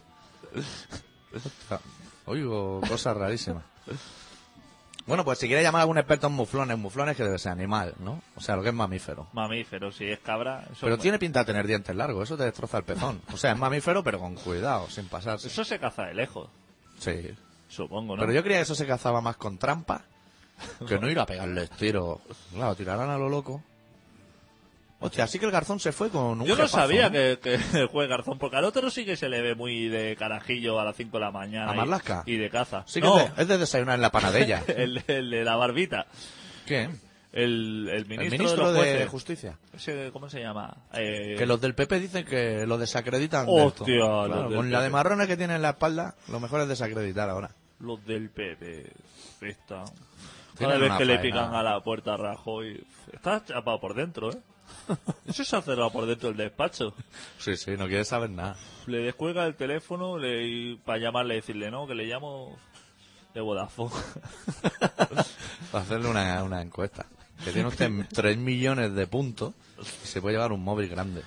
Oigo 2.27 2.81
cosas 2.89 3.17
rarísimas. 3.17 3.63
Bueno, 5.07 5.25
pues 5.25 5.39
si 5.39 5.47
quieres 5.47 5.65
llamar 5.65 5.81
a 5.81 5.83
algún 5.83 5.99
experto 5.99 6.27
en 6.27 6.33
muflones, 6.33 6.77
muflones 6.79 7.17
que 7.17 7.23
debe 7.23 7.39
ser 7.39 7.53
animal, 7.53 7.95
¿no? 8.01 8.21
O 8.35 8.41
sea, 8.41 8.57
lo 8.57 8.63
que 8.63 8.71
es 8.71 8.75
mamífero. 8.75 9.29
Mamífero, 9.33 9.93
si 9.93 10.05
es 10.07 10.19
cabra. 10.19 10.65
Eso, 10.73 10.81
Pero 10.83 10.99
tiene 10.99 11.19
pinta 11.19 11.41
de 11.41 11.45
tener 11.47 11.67
dientes 11.67 11.95
largos, 11.95 12.25
eso 12.25 12.37
te 12.37 12.43
destroza 12.45 12.79
el 12.79 12.85
pezón. 12.85 13.23
O 13.33 13.37
sea, 13.37 13.53
es 13.53 13.59
mamífero, 13.59 14.03
pero 14.03 14.19
con 14.19 14.35
cuidado, 14.35 14.89
sin 14.91 15.07
pasarse. 15.07 15.47
eso 15.47 15.65
se 15.65 15.79
caza 15.79 16.07
de 16.07 16.15
lejos, 16.15 16.49
Sí. 16.99 17.31
supongo, 17.69 18.17
¿no? 18.17 18.21
Pero 18.21 18.33
yo 18.33 18.43
creía 18.43 18.59
que 18.59 18.63
eso 18.63 18.75
se 18.75 18.87
cazaba 18.87 19.21
más 19.21 19.37
con 19.37 19.59
trampa 19.59 20.03
que 20.89 20.99
no 20.99 21.09
ir 21.09 21.19
a 21.21 21.27
pegarle 21.27 21.69
tiro. 21.69 22.21
Claro, 22.53 22.75
tirarán 22.75 23.11
a 23.11 23.17
lo 23.19 23.29
loco. 23.29 23.63
Hostia, 24.99 25.25
así 25.25 25.39
que 25.39 25.45
el 25.47 25.53
garzón 25.53 25.79
se 25.79 25.93
fue 25.93 26.09
con 26.09 26.41
un 26.41 26.47
Yo 26.47 26.57
no 26.57 26.63
jefazo, 26.65 26.77
sabía 26.79 27.07
¿no? 27.09 27.13
que, 27.13 27.39
que 27.43 27.55
el 27.81 27.87
juez 27.89 28.09
Garzón, 28.09 28.39
porque 28.39 28.57
al 28.57 28.65
otro 28.65 28.91
sí 28.91 29.05
que 29.05 29.17
se 29.17 29.29
le 29.29 29.43
ve 29.43 29.55
muy 29.55 29.89
de 29.89 30.17
carajillo 30.17 30.81
a 30.81 30.85
las 30.85 30.97
5 30.97 31.19
de 31.19 31.21
la 31.25 31.31
mañana. 31.31 31.71
¿A 31.71 31.75
y- 31.75 31.77
Marlaska? 31.77 32.23
Y, 32.25 32.37
de 32.37 32.49
caza. 32.51 32.83
Sí 32.87 33.01
que 33.03 33.07
no, 33.07 33.19
es, 33.21 33.37
de, 33.37 33.43
es 33.43 33.49
de 33.49 33.59
desayunar 33.59 33.97
en 33.97 34.01
la 34.03 34.11
panadella. 34.11 34.63
el, 34.69 35.03
el 35.07 35.31
de 35.31 35.45
la 35.45 35.57
barbita. 35.57 36.07
¿Qué? 36.67 36.89
El, 37.33 37.91
el 37.93 38.07
ministro, 38.07 38.23
el 38.25 38.31
ministro 38.31 38.51
de 38.51 38.57
los 38.57 38.73
de, 38.73 38.79
jueces. 38.93 39.09
Justicia. 39.11 39.59
Ese, 39.75 40.09
¿Cómo 40.13 40.31
se 40.31 40.41
llama? 40.41 40.75
Eh, 40.95 41.35
Que 41.37 41.45
los 41.45 41.61
del 41.61 41.75
PP 41.75 42.01
dicen 42.01 42.25
que 42.25 42.65
lo 42.67 42.79
desacreditan. 42.79 43.45
de 43.45 43.53
esto. 43.67 43.85
Hostia, 43.85 43.97
los 43.97 44.27
Claro, 44.29 44.49
del 44.49 44.57
con 44.57 44.71
la 44.73 44.81
de 44.81 44.89
marrones 44.89 45.27
que 45.27 45.37
tiene 45.37 45.57
en 45.57 45.63
la 45.63 45.71
espalda, 45.71 46.15
lo 46.29 46.41
mejor 46.41 46.63
es 46.63 46.69
desacreditar 46.69 47.29
ahora. 47.29 47.51
Los 47.81 48.03
del 48.07 48.31
PP. 48.31 48.91
Esta. 49.43 49.85
Tienen 50.57 50.79
Cada 50.79 50.79
vez 50.79 50.89
una 50.89 50.97
que 50.99 51.05
le 51.05 51.19
faena. 51.19 51.23
pican 51.23 51.55
a 51.55 51.63
la 51.63 51.81
puerta 51.81 52.15
a 52.15 52.17
Rajoy. 52.17 52.83
Está 53.13 53.45
chapado 53.45 53.79
por 53.79 53.93
dentro, 53.95 54.31
¿eh? 54.33 54.39
Eso 55.27 55.45
se 55.45 55.57
ha 55.57 55.63
cerrado 55.63 55.91
por 55.91 56.07
dentro 56.07 56.29
del 56.29 56.39
despacho. 56.39 56.95
Sí, 57.39 57.57
sí, 57.57 57.73
no 57.77 57.87
quiere 57.87 58.05
saber 58.05 58.31
nada. 58.31 58.57
Le 58.87 58.99
descuelga 58.99 59.47
el 59.47 59.55
teléfono 59.55 60.19
le, 60.19 60.77
para 60.85 60.99
llamarle 60.99 61.35
y 61.35 61.37
decirle, 61.39 61.71
no, 61.71 61.87
que 61.87 61.95
le 61.95 62.07
llamo 62.07 62.57
de 63.35 63.41
Vodafone. 63.41 63.91
Para 65.73 65.85
hacerle 65.85 66.09
una, 66.09 66.43
una 66.45 66.63
encuesta. 66.63 67.07
Que 67.45 67.53
tiene 67.53 67.69
usted 67.69 67.91
3 68.13 68.39
millones 68.39 68.95
de 68.95 69.07
puntos 69.07 69.55
y 69.79 70.07
se 70.07 70.23
puede 70.23 70.37
llevar 70.37 70.53
un 70.53 70.63
móvil 70.65 70.89
grande. 70.89 71.23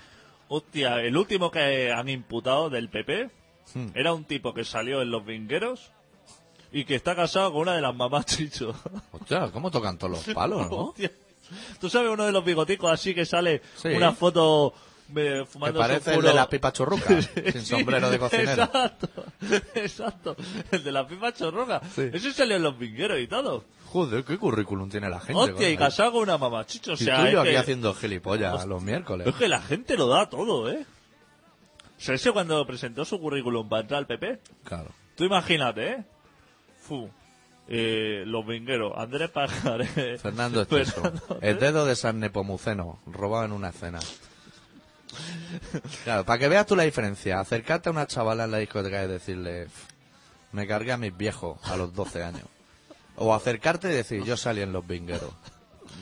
Hostia, 0.47 1.01
el 1.01 1.15
último 1.15 1.51
que 1.51 1.91
han 1.91 2.09
imputado 2.09 2.69
del 2.69 2.89
PP 2.89 3.29
Hmm. 3.73 3.87
era 3.93 4.13
un 4.13 4.23
tipo 4.23 4.53
que 4.53 4.65
salió 4.65 5.01
en 5.01 5.11
Los 5.11 5.25
Vingueros 5.25 5.91
y 6.71 6.85
que 6.85 6.95
está 6.95 7.15
casado 7.15 7.51
con 7.51 7.61
una 7.61 7.75
de 7.75 7.81
las 7.81 7.95
mamás 7.95 8.25
Chicho. 8.25 8.73
Hostia, 9.11 9.51
¿cómo 9.51 9.69
tocan 9.71 9.97
todos 9.97 10.25
los 10.25 10.35
palos, 10.35 10.69
no? 10.69 10.77
Hostia. 10.87 11.11
¿Tú 11.79 11.89
sabes 11.89 12.09
uno 12.11 12.25
de 12.25 12.31
los 12.31 12.43
bigoticos 12.45 12.91
así 12.91 13.13
que 13.15 13.25
sale 13.25 13.61
Sí. 13.75 13.89
una 13.89 14.13
foto 14.13 14.73
eh, 15.15 15.39
Que 15.41 15.45
fumando 15.45 15.79
parece 15.79 16.13
el 16.13 16.21
de 16.21 16.33
las 16.33 16.47
pipas 16.47 16.73
churrucas, 16.73 17.29
sin 17.51 17.65
sombrero 17.65 18.09
de 18.11 18.19
cocinero. 18.19 18.63
Exacto, 18.63 19.09
exacto. 19.75 20.35
El 20.71 20.83
de 20.83 20.91
las 20.91 21.07
pipas 21.07 21.33
chorrocas. 21.33 21.81
Sí. 21.95 22.09
Ese 22.13 22.31
salió 22.31 22.55
en 22.57 22.63
Los 22.63 22.77
Vingueros 22.77 23.19
y 23.19 23.27
todo. 23.27 23.63
Joder, 23.87 24.23
qué 24.23 24.37
currículum 24.37 24.87
tiene 24.87 25.09
la 25.09 25.19
gente. 25.19 25.33
Hostia, 25.33 25.67
y 25.69 25.75
coño. 25.75 25.87
casado 25.87 26.11
con 26.11 26.21
una 26.21 26.37
mamá 26.37 26.63
Chicho. 26.67 26.91
O 26.91 26.93
Y 26.93 26.97
sea, 26.97 27.21
tú 27.23 27.27
y 27.27 27.31
yo 27.31 27.37
es 27.39 27.41
aquí 27.41 27.49
que- 27.51 27.57
haciendo 27.57 27.93
gilipollas 27.95 28.65
los 28.67 28.83
miércoles. 28.83 29.25
Es 29.27 29.33
que 29.33 29.47
la 29.47 29.61
gente 29.63 29.97
lo 29.97 30.07
da 30.07 30.29
todo, 30.29 30.69
¿eh? 30.69 30.85
O 31.97 32.01
sea, 32.01 32.13
ese 32.15 32.31
cuando 32.31 32.65
presentó 32.67 33.03
su 33.03 33.19
currículum 33.19 33.67
para 33.67 33.81
entrar 33.81 33.97
al 33.97 34.05
PP, 34.07 34.39
Claro. 34.63 34.91
tú 35.15 35.23
imagínate, 35.23 35.89
¿eh? 35.91 36.03
Fu. 36.81 37.09
Eh, 37.71 38.23
los 38.25 38.45
vingueros, 38.47 38.93
Andrés 38.97 39.29
Pajares. 39.29 39.89
Fernando 40.21 40.63
Esteso. 40.63 41.01
Fernando- 41.03 41.37
El 41.41 41.59
dedo 41.59 41.85
de 41.85 41.95
San 41.95 42.19
Nepomuceno, 42.19 42.99
robado 43.05 43.45
en 43.45 43.51
una 43.51 43.69
escena. 43.69 43.99
Claro, 46.03 46.25
para 46.25 46.39
que 46.39 46.47
veas 46.47 46.65
tú 46.65 46.75
la 46.75 46.83
diferencia, 46.83 47.39
acercarte 47.39 47.89
a 47.89 47.91
una 47.91 48.07
chavala 48.07 48.45
en 48.45 48.51
la 48.51 48.57
discoteca 48.59 49.03
y 49.03 49.07
decirle, 49.07 49.63
"F, 49.63 49.71
me 50.51 50.67
cargué 50.67 50.91
a 50.91 50.97
mis 50.97 51.15
viejos 51.15 51.59
a 51.63 51.77
los 51.77 51.93
12 51.93 52.23
años. 52.23 52.45
O 53.15 53.33
acercarte 53.35 53.89
y 53.89 53.93
decir, 53.95 54.23
yo 54.23 54.37
salí 54.37 54.61
en 54.61 54.71
los 54.71 54.87
vingueros. 54.87 55.31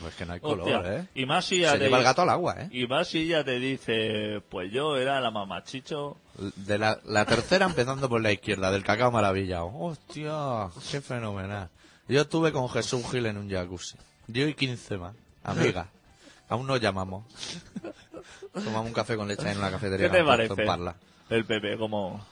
Pues 0.01 0.15
que 0.15 0.25
no 0.25 0.33
hay 0.33 0.39
color, 0.39 0.62
Hostia, 0.62 0.95
¿eh? 0.97 1.07
Y 1.15 1.25
más 1.25 1.45
si 1.45 1.60
ya 1.60 1.71
Se 1.71 1.77
te 1.79 1.83
lleva 1.86 1.97
el 1.99 2.03
gato 2.03 2.21
al 2.21 2.29
agua, 2.29 2.55
¿eh? 2.60 2.69
Y 2.71 2.88
más 2.88 3.07
si 3.07 3.19
ella 3.23 3.43
te 3.43 3.60
dice, 3.60 4.41
pues 4.49 4.71
yo 4.71 4.97
era 4.97 5.19
la 5.21 5.31
mamachicho. 5.31 6.17
De 6.55 6.77
la, 6.77 6.99
la 7.05 7.25
tercera 7.25 7.65
empezando 7.65 8.07
por 8.10 8.21
la 8.21 8.31
izquierda, 8.31 8.71
del 8.71 8.83
cacao 8.83 9.12
maravilla. 9.12 9.63
Hostia, 9.63 10.67
qué 10.91 11.01
fenomenal. 11.01 11.69
Yo 12.07 12.21
estuve 12.21 12.51
con 12.51 12.69
Jesús 12.69 13.03
Gil 13.12 13.25
en 13.25 13.38
un 13.38 13.49
jacuzzi. 13.49 13.97
Yo 14.27 14.47
y 14.47 14.53
15 14.53 14.97
más. 14.97 15.15
Amiga. 15.43 15.88
Aún 16.49 16.67
nos 16.67 16.79
llamamos. 16.79 17.25
Tomamos 18.53 18.86
un 18.88 18.93
café 18.93 19.15
con 19.17 19.27
leche 19.27 19.49
en 19.51 19.57
una 19.57 19.71
cafetería. 19.71 20.10
¿Qué 20.10 20.17
te 20.17 20.23
parece? 20.23 20.65
Parla. 20.65 20.95
El 21.29 21.43
PP, 21.45 21.77
como... 21.77 22.25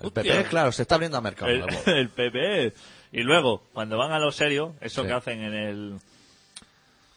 El 0.00 0.06
Hostia. 0.08 0.22
PP, 0.22 0.44
claro, 0.48 0.72
se 0.72 0.82
está 0.82 0.94
abriendo 0.96 1.18
a 1.18 1.20
mercado 1.20 1.50
El, 1.50 1.60
nuevo. 1.60 1.80
el 1.86 2.08
PP. 2.08 2.72
Y 3.12 3.22
luego, 3.22 3.62
cuando 3.72 3.96
van 3.96 4.12
a 4.12 4.18
lo 4.18 4.30
serio, 4.32 4.74
eso 4.80 5.02
Sí. 5.02 5.08
que 5.08 5.12
hacen 5.14 5.42
en 5.42 5.54
el... 5.54 5.98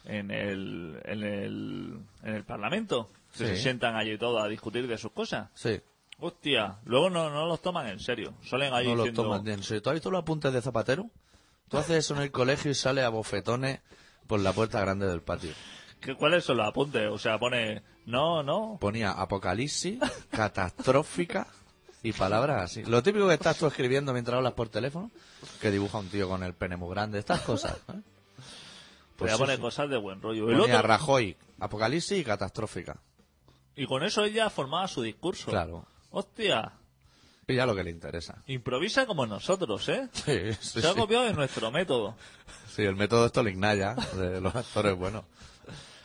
En 0.06 0.32
el, 0.32 1.00
en 1.06 1.24
el, 1.24 2.00
en 2.24 2.36
el 2.36 2.44
Parlamento, 2.44 3.08
que 3.34 3.38
Sí. 3.38 3.46
se 3.48 3.56
sientan 3.58 3.96
allí 3.96 4.18
todos 4.18 4.44
a 4.44 4.48
discutir 4.48 4.88
de 4.88 4.98
sus 4.98 5.12
cosas. 5.12 5.50
Sí, 5.54 5.80
Hostia, 6.24 6.78
luego 6.86 7.10
no, 7.10 7.30
no 7.32 7.48
los 7.48 7.62
toman 7.62 7.88
en 7.88 8.00
serio. 8.00 8.34
Suelen 8.44 8.74
ahí 8.74 8.86
no 8.88 8.96
lo 8.96 9.04
diciendo... 9.04 9.24
toman 9.24 9.44
bien. 9.44 9.64
Sí, 9.64 9.82
¿Tú 9.82 9.90
has 9.90 9.96
visto 9.96 10.12
los 10.12 10.22
apuntes 10.22 10.54
de 10.54 10.62
Zapatero? 10.62 11.10
Tú 11.68 11.78
haces 11.80 11.98
eso 11.98 12.16
en 12.16 12.22
el 12.22 12.32
colegio 12.32 12.70
y 12.70 12.76
sales 12.76 13.06
a 13.06 13.10
bofetones 13.10 13.80
por 14.28 14.40
la 14.40 14.54
puerta 14.54 14.80
grande 14.82 15.08
del 15.08 15.22
patio. 15.22 15.52
¿qué- 16.00 16.14
¿Cuáles 16.16 16.44
son 16.44 16.58
los 16.58 16.68
apuntes? 16.68 17.10
O 17.10 17.18
sea, 17.18 17.40
pone... 17.40 17.82
No, 18.06 18.44
no. 18.44 18.78
Ponía 18.80 19.12
apocalipsis, 19.12 19.98
catastrófica 20.32 21.48
y 22.04 22.14
palabras 22.14 22.64
así. 22.64 22.84
Lo 22.84 23.02
típico 23.02 23.28
que 23.28 23.36
estás 23.36 23.58
tú 23.58 23.66
escribiendo 23.68 24.12
mientras 24.14 24.38
hablas 24.38 24.54
por 24.54 24.70
teléfono, 24.70 25.10
que 25.60 25.72
dibuja 25.72 25.98
un 26.00 26.10
tío 26.10 26.28
con 26.28 26.44
el 26.44 26.54
pene 26.54 26.78
muy 26.78 26.90
grande, 26.90 27.20
estas 27.20 27.42
cosas. 27.42 27.78
¿eh? 27.90 28.00
Voy 29.22 29.28
Pues 29.28 29.34
a 29.34 29.36
sí, 29.38 29.42
poner 29.44 29.56
sí. 29.58 29.62
cosas 29.62 29.90
de 29.90 29.98
buen 29.98 30.22
rollo. 30.22 30.50
El 30.50 30.58
Ponía 30.58 30.78
otro- 30.78 30.88
Rajoy, 30.88 31.38
apocalipsis 31.60 32.18
y 32.20 32.24
catastrófica. 32.24 33.00
y 33.76 33.86
con 33.86 34.04
eso 34.04 34.24
ella 34.24 34.50
formaba 34.50 34.88
su 34.88 35.02
discurso. 35.04 35.52
Claro. 35.52 35.86
Hostia, 36.10 36.74
Pilla 37.46 37.66
lo 37.66 37.76
que 37.76 37.84
le 37.84 37.92
interesa. 37.92 38.42
improvisa 38.48 39.06
como 39.06 39.26
nosotros, 39.26 39.88
¿eh? 39.90 40.10
Sí, 40.14 40.54
sí, 40.60 40.82
Se 40.82 40.88
ha 40.88 40.94
sí. 40.94 41.00
copiado 41.00 41.24
de 41.26 41.34
nuestro 41.34 41.72
método. 41.72 42.16
Sí, 42.76 42.82
el 42.84 42.96
método 42.96 43.28
Stolignaya 43.30 43.94
de 44.16 44.42
los 44.42 44.56
actores 44.56 44.96
buenos. 44.98 45.24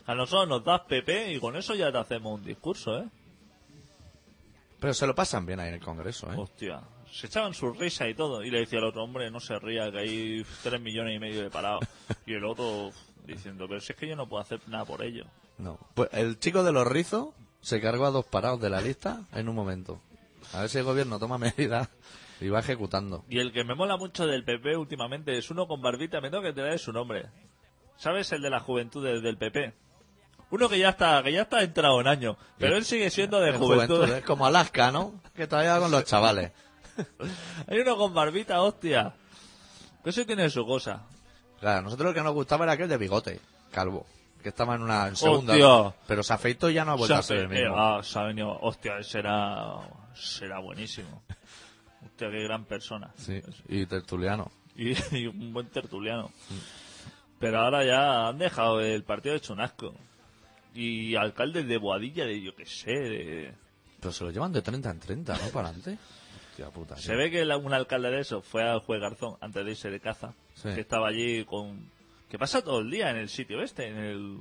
A 0.06 0.14
nosotros 0.14 0.48
nos 0.48 0.64
das 0.64 0.82
PP 0.82 1.32
y 1.32 1.40
con 1.40 1.56
eso 1.56 1.74
ya 1.74 1.90
te 1.90 1.98
hacemos 1.98 2.38
un 2.38 2.44
discurso, 2.44 2.98
¿eh? 2.98 3.08
Pero 4.78 4.94
se 4.94 5.06
lo 5.06 5.14
pasan 5.14 5.46
bien 5.46 5.58
ahí 5.58 5.68
en 5.68 5.74
el 5.74 5.80
Congreso, 5.80 6.30
¿eh? 6.32 6.36
Hostia. 6.36 6.80
Se 7.10 7.26
echaban 7.28 7.54
su 7.54 7.72
risa 7.72 8.08
y 8.08 8.14
todo. 8.14 8.42
Y 8.42 8.50
le 8.50 8.60
decía 8.60 8.78
al 8.78 8.86
otro 8.86 9.02
hombre, 9.04 9.30
no 9.30 9.40
se 9.40 9.58
ría, 9.58 9.90
que 9.90 9.98
hay 9.98 10.46
tres 10.62 10.80
millones 10.80 11.16
y 11.16 11.18
medio 11.18 11.42
de 11.42 11.50
parados. 11.50 11.84
Y 12.26 12.34
el 12.34 12.44
otro 12.44 12.90
diciendo, 13.24 13.66
pero 13.68 13.80
si 13.80 13.92
es 13.92 13.98
que 13.98 14.08
yo 14.08 14.16
no 14.16 14.28
puedo 14.28 14.42
hacer 14.42 14.60
nada 14.68 14.84
por 14.84 15.02
ello. 15.02 15.24
No. 15.58 15.78
Pues 15.94 16.10
el 16.12 16.38
chico 16.38 16.62
de 16.62 16.72
los 16.72 16.86
rizos 16.86 17.28
se 17.60 17.80
cargó 17.80 18.06
a 18.06 18.10
dos 18.10 18.24
parados 18.26 18.60
de 18.60 18.70
la 18.70 18.80
lista 18.80 19.22
en 19.32 19.48
un 19.48 19.54
momento. 19.54 20.00
A 20.52 20.60
ver 20.60 20.68
si 20.68 20.78
el 20.78 20.84
gobierno 20.84 21.18
toma 21.18 21.38
medidas 21.38 21.88
y 22.40 22.48
va 22.48 22.60
ejecutando. 22.60 23.24
Y 23.28 23.38
el 23.38 23.52
que 23.52 23.64
me 23.64 23.74
mola 23.74 23.96
mucho 23.96 24.26
del 24.26 24.44
PP 24.44 24.76
últimamente 24.76 25.36
es 25.38 25.50
uno 25.50 25.66
con 25.66 25.80
barbita, 25.80 26.20
me 26.20 26.30
tengo 26.30 26.42
que 26.42 26.52
traer 26.52 26.78
su 26.78 26.92
nombre. 26.92 27.26
¿Sabes 27.96 28.30
el 28.32 28.42
de 28.42 28.50
la 28.50 28.60
juventud 28.60 29.02
del 29.04 29.38
PP? 29.38 29.72
Uno 30.50 30.68
que 30.68 30.78
ya 30.78 30.90
está, 30.90 31.22
que 31.24 31.32
ya 31.32 31.42
está 31.42 31.62
entrado 31.62 32.00
en 32.00 32.06
año, 32.06 32.36
pero 32.58 32.76
él 32.76 32.84
sigue 32.84 33.10
siendo 33.10 33.40
de 33.40 33.50
En 33.50 33.58
juventud. 33.58 33.96
juventud, 33.96 34.16
es 34.18 34.24
como 34.24 34.46
Alaska, 34.46 34.92
¿no? 34.92 35.20
Que 35.34 35.48
todavía 35.48 35.74
va 35.74 35.80
con 35.80 35.90
los 35.90 36.04
chavales. 36.04 36.52
Hay 37.68 37.78
uno 37.80 37.96
con 37.96 38.14
barbita, 38.14 38.60
hostia. 38.62 39.14
Que 40.02 40.10
ese 40.10 40.24
tiene 40.24 40.48
su 40.50 40.64
cosa. 40.66 41.02
Claro, 41.60 41.78
a 41.78 41.82
nosotros 41.82 42.08
lo 42.08 42.14
que 42.14 42.22
nos 42.22 42.34
gustaba 42.34 42.64
era 42.64 42.72
aquel 42.74 42.88
de 42.88 42.96
bigote, 42.98 43.40
calvo. 43.70 44.06
que 44.42 44.50
estaba 44.50 44.74
en 44.76 44.82
una 44.82 45.08
en 45.08 45.16
segunda. 45.16 45.52
Hostia. 45.54 45.96
Pero 46.06 46.22
se 46.22 46.32
afeitó 46.32 46.70
y 46.70 46.74
ya 46.74 46.84
no 46.84 46.92
ha 46.92 46.96
vuelto 46.96 47.14
Se 47.14 47.18
a 47.18 47.22
ser 47.22 47.36
el 47.38 47.48
mismo. 47.48 47.74
ah, 47.76 48.00
se 48.02 48.18
ha 48.18 48.22
venido- 48.22 48.58
hostia, 48.60 49.02
será, 49.02 49.78
será 50.14 50.60
buenísimo. 50.60 51.22
Hostia, 52.04 52.30
qué 52.30 52.42
gran 52.44 52.64
persona. 52.64 53.10
Sí, 53.16 53.40
y 53.68 53.86
tertuliano. 53.86 54.50
Y, 54.78 54.92
y 55.16 55.26
un 55.26 55.54
buen 55.54 55.68
tertuliano. 55.70 56.30
Pero 57.40 57.60
ahora 57.60 57.82
ya 57.82 58.28
han 58.28 58.36
dejado 58.38 58.80
el 58.82 59.04
partido 59.04 59.34
de 59.34 59.40
Chunasco. 59.40 59.94
Y 60.74 61.16
alcaldes 61.16 61.66
de 61.66 61.78
Boadilla, 61.78 62.26
de 62.26 62.42
yo 62.42 62.54
qué 62.54 62.66
sé, 62.66 62.90
de... 62.92 63.54
Pero 63.98 64.12
se 64.12 64.24
lo 64.24 64.30
llevan 64.30 64.52
de 64.52 64.60
30 64.60 64.90
en 64.90 65.00
30, 65.00 65.32
¿no? 65.38 65.48
Para 65.48 65.68
adelante. 65.68 65.98
Hostia 66.64 66.70
puta. 66.70 66.96
Se 66.96 67.08
tío. 67.10 67.18
ve 67.18 67.30
que 67.30 67.44
la- 67.44 67.56
un 67.56 67.72
alcalde 67.74 68.10
de 68.10 68.20
eso 68.20 68.40
fue 68.42 68.62
al 68.62 68.80
juez 68.80 69.00
Garzón 69.00 69.36
antes 69.40 69.64
de 69.64 69.70
irse 69.72 69.90
de 69.90 70.00
caza. 70.00 70.32
Sí. 70.54 70.68
Que 70.74 70.80
estaba 70.80 71.08
allí 71.08 71.44
con... 71.44 71.90
Que 72.30 72.38
pasa 72.38 72.62
todo 72.62 72.80
el 72.80 72.90
día 72.90 73.10
en 73.10 73.16
el 73.18 73.28
sitio 73.28 73.62
este, 73.62 73.88
en 73.88 73.96
el... 73.98 74.38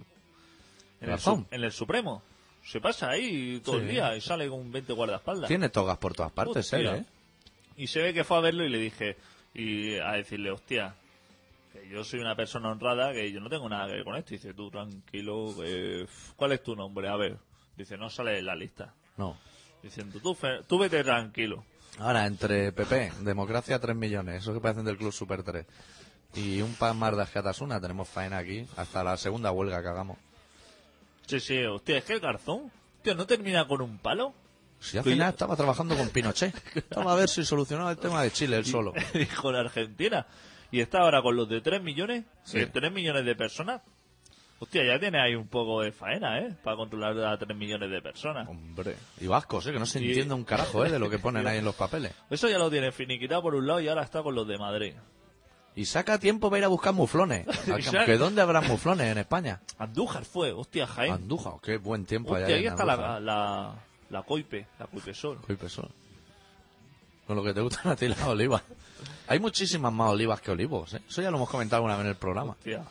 En 1.02 1.10
el, 1.12 1.20
su- 1.20 1.46
en 1.52 1.64
el 1.64 1.72
Supremo. 1.72 2.24
Se 2.64 2.80
pasa 2.82 3.10
ahí 3.12 3.60
todo 3.64 3.78
el 3.78 3.88
día 3.88 4.16
y 4.16 4.22
sale 4.22 4.48
con 4.50 4.72
20 4.72 4.94
guardaespaldas. 4.94 5.48
Tiene 5.48 5.70
togas 5.70 5.98
por 6.00 6.14
todas 6.16 6.32
partes, 6.32 6.72
Hostia. 6.74 6.80
él, 6.80 6.88
¿eh? 7.02 7.06
Y 7.78 7.88
se 7.88 8.02
ve 8.02 8.14
que 8.14 8.24
fue 8.24 8.38
a 8.38 8.40
verlo 8.40 8.64
y 8.66 8.70
le 8.70 8.80
dije, 8.80 9.18
y 9.54 9.98
a 9.98 10.14
decirle, 10.14 10.50
hostia, 10.50 10.96
que 11.74 11.88
yo 11.90 12.04
soy 12.04 12.22
una 12.22 12.36
persona 12.36 12.72
honrada, 12.72 13.12
que 13.14 13.32
yo 13.32 13.40
no 13.40 13.50
tengo 13.50 13.70
nada 13.70 13.86
que 13.88 13.94
ver 13.96 14.04
con 14.04 14.16
esto. 14.16 14.34
Y 14.34 14.38
dice, 14.38 14.54
tú 14.56 14.72
tranquilo, 14.72 15.54
que... 15.58 16.08
¿cuál 16.38 16.54
es 16.54 16.64
tu 16.64 16.76
nombre? 16.76 17.08
A 17.10 17.18
ver. 17.18 17.38
Dice, 17.78 17.98
no 17.98 18.10
sale 18.10 18.40
en 18.40 18.46
la 18.46 18.56
lista. 18.56 18.94
No. 19.18 19.38
Diciendo, 19.84 20.20
tú, 20.24 20.36
tú 20.68 20.80
vete 20.80 21.04
tranquilo. 21.04 21.64
Ahora, 22.00 22.26
entre 22.26 22.72
PP, 22.72 23.12
Democracia 23.22 23.80
3 23.80 23.96
millones, 23.96 24.42
eso 24.42 24.54
que 24.54 24.60
parecen 24.60 24.84
del 24.86 24.98
Club 24.98 25.14
Super 25.14 25.44
3, 25.44 25.66
y 26.36 26.62
un 26.62 26.74
pan 26.76 26.98
más 26.98 27.16
de 27.16 27.24
Ascatasuna, 27.24 27.80
tenemos 27.80 28.10
faena 28.10 28.38
aquí, 28.38 28.68
hasta 28.76 29.04
la 29.04 29.16
segunda 29.18 29.52
huelga 29.52 29.82
que 29.82 29.88
hagamos. 29.88 30.18
Sí, 31.26 31.40
sí, 31.40 31.64
hostia, 31.64 31.98
es 31.98 32.04
que 32.04 32.14
el 32.14 32.20
garzón, 32.20 32.72
tío, 33.02 33.16
no 33.16 33.26
termina 33.26 33.68
con 33.68 33.82
un 33.82 33.98
palo. 33.98 34.34
Si 34.80 34.98
al 34.98 35.04
final 35.06 35.30
estaba 35.30 35.56
trabajando 35.56 35.96
con 35.96 36.10
Pinochet, 36.10 36.54
estaba 36.76 37.14
a 37.14 37.16
ver 37.16 37.30
si 37.30 37.46
solucionaba 37.46 37.92
el 37.92 37.98
tema 37.98 38.22
de 38.22 38.30
Chile 38.32 38.58
él 38.58 38.66
solo. 38.66 38.94
y 39.14 39.26
con 39.26 39.56
Argentina. 39.56 40.28
Y 40.72 40.82
está 40.82 41.00
ahora 41.00 41.22
con 41.22 41.36
los 41.36 41.48
de 41.48 41.62
3 41.62 41.82
millones, 41.82 42.26
Sí. 42.44 42.60
que 42.60 42.66
3 42.68 42.92
millones 42.92 43.26
de 43.26 43.36
personas. 43.36 43.82
Hostia, 44.58 44.86
ya 44.86 45.00
tiene 45.00 45.20
ahí 45.22 45.36
un 45.36 45.48
poco 45.48 45.82
de 45.82 45.92
faena, 45.92 46.40
¿eh? 46.40 46.56
Para 46.64 46.78
controlar 46.78 47.18
a 47.26 47.38
3 47.38 47.58
millones 47.58 47.92
de 47.92 48.02
personas. 48.02 48.48
Hombre. 48.48 48.96
Y 49.20 49.28
vascos, 49.28 49.68
¿eh? 49.68 49.74
Que 49.74 49.80
no 49.80 49.86
se 49.86 50.00
entiende 50.00 50.34
un 50.34 50.46
carajo, 50.46 50.86
¿eh? 50.86 50.92
De 50.92 50.98
lo 50.98 51.10
que 51.10 51.20
ponen 51.20 51.46
ahí 51.46 51.58
en 51.58 51.66
los 51.66 51.76
papeles. 51.76 52.14
Eso 52.30 52.48
ya 52.48 52.58
lo 52.58 52.70
tiene 52.70 52.92
finiquitado 52.92 53.42
por 53.42 53.56
un 53.56 53.68
lado 53.68 53.82
y 53.82 53.88
ahora 53.90 54.04
está 54.04 54.24
con 54.24 54.34
los 54.34 54.48
de 54.48 54.58
Madrid. 54.58 54.94
Y 55.76 55.86
saca 55.86 56.18
tiempo 56.20 56.50
para 56.50 56.60
ir 56.60 56.66
a 56.66 56.70
buscar 56.70 56.94
muflones. 56.94 57.46
¿Que 58.06 58.18
dónde 58.18 58.42
habrá 58.42 58.62
muflones 58.62 59.12
en 59.12 59.18
España? 59.18 59.60
Andújar 59.78 60.24
fue, 60.24 60.54
hostia, 60.54 60.88
Jaén. 60.88 61.12
Andújar, 61.12 61.56
qué 61.62 61.78
buen 61.78 62.06
tiempo 62.06 62.32
Hostia, 62.32 62.48
hay 62.48 62.54
ahí 62.54 62.68
está 62.68 62.86
la, 62.86 63.20
la, 63.20 63.76
la 64.10 64.24
coipe, 64.24 64.68
la 64.80 64.88
coipe 64.88 65.14
sol. 65.14 65.40
Uy, 65.50 65.58
pesó. 65.58 65.90
Con 67.28 67.36
lo 67.36 67.44
que 67.44 67.54
te 67.54 67.60
gustan 67.60 67.92
a 67.92 67.96
ti 67.98 68.08
las 68.08 68.24
olivas. 68.24 68.62
Hay 69.28 69.40
muchísimas 69.40 69.92
más 69.92 70.12
olivas 70.12 70.40
que 70.40 70.52
olivos, 70.52 70.94
¿eh? 70.94 71.02
Eso 71.10 71.22
ya 71.22 71.30
lo 71.30 71.38
hemos 71.38 71.50
comentado 71.50 71.78
alguna 71.78 71.96
vez 71.96 72.06
en 72.06 72.10
el 72.12 72.16
programa. 72.16 72.52
Hostia. 72.52 72.84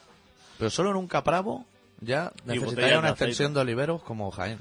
Pero 0.58 0.70
solo 0.70 0.90
en 0.90 0.96
un 0.96 1.06
capravo 1.08 1.66
ya 2.00 2.32
necesitaría 2.44 2.98
una 2.98 3.10
extensión 3.10 3.54
de 3.54 3.60
oliveros 3.60 4.02
como 4.02 4.30
Jaén. 4.30 4.60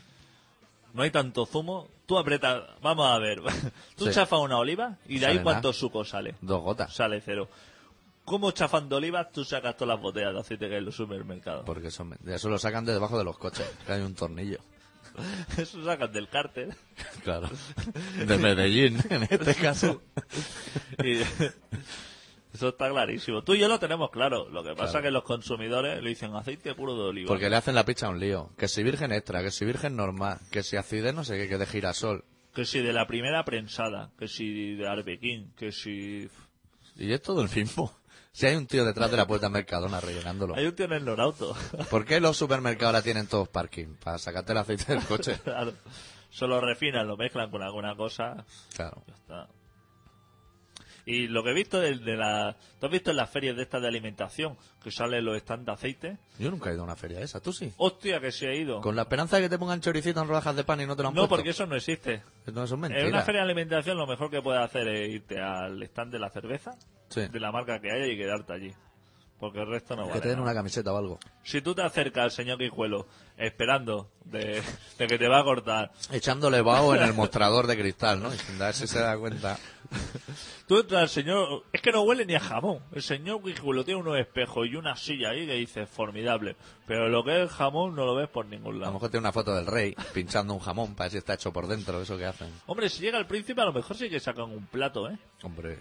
No 0.94 1.02
hay 1.04 1.12
tanto 1.12 1.46
zumo. 1.46 1.88
Tú 2.06 2.18
apretas, 2.18 2.64
vamos 2.82 3.08
a 3.08 3.18
ver. 3.18 3.40
Tú 3.98 4.06
Sí. 4.08 4.12
chafas 4.12 4.40
una 4.40 4.58
oliva 4.58 4.98
y 5.08 5.20
de 5.20 5.26
ahí 5.26 5.34
Sale 5.34 5.44
cuánto 5.44 5.70
nada. 5.70 5.80
suco 5.80 6.04
sale. 6.06 6.36
Dos 6.42 6.62
gotas. 6.62 6.94
Sale 6.94 7.22
cero. 7.22 7.48
¿Cómo 8.26 8.52
chafando 8.52 8.98
olivas 8.98 9.32
tú 9.34 9.44
sacas 9.44 9.76
todas 9.76 9.96
las 9.96 10.02
botellas 10.02 10.34
de 10.34 10.40
aceite 10.40 10.68
que 10.68 10.76
hay 10.76 10.80
en 10.80 10.86
los 10.86 10.96
supermercados? 10.96 11.64
Porque 11.66 11.88
eso, 11.88 12.06
me- 12.06 12.16
eso 12.28 12.48
lo 12.50 12.58
sacan 12.58 12.86
de 12.86 12.94
debajo 12.94 13.18
de 13.18 13.24
los 13.26 13.38
coches, 13.38 13.70
que 13.86 13.92
hay 13.94 14.02
un 14.02 14.16
tornillo. 14.16 14.60
Eso 15.58 15.84
sacas 15.86 16.12
del 16.12 16.28
cárter. 16.28 16.76
Claro. 17.24 17.48
De 18.26 18.38
Medellín, 18.38 18.98
en 19.12 19.24
este 19.24 19.54
caso. 19.56 20.02
Y 21.04 21.20
eso 22.54 22.70
está 22.70 22.90
clarísimo. 22.90 23.42
Tú 23.44 23.56
y 23.56 23.60
yo 23.60 23.68
lo 23.68 23.80
tenemos 23.80 24.10
claro. 24.12 24.48
Lo 24.50 24.64
que 24.64 24.70
pasa 24.72 24.84
Claro. 24.92 25.00
es 25.00 25.04
que 25.06 25.12
los 25.12 25.24
consumidores 25.24 26.02
le 26.04 26.10
dicen 26.10 26.36
aceite 26.36 26.76
puro 26.76 26.96
de 26.96 27.02
oliva. 27.04 27.28
Porque 27.28 27.50
le 27.50 27.56
hacen 27.56 27.76
la 27.76 27.84
picha 27.86 28.08
a 28.08 28.10
un 28.10 28.20
lío. 28.20 28.52
Que 28.58 28.68
si 28.68 28.84
virgen 28.84 29.12
extra, 29.12 29.42
que 29.42 29.52
si 29.52 29.66
virgen 29.66 29.96
normal, 29.96 30.40
que 30.52 30.64
si 30.64 30.78
acidez 30.78 31.14
no 31.14 31.24
sé 31.24 31.38
qué, 31.38 31.50
que 31.50 31.58
de 31.58 31.66
girasol. 31.66 32.24
Que 32.54 32.66
si 32.66 32.82
de 32.82 32.94
la 32.94 33.08
primera 33.08 33.44
prensada, 33.44 34.12
que 34.20 34.28
si 34.28 34.76
de 34.76 34.88
arbequín, 34.88 35.52
que 35.58 35.72
si... 35.72 36.30
Y 36.96 37.12
es 37.12 37.22
todo 37.22 37.42
el 37.42 37.50
mismo. 37.50 37.92
Si 38.36 38.48
hay 38.48 38.56
un 38.56 38.66
tío 38.66 38.84
detrás 38.84 39.12
de 39.12 39.18
la 39.18 39.28
puerta 39.28 39.46
de 39.46 39.54
Mercadona 39.54 40.02
rellenándolo. 40.02 40.56
Hay 40.56 40.66
un 40.66 40.74
tío 40.76 40.86
en 40.88 40.94
el 40.94 41.06
Norauto. 41.06 41.56
¿Por 41.92 42.04
qué 42.04 42.20
los 42.20 42.36
supermercados 42.36 42.96
ahora 42.96 43.04
tienen 43.04 43.28
todos 43.28 43.48
parking? 43.48 43.94
Para 44.04 44.18
sacarte 44.18 44.54
el 44.54 44.58
aceite 44.58 44.92
del 44.96 45.04
coche. 45.06 45.40
claro. 45.44 45.72
Solo 46.32 46.60
refinan, 46.60 47.08
lo 47.08 47.16
mezclan 47.16 47.52
con 47.52 47.62
alguna 47.62 47.96
cosa. 47.96 48.44
Claro. 48.76 49.04
Ya 49.08 49.14
está. 49.14 49.48
Y 51.06 51.28
lo 51.28 51.44
que 51.44 51.50
he 51.50 51.54
visto 51.54 51.82
de, 51.82 51.98
de 51.98 52.16
la... 52.16 52.56
¿Tú 52.80 52.86
has 52.86 52.92
visto 52.92 53.12
en 53.12 53.18
las 53.18 53.30
ferias 53.30 53.58
de 53.58 53.64
estas 53.64 53.82
de 53.82 53.90
alimentación 53.90 54.56
que 54.82 54.90
salen 54.90 55.26
los 55.26 55.38
stands 55.40 55.66
de 55.66 55.72
aceite? 55.74 56.18
Yo 56.40 56.50
nunca 56.50 56.70
he 56.70 56.74
ido 56.74 56.82
a 56.84 56.86
una 56.86 56.96
feria 56.96 57.20
esa, 57.20 57.42
tú 57.42 57.52
sí. 57.52 57.74
Hostia, 57.76 58.22
que 58.22 58.32
se 58.32 58.48
ha 58.48 58.54
ido. 58.56 58.80
Con 58.80 58.96
la 58.96 59.02
esperanza 59.02 59.36
de 59.36 59.44
que 59.44 59.50
te 59.50 59.58
pongan 59.60 59.82
choricito 59.82 60.22
en 60.22 60.28
rodajas 60.30 60.56
de 60.56 60.64
pan 60.64 60.80
y 60.80 60.86
no 60.86 60.96
te 60.96 61.04
lo 61.04 61.10
han 61.10 61.14
No, 61.16 61.22
puesto. 61.24 61.36
porque 61.36 61.50
eso 61.50 61.66
no 61.66 61.76
existe. 61.76 62.24
No, 62.54 62.64
eso 62.64 62.76
es 62.76 62.92
En 62.92 63.08
una 63.08 63.22
feria 63.24 63.42
de 63.42 63.46
alimentación 63.52 63.98
lo 63.98 64.08
mejor 64.08 64.30
que 64.32 64.42
puedes 64.42 64.62
hacer 64.62 64.88
es 64.88 65.10
irte 65.16 65.42
al 65.42 65.84
stand 65.84 66.14
de 66.14 66.20
la 66.20 66.30
cerveza, 66.30 66.72
Sí. 67.10 67.28
de 67.28 67.40
la 67.40 67.52
marca 67.52 67.80
que 67.82 67.92
haya 67.92 68.08
y 68.08 68.16
quedarte 68.18 68.54
allí. 68.54 68.74
Porque 69.40 69.60
el 69.60 69.68
resto 69.68 69.98
no 69.98 70.04
Que 70.04 70.10
vale. 70.12 70.22
te 70.22 70.30
den 70.30 70.40
una 70.40 70.54
camiseta 70.54 70.94
o 70.94 70.98
algo. 70.98 71.20
Si 71.44 71.62
tú 71.62 71.76
te 71.76 71.82
acercas 71.82 72.24
al 72.24 72.32
señor 72.32 72.58
Quijuelo 72.60 73.08
esperando 73.38 74.10
de, 74.24 74.62
de 74.98 75.08
que 75.08 75.18
te 75.18 75.28
va 75.28 75.40
a 75.40 75.44
cortar, 75.44 75.92
Echándole 76.14 76.62
vaho 76.62 76.96
en 76.96 77.04
el 77.04 77.14
mostrador 77.14 77.68
de 77.68 77.78
cristal, 77.78 78.24
¿no? 78.24 78.34
Y 78.34 78.38
sin 78.38 78.58
dar 78.58 78.74
si 78.74 78.88
se 78.88 79.00
da 79.00 79.18
cuenta. 79.18 79.58
tú 80.68 80.80
entras 80.80 81.02
al 81.04 81.10
señor... 81.10 81.64
Es 81.72 81.82
que 81.82 81.92
no 81.92 82.02
huele 82.02 82.26
ni 82.26 82.36
a 82.36 82.40
jamón. 82.40 82.80
El 82.92 83.02
señor 83.02 83.44
Quijuelo 83.44 83.84
tiene 83.84 84.02
unos 84.02 84.18
espejos 84.18 84.68
y 84.68 84.76
una 84.76 84.96
silla 84.96 85.30
ahí 85.30 85.46
que 85.46 85.54
dices 85.54 85.90
formidable. 85.90 86.56
Pero 86.88 87.10
lo 87.10 87.24
que 87.24 87.36
es 87.36 87.42
el 87.42 87.50
jamón 87.50 87.96
no 87.96 88.06
lo 88.06 88.16
ves 88.16 88.30
por 88.30 88.46
ningún 88.46 88.76
A 88.76 88.78
lo 88.78 88.80
lado. 88.82 88.94
mejor 88.94 89.10
tiene 89.10 89.22
una 89.22 89.32
foto 89.32 89.56
del 89.56 89.66
rey 89.66 89.96
pinchando 90.14 90.54
un 90.54 90.60
jamón 90.60 90.96
para 90.96 91.06
ver 91.06 91.12
si 91.12 91.18
está 91.18 91.34
hecho 91.36 91.54
por 91.54 91.68
dentro, 91.68 92.02
eso 92.02 92.18
que 92.18 92.26
hacen. 92.26 92.50
Hombre, 92.66 92.90
si 92.90 93.02
llega 93.02 93.18
el 93.18 93.26
príncipe 93.26 93.62
a 93.62 93.66
lo 93.66 93.74
mejor 93.74 93.96
sí 93.96 94.10
que 94.10 94.20
sacan 94.20 94.52
un 94.52 94.66
plato, 94.68 95.10
¿eh? 95.10 95.18
Hombre. 95.44 95.80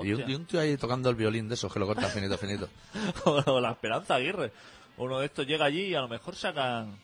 Y 0.00 0.12
un, 0.12 0.30
y 0.30 0.34
un 0.34 0.46
tío 0.46 0.58
ahí 0.60 0.76
tocando 0.76 1.10
el 1.10 1.16
violín 1.16 1.48
de 1.48 1.54
esos 1.54 1.72
que 1.72 1.78
lo 1.78 1.86
corta 1.86 2.08
finito, 2.08 2.38
finito. 2.38 2.68
o 3.24 3.60
la 3.60 3.72
Esperanza 3.72 4.14
Aguirre. 4.14 4.52
Uno 4.96 5.18
de 5.18 5.26
estos 5.26 5.46
llega 5.46 5.66
allí 5.66 5.82
y 5.86 5.94
a 5.94 6.00
lo 6.00 6.08
mejor 6.08 6.34
sacan... 6.34 6.98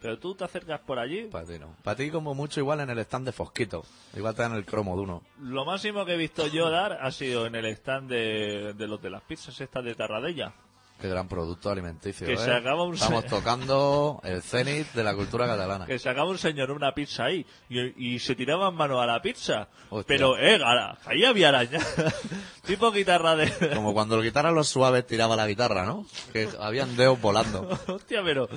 Pero 0.00 0.18
tú 0.18 0.34
te 0.34 0.44
acercas 0.44 0.80
por 0.80 0.98
allí. 0.98 1.24
Para 1.24 1.44
ti 1.44 1.58
no. 1.58 1.74
Para 1.82 1.96
ti 1.96 2.10
como 2.10 2.34
mucho 2.34 2.60
igual 2.60 2.80
en 2.80 2.90
el 2.90 2.98
stand 3.00 3.26
de 3.26 3.32
Fosquito. 3.32 3.84
Igual 4.14 4.34
te 4.34 4.42
dan 4.42 4.54
el 4.54 4.64
cromo 4.64 4.94
de 4.96 5.02
uno. 5.02 5.22
Lo 5.40 5.64
máximo 5.64 6.04
que 6.04 6.14
he 6.14 6.16
visto 6.16 6.46
yo 6.46 6.70
dar 6.70 6.98
ha 7.02 7.10
sido 7.10 7.46
en 7.46 7.54
el 7.56 7.64
stand 7.66 8.08
de, 8.10 8.74
de 8.74 8.86
los 8.86 9.02
de 9.02 9.10
las 9.10 9.22
pizzas 9.22 9.60
estas 9.60 9.84
de 9.84 9.94
Tarradella. 9.96 10.52
Qué 11.00 11.08
gran 11.08 11.28
producto 11.28 11.70
alimenticio. 11.70 12.26
Que 12.26 12.32
¿eh? 12.32 12.36
se 12.38 12.52
acaba 12.52 12.82
un 12.82 12.94
Estamos 12.94 13.22
se- 13.22 13.28
tocando 13.30 14.20
el 14.24 14.42
cenit 14.42 14.88
de 14.94 15.04
la 15.04 15.14
cultura 15.14 15.46
catalana. 15.46 15.86
Que 15.86 15.96
sacaba 15.96 16.28
un 16.28 16.38
señor 16.38 16.72
una 16.72 16.92
pizza 16.92 17.26
ahí 17.26 17.46
y, 17.68 18.14
y 18.14 18.18
se 18.18 18.34
tiraban 18.34 18.74
mano 18.74 19.00
a 19.00 19.06
la 19.06 19.22
pizza. 19.22 19.68
Hostia. 19.90 20.16
Pero, 20.16 20.36
eh, 20.38 20.58
gara- 20.58 20.98
ahí 21.06 21.24
había 21.24 21.50
araña. 21.50 21.78
tipo 22.66 22.90
guitarra 22.90 23.36
de... 23.36 23.70
Como 23.76 23.92
cuando 23.94 24.16
el 24.16 24.24
guitarra 24.24 24.50
los 24.50 24.68
suaves 24.68 25.06
tiraba 25.06 25.36
la 25.36 25.46
guitarra, 25.46 25.84
¿no? 25.86 26.04
Que 26.32 26.48
habían 26.58 26.96
dedos 26.96 27.20
volando. 27.20 27.68
Hostia, 27.86 28.20
pero... 28.24 28.48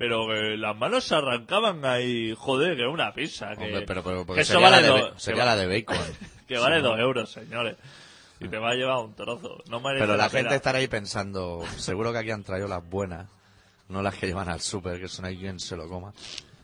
Pero 0.00 0.26
que 0.28 0.56
las 0.56 0.74
manos 0.74 1.04
se 1.04 1.14
arrancaban 1.14 1.84
ahí, 1.84 2.34
joder, 2.34 2.74
que 2.74 2.86
una 2.86 3.12
pizza. 3.12 3.54
Que, 3.54 3.64
Hombre, 3.64 3.82
pero, 3.82 4.02
pero 4.02 4.20
que 4.20 4.24
porque 4.24 4.40
eso 4.40 4.54
sería, 4.54 4.70
vale 4.70 4.80
la 4.88 4.94
de, 4.94 5.00
dos- 5.02 5.22
sería 5.22 5.44
la 5.44 5.56
de 5.56 5.66
bacon. 5.66 5.98
Que 6.48 6.56
vale 6.58 6.80
dos 6.80 6.98
euros, 6.98 7.30
señores. 7.30 7.76
Y 8.40 8.48
te 8.48 8.56
va 8.56 8.70
a 8.70 8.74
llevar 8.74 8.96
un 9.04 9.14
trozo. 9.14 9.62
No 9.68 9.82
Pero 9.82 10.16
la 10.16 10.30
gente 10.30 10.54
estará 10.54 10.78
ahí 10.78 10.88
pensando, 10.88 11.62
seguro 11.76 12.12
que 12.12 12.18
aquí 12.18 12.30
han 12.30 12.42
traído 12.42 12.66
las 12.66 12.82
buenas, 12.82 13.28
no 13.90 14.00
las 14.00 14.14
que 14.14 14.26
llevan 14.26 14.48
al 14.48 14.60
súper, 14.62 14.98
que 14.98 15.06
son 15.06 15.26
ahí 15.26 15.36
quien 15.36 15.60
se 15.60 15.76
lo 15.76 15.86
coma. 15.86 16.14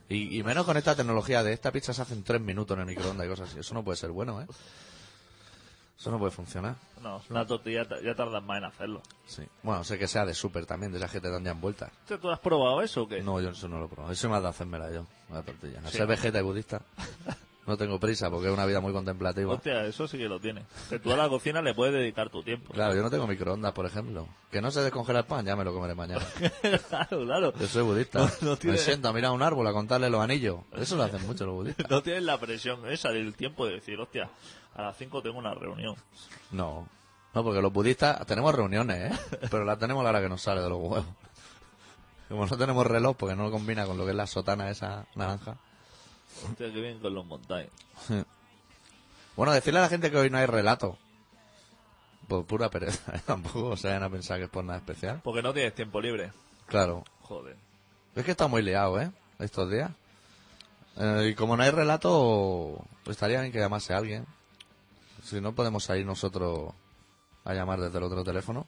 Y, 0.09 0.39
y 0.39 0.43
menos 0.43 0.65
con 0.65 0.79
esta 0.79 0.97
tecnología 0.97 1.43
de 1.43 1.53
esta 1.53 1.71
pizza 1.73 1.93
se 1.93 2.01
hace 2.01 2.15
en 2.15 2.25
tres 2.25 2.41
minutos 2.41 2.75
en 2.75 2.81
el 2.81 2.87
microondas 2.87 3.27
y 3.27 3.29
cosas 3.29 3.51
así. 3.51 3.59
Eso 3.61 3.75
no 3.75 3.85
puede 3.85 3.99
ser 3.99 4.11
bueno, 4.13 4.41
¿eh? 4.41 4.47
Eso 5.99 6.11
no 6.11 6.19
puede 6.19 6.31
funcionar. 6.31 6.75
No, 7.03 7.23
una 7.31 7.47
tortilla 7.47 7.87
ya 8.03 8.15
tardan 8.15 8.45
más 8.45 8.59
en 8.59 8.65
hacerlo. 8.65 9.03
Sí. 9.27 9.43
Bueno, 9.63 9.83
sé 9.85 9.99
que 9.99 10.07
sea 10.07 10.27
de 10.27 10.35
súper 10.35 10.67
también, 10.67 10.93
de 10.93 10.99
esas 10.99 11.11
que 11.11 11.21
te 11.21 11.31
dan 11.31 11.43
ya 11.45 11.53
envueltas. 11.53 11.91
¿Tú 12.07 12.31
has 12.31 12.39
probado 12.41 12.83
eso 12.83 13.03
o 13.05 13.09
qué? 13.09 13.23
No, 13.23 13.41
yo 13.41 13.51
eso 13.51 13.67
no 13.69 13.79
lo 13.79 13.87
he 13.87 13.89
probado. 13.89 14.13
Eso 14.13 14.29
me 14.29 14.37
ha 14.37 14.41
de 14.41 14.49
hacérmela 14.49 14.91
yo, 14.91 15.07
la 15.31 15.43
tortilla. 15.43 15.81
A 15.85 15.91
Sí. 15.91 15.97
ser 15.99 16.07
vegeta 16.07 16.39
y 16.39 16.43
budista. 16.43 16.83
No 17.67 17.77
tengo 17.77 17.99
prisa 17.99 18.31
porque 18.31 18.47
es 18.47 18.53
una 18.53 18.65
vida 18.65 18.81
muy 18.81 18.93
contemplativa. 18.93 19.53
Hostia, 19.55 19.85
eso 19.87 20.07
sí 20.07 20.17
que 20.19 20.29
lo 20.29 20.39
tiene. 20.39 20.65
Que 20.89 21.01
tú 21.01 21.11
a 21.13 21.17
la 21.17 21.29
cocina 21.29 21.61
le 21.63 21.75
puedes 21.75 21.93
dedicar 21.95 22.31
tu 22.31 22.43
tiempo. 22.45 22.73
Claro, 22.73 22.95
yo 22.95 23.03
no 23.03 23.11
tengo 23.11 23.27
microondas, 23.27 23.73
por 23.73 23.87
ejemplo. 23.87 24.29
Que 24.53 24.63
no 24.63 24.71
se 24.71 24.81
descongela 24.83 25.19
el 25.21 25.25
pan, 25.25 25.45
ya 25.45 25.57
me 25.57 25.65
lo 25.65 25.75
comeré 25.75 25.95
mañana. 25.97 26.25
claro, 26.89 27.25
claro. 27.25 27.53
Yo 27.59 27.67
soy 27.67 27.83
budista. 27.83 28.21
No- 28.41 28.51
no 28.51 28.57
tiene- 28.57 28.77
Me 28.77 28.83
siento 28.83 29.09
a 29.09 29.13
mirar 29.13 29.33
un 29.33 29.43
árbol 29.43 29.67
a 29.67 29.73
contarle 29.73 30.09
los 30.11 30.21
anillos. 30.21 30.61
Eso 30.77 30.97
lo 30.97 31.03
hacen 31.03 31.27
mucho 31.27 31.45
los 31.45 31.55
budistas. 31.57 31.87
No 31.91 32.03
tienes 32.03 32.23
la 32.23 32.39
presión 32.39 32.87
esa 32.89 33.09
del 33.11 33.35
tiempo 33.35 33.67
de 33.67 33.75
decir, 33.75 33.99
hostia, 34.01 34.31
a 34.75 34.83
las 34.83 34.97
5 34.97 35.23
tengo 35.23 35.39
una 35.39 35.53
reunión. 35.55 35.97
No. 36.53 36.89
No, 37.35 37.43
porque 37.45 37.61
los 37.61 37.73
budistas 37.73 38.25
tenemos 38.27 38.55
reuniones, 38.55 39.13
¿eh? 39.13 39.19
Pero 39.51 39.65
las 39.65 39.79
tenemos 39.79 40.01
a 40.03 40.05
la 40.05 40.11
hora 40.11 40.21
que 40.23 40.29
nos 40.29 40.41
sale 40.41 40.61
de 40.63 40.69
los 40.71 40.79
huevos. 40.79 41.05
Como 42.29 42.47
no 42.47 42.57
tenemos 42.57 42.87
reloj, 42.87 43.17
porque 43.17 43.37
no 43.37 43.45
lo 43.45 43.51
combina 43.51 43.87
con 43.87 43.99
lo 43.99 44.05
que 44.05 44.11
es 44.11 44.17
la 44.17 44.27
sotana 44.27 44.71
esa 44.71 45.07
naranja. 45.15 45.57
Hostia, 46.45 46.73
qué 46.73 46.81
bien 46.81 46.99
con 46.99 47.15
los 47.15 47.25
montañas. 47.25 47.71
Bueno, 49.37 49.53
decirle 49.53 49.81
a 49.81 49.83
la 49.83 49.91
gente 49.91 50.11
que 50.11 50.17
hoy 50.17 50.31
no 50.31 50.39
hay 50.39 50.47
relato. 50.47 50.97
Por 52.27 52.47
pura 52.47 52.71
pereza, 52.71 53.15
¿eh? 53.15 53.21
tampoco 53.27 53.77
se 53.77 53.89
vayan 53.89 54.03
a 54.03 54.09
pensar 54.09 54.39
que 54.39 54.45
es 54.45 54.51
por 54.51 54.65
nada 54.65 54.79
especial. 54.79 55.21
Porque 55.23 55.43
no 55.43 55.53
tienes 55.53 55.75
tiempo 55.75 56.01
libre. 56.01 56.33
Claro. 56.67 57.05
Joder. 57.21 57.57
Es 58.15 58.25
que 58.25 58.31
está 58.31 58.47
muy 58.49 58.63
liado, 58.63 58.99
¿eh? 58.99 59.11
Estos 59.39 59.71
días. 59.71 59.91
Eh, 60.97 61.29
y 61.31 61.35
como 61.35 61.57
no 61.57 61.63
hay 61.63 61.71
relato, 61.71 62.83
pues 63.05 63.17
estaría 63.17 63.41
bien 63.43 63.53
que 63.53 63.59
llamase 63.59 63.93
a 63.93 63.99
alguien. 63.99 64.25
Si 65.23 65.41
no, 65.41 65.55
podemos 65.55 65.85
salir 65.85 66.07
nosotros 66.07 66.73
a 67.45 67.53
llamar 67.53 67.81
desde 67.81 67.99
el 67.99 68.05
otro 68.05 68.25
teléfono. 68.25 68.67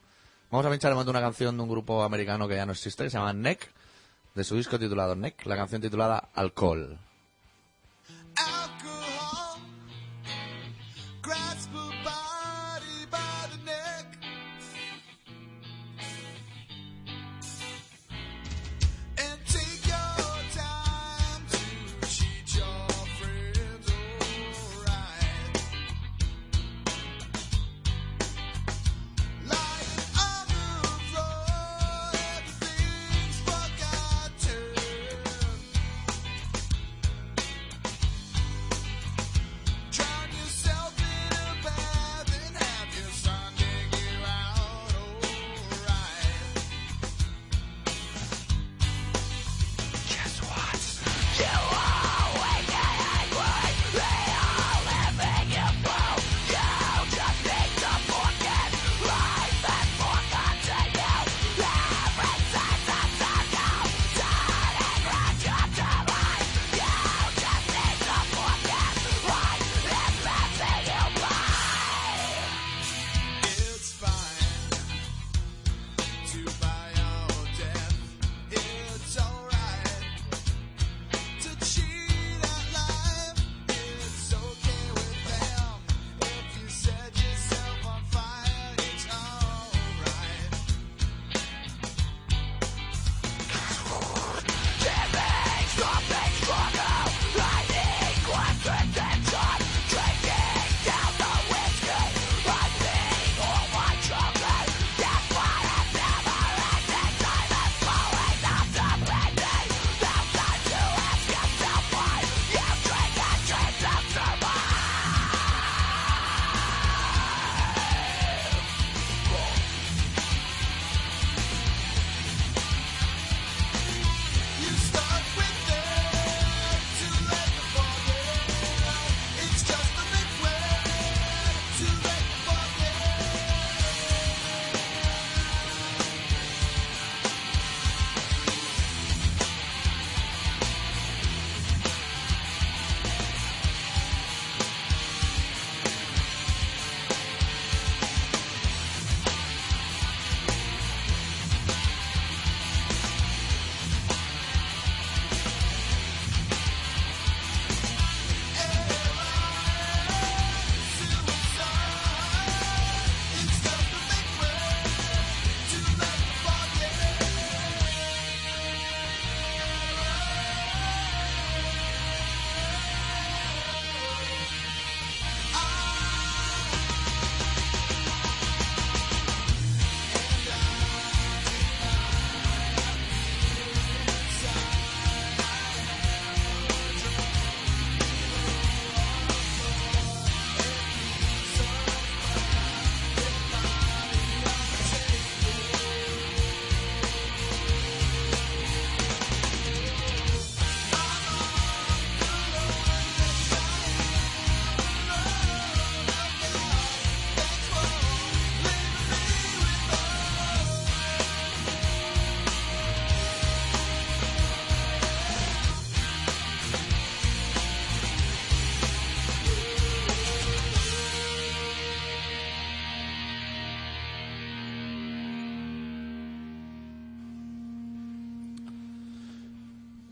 Vamos 0.51 0.67
a 0.67 0.71
pinchar 0.71 0.93
momento 0.93 1.11
una 1.11 1.21
canción 1.21 1.57
de 1.57 1.63
un 1.63 1.69
grupo 1.69 2.03
americano 2.03 2.47
que 2.47 2.57
ya 2.57 2.67
no 2.67 2.73
existe, 2.73 3.05
que 3.05 3.11
se 3.11 3.17
llama 3.17 3.33
Neck, 3.33 3.71
de 4.35 4.45
su 4.45 4.57
disco 4.57 4.79
titulado 4.79 5.15
Neck, 5.15 5.47
la 5.47 5.57
canción 5.57 5.81
titulada 5.81 6.29
alcohol. 6.35 6.99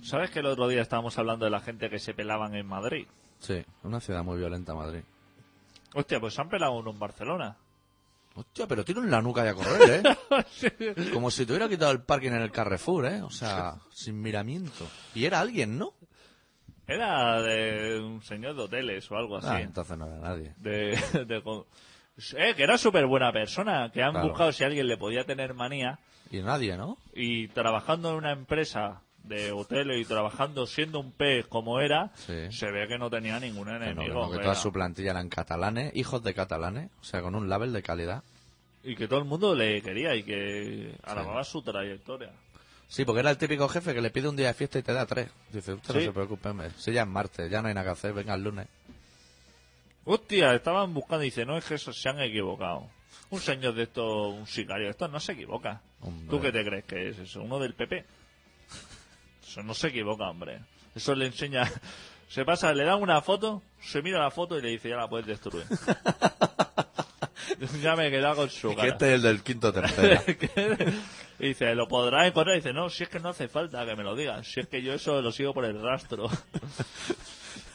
¿Sabes 0.07 0.31
que 0.31 0.39
el 0.41 0.47
otro 0.47 0.69
día 0.69 0.83
estábamos 0.83 1.19
hablando 1.19 1.45
de 1.45 1.51
la 1.51 1.61
gente 1.61 1.91
que 1.91 1.99
se 1.99 2.15
pelaban 2.15 2.55
en 2.55 2.67
Madrid? 2.67 3.07
Sí, 3.39 3.65
una 3.83 4.01
ciudad 4.01 4.23
muy 4.25 4.39
violenta, 4.39 4.75
Madrid. 4.75 5.03
Hostia, 5.95 6.21
pues 6.21 6.35
se 6.35 6.41
han 6.41 6.49
pelado 6.49 6.73
uno 6.73 6.91
en 6.91 6.99
Barcelona. 6.99 7.57
Hostia, 8.35 8.67
pero 8.67 8.85
tiene 8.85 9.01
en 9.01 9.11
la 9.11 9.23
nuca 9.23 9.45
ya 9.45 9.53
a 9.53 9.55
correr, 9.55 10.03
¿eh? 10.05 11.11
Como 11.13 11.31
si 11.31 11.47
te 11.47 11.53
hubiera 11.53 11.69
quitado 11.69 11.91
el 11.93 12.03
parking 12.03 12.33
en 12.33 12.43
el 12.43 12.51
Carrefour, 12.53 13.07
¿eh? 13.07 13.23
O 13.23 13.31
sea, 13.31 13.77
sin 13.93 14.21
miramiento. 14.21 14.87
Y 15.15 15.25
era 15.25 15.41
alguien, 15.41 15.79
¿no? 15.79 15.93
Era 16.87 17.41
de 17.43 17.99
un 18.01 18.23
señor 18.23 18.55
de 18.55 18.63
hoteles 18.63 19.11
o 19.11 19.17
algo 19.17 19.39
así. 19.39 19.49
Ah, 19.51 19.61
entonces 19.61 19.97
no 19.99 20.07
era 20.07 20.19
nadie. 20.19 20.55
de, 20.59 20.91
de 21.27 21.43
eh, 22.37 22.55
que 22.55 22.63
era 22.63 22.79
súper 22.79 23.07
buena 23.07 23.33
persona, 23.33 23.91
que 23.93 24.03
han 24.03 24.13
Claro. 24.13 24.29
buscado 24.29 24.53
si 24.53 24.63
alguien 24.65 24.87
le 24.87 24.97
podía 24.97 25.25
tener 25.25 25.53
manía 25.55 25.99
Y 26.31 26.41
nadie, 26.43 26.77
¿no? 26.77 26.97
y 27.15 27.49
trabajando 27.49 28.11
en 28.11 28.17
una 28.17 28.33
empresa 28.33 29.03
de 29.27 29.53
hoteles 29.53 30.01
y 30.01 30.05
trabajando 30.05 30.67
siendo 30.67 31.01
un 31.01 31.13
pez 31.13 31.47
como 31.47 31.81
era, 31.81 32.11
Sí. 32.15 32.51
se 32.53 32.71
ve 32.71 32.87
que 32.89 32.99
no 32.99 33.11
tenía 33.11 33.39
ningún 33.41 33.69
enemigo. 33.69 34.31
que 34.31 34.37
que 34.39 34.43
toda 34.43 34.55
su 34.55 34.73
plantilla 34.73 35.11
eran 35.13 35.29
catalanes, 35.29 35.95
hijos 35.97 36.23
de 36.23 36.35
catalanes, 36.35 36.91
o 37.01 37.05
sea, 37.05 37.23
con 37.23 37.35
un 37.35 37.49
label 37.49 37.73
de 37.73 37.83
calidad. 37.83 38.23
Y 38.85 38.95
que 38.95 39.09
todo 39.09 39.19
el 39.19 39.25
mundo 39.25 39.55
le 39.55 39.83
quería 39.83 40.15
y 40.15 40.23
que 40.23 40.95
alababa 41.03 41.43
su 41.45 41.61
trayectoria. 41.63 42.31
Sí, 42.89 43.05
porque 43.05 43.19
era 43.21 43.31
el 43.31 43.37
típico 43.39 43.69
jefe 43.69 43.93
que 43.95 44.01
le 44.01 44.11
pide 44.11 44.29
un 44.29 44.37
día 44.37 44.47
de 44.47 44.55
fiesta 44.55 44.79
y 44.79 44.83
te 44.83 44.93
da 44.93 45.05
tres. 45.07 45.29
Dice, 45.53 45.73
usted 45.73 45.93
no 45.95 46.01
Sí. 46.01 46.07
se 46.07 46.13
preocupe. 46.13 46.51
Si 46.77 46.93
ya 46.93 47.03
es 47.03 47.09
martes, 47.09 47.51
ya 47.51 47.61
no 47.61 47.67
hay 47.69 47.75
nada 47.75 47.87
que 47.87 47.91
hacer, 47.93 48.13
venga 48.13 48.35
el 48.35 48.45
lunes. 48.45 48.69
Hostia, 50.05 50.55
estaban 50.55 50.95
buscando 50.95 51.25
y 51.25 51.27
dice, 51.27 51.45
no, 51.45 51.57
es 51.57 51.65
que 51.65 51.75
esos 51.75 52.01
se 52.01 52.09
han 52.09 52.21
equivocado. 52.21 52.89
Un 53.31 53.41
señor 53.41 53.75
de 53.75 53.85
estos, 53.85 54.35
un 54.35 54.47
sicario, 54.47 54.89
esto 54.89 55.09
no 55.09 55.19
se 55.19 55.33
equivoca. 55.33 55.81
Hombre. 56.01 56.29
¿Tú 56.31 56.41
qué 56.41 56.53
te 56.53 56.65
crees 56.65 56.85
que 56.85 57.09
es 57.09 57.19
eso? 57.19 57.43
¿Uno 57.43 57.59
del 57.59 57.75
PP? 57.75 58.05
Eso 59.57 59.63
no 59.63 59.73
se 59.73 59.89
equivoca, 59.89 60.29
hombre. 60.29 60.59
Eso 60.95 61.15
le 61.15 61.27
enseña... 61.27 61.71
Se 62.29 62.45
pasa, 62.45 62.75
le 62.75 62.83
dan 62.85 63.01
una 63.01 63.23
foto, 63.23 63.63
se 63.81 64.03
mira 64.03 64.19
la 64.19 64.33
foto 64.33 64.59
y 64.59 64.63
le 64.63 64.71
dice, 64.71 64.89
ya 64.89 64.97
la 64.97 65.09
puedes 65.09 65.27
destruir. 65.29 65.65
ya 67.81 67.95
me 67.95 68.09
he 68.09 68.11
quedado 68.11 68.35
con 68.35 68.51
su 68.51 68.71
Que 68.71 68.75
cara. 68.77 68.89
este 68.89 69.09
es 69.11 69.15
el 69.15 69.23
del 69.23 69.43
quinto 69.45 69.73
tercero. 69.73 70.21
y 71.39 71.47
dice, 71.49 71.73
¿lo 71.77 71.87
podrás 71.87 72.27
encontrar? 72.27 72.57
Y 72.57 72.59
dice, 72.59 72.73
no, 72.73 72.91
si 72.91 73.05
es 73.05 73.09
que 73.09 73.21
no 73.21 73.29
hace 73.29 73.47
falta 73.47 73.87
que 73.87 73.95
me 73.95 74.03
lo 74.03 74.17
digas. 74.17 74.45
Si 74.47 74.59
es 74.59 74.67
que 74.67 74.83
yo 74.83 74.93
eso 74.95 75.23
lo 75.23 75.31
sigo 75.31 75.55
por 75.55 75.65
el 75.65 75.81
rastro. 75.81 76.29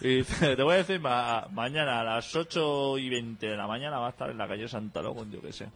y 0.01 0.17
dice, 0.17 0.57
te 0.57 0.63
voy 0.63 0.73
a 0.73 0.77
decir, 0.79 0.99
ma- 0.99 1.47
mañana 1.51 2.01
a 2.01 2.03
las 2.03 2.35
8 2.35 2.97
y 2.97 3.09
20 3.09 3.47
de 3.47 3.55
la 3.57 3.67
mañana 3.67 3.99
va 3.99 4.07
a 4.07 4.11
estar 4.11 4.29
en 4.29 4.37
la 4.37 4.49
calle 4.49 4.67
Santa 4.67 5.01
Logón, 5.01 5.31
yo 5.31 5.41
qué 5.41 5.53
sé. 5.53 5.69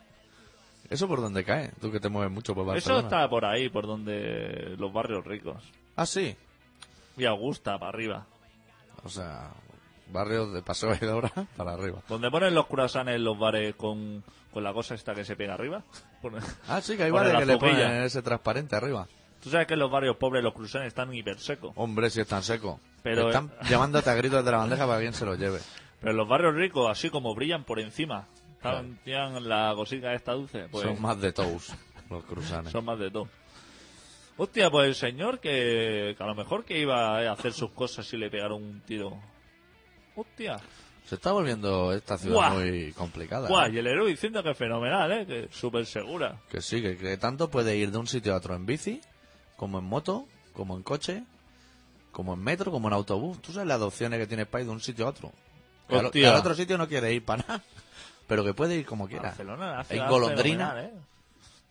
¿Eso 0.89 1.07
por 1.07 1.21
dónde 1.21 1.45
cae? 1.45 1.71
Tú 1.79 1.91
que 1.93 2.01
te 2.01 2.09
mueves 2.09 2.31
mucho 2.31 2.53
por 2.53 2.63
Eso 2.63 2.71
Barcelona. 2.73 3.03
está 3.07 3.29
por 3.29 3.45
ahí, 3.45 3.69
por 3.69 3.87
donde 3.87 4.75
los 4.77 4.91
barrios 4.91 5.23
ricos. 5.25 5.63
Ah, 5.95 6.05
sí. 6.05 6.35
Y 7.17 7.25
Augusta, 7.25 7.77
para 7.79 7.89
arriba. 7.89 8.25
O 9.03 9.09
sea, 9.09 9.51
barrio 10.11 10.51
de 10.51 10.61
Paseo 10.61 10.93
de 10.95 11.05
Dora 11.05 11.31
para 11.57 11.73
arriba. 11.73 12.01
Donde 12.09 12.29
ponen 12.29 12.53
los 12.53 12.65
curasanes 12.67 13.15
en 13.15 13.23
los 13.23 13.37
bares 13.37 13.75
con, 13.75 14.23
con 14.51 14.63
la 14.63 14.73
cosa 14.73 14.95
esta 14.95 15.13
que 15.15 15.23
se 15.23 15.35
pega 15.35 15.53
arriba. 15.53 15.83
Pone- 16.21 16.39
Ah, 16.67 16.81
sí, 16.81 16.97
que 16.97 17.03
hay 17.03 17.11
bares 17.11 17.35
que 17.37 17.45
le 17.45 17.57
ponen 17.57 18.03
ese 18.03 18.21
transparente 18.21 18.75
arriba. 18.75 19.07
Tú 19.41 19.49
sabes 19.51 19.67
que 19.67 19.73
en 19.73 19.79
los 19.79 19.91
barrios 19.91 20.17
pobres 20.17 20.43
los 20.43 20.53
cruzanes 20.53 20.87
están 20.87 21.13
hiper 21.13 21.39
secos. 21.39 21.71
Hombre, 21.75 22.09
si 22.09 22.19
es 22.19 22.27
tan 22.27 22.41
seco. 22.43 22.79
Pero- 23.03 23.27
Están 23.29 23.51
llamándote 23.69 24.09
a 24.09 24.15
gritos 24.15 24.43
de 24.43 24.51
la 24.51 24.57
bandeja 24.57 24.81
para 24.85 24.93
que 24.93 25.05
alguien 25.07 25.13
se 25.13 25.25
lo 25.25 25.35
lleve. 25.35 25.59
Pero 25.99 26.11
en 26.11 26.17
los 26.17 26.27
barrios 26.27 26.55
ricos, 26.55 26.89
así 26.89 27.09
como 27.09 27.33
brillan 27.35 27.63
por 27.63 27.79
encima, 27.79 28.25
están- 28.55 28.97
tienen 29.03 29.47
la 29.47 29.71
cosita 29.75 30.13
esta 30.13 30.33
dulce, 30.33 30.67
pues 30.71 30.83
Son 30.87 30.99
más 31.01 31.19
de 31.21 31.31
toast 31.31 31.69
los 32.09 32.23
cruzanes. 32.25 32.71
son 32.71 32.85
más 32.85 32.97
de 32.99 33.11
todo. 33.11 33.27
Hostia, 34.37 34.69
pues 34.69 34.87
el 34.87 34.95
señor 34.95 35.39
que, 35.39 36.13
que 36.17 36.23
a 36.23 36.27
lo 36.27 36.35
mejor 36.35 36.65
que 36.65 36.77
iba 36.79 37.19
a 37.19 37.31
hacer 37.31 37.53
sus 37.53 37.71
cosas 37.71 38.11
y 38.13 38.17
le 38.17 38.29
pegaron 38.29 38.61
un 38.63 38.81
tiro. 38.81 39.17
Hostia. 40.15 40.57
Se 41.05 41.15
está 41.15 41.31
volviendo 41.31 41.93
esta 41.93 42.17
ciudad 42.17 42.35
Guau. 42.35 42.53
muy 42.59 42.91
complicada. 42.93 43.47
Guau, 43.47 43.67
¿eh? 43.67 43.73
y 43.73 43.77
el 43.77 43.87
héroe 43.87 44.09
diciendo 44.09 44.41
que 44.43 44.51
es 44.51 44.57
fenomenal, 44.57 45.11
¿eh? 45.11 45.25
Que 45.25 45.47
súper 45.51 45.85
segura. 45.85 46.41
Que 46.49 46.61
sí, 46.61 46.81
que, 46.81 46.97
que 46.97 47.15
tanto 47.17 47.49
puede 47.49 47.77
ir 47.77 47.91
de 47.91 47.97
un 47.97 48.07
sitio 48.07 48.33
a 48.33 48.37
otro 48.37 48.55
en 48.55 48.65
bici, 48.65 48.99
como 49.55 49.79
en 49.79 49.85
moto, 49.85 50.25
como 50.53 50.75
en 50.75 50.83
coche, 50.83 51.23
como 52.11 52.33
en 52.33 52.39
metro, 52.39 52.71
como 52.71 52.87
en 52.87 52.93
autobús. 52.95 53.41
Tú 53.41 53.53
sabes 53.53 53.67
las 53.67 53.81
opciones 53.81 54.19
que 54.19 54.27
tiene 54.27 54.45
para 54.45 54.63
ir 54.63 54.67
de 54.67 54.73
un 54.73 54.81
sitio 54.81 55.05
a 55.05 55.09
otro. 55.09 55.31
Que 55.87 55.95
al, 55.99 56.05
Hostia. 56.07 56.21
que 56.21 56.27
al 56.27 56.39
otro 56.39 56.55
sitio 56.55 56.77
no 56.77 56.87
quiere 56.87 57.13
ir 57.13 57.23
para 57.23 57.43
nada, 57.47 57.63
pero 58.27 58.43
que 58.43 58.53
puede 58.53 58.75
ir 58.75 58.85
como 58.85 59.07
quiera. 59.07 59.29
Barcelona 59.29 59.79
hace 59.79 59.93
En 59.93 59.99
la 59.99 60.09
golondrina. 60.09 60.69
fenomenal, 60.71 60.97
¿eh? 60.97 61.01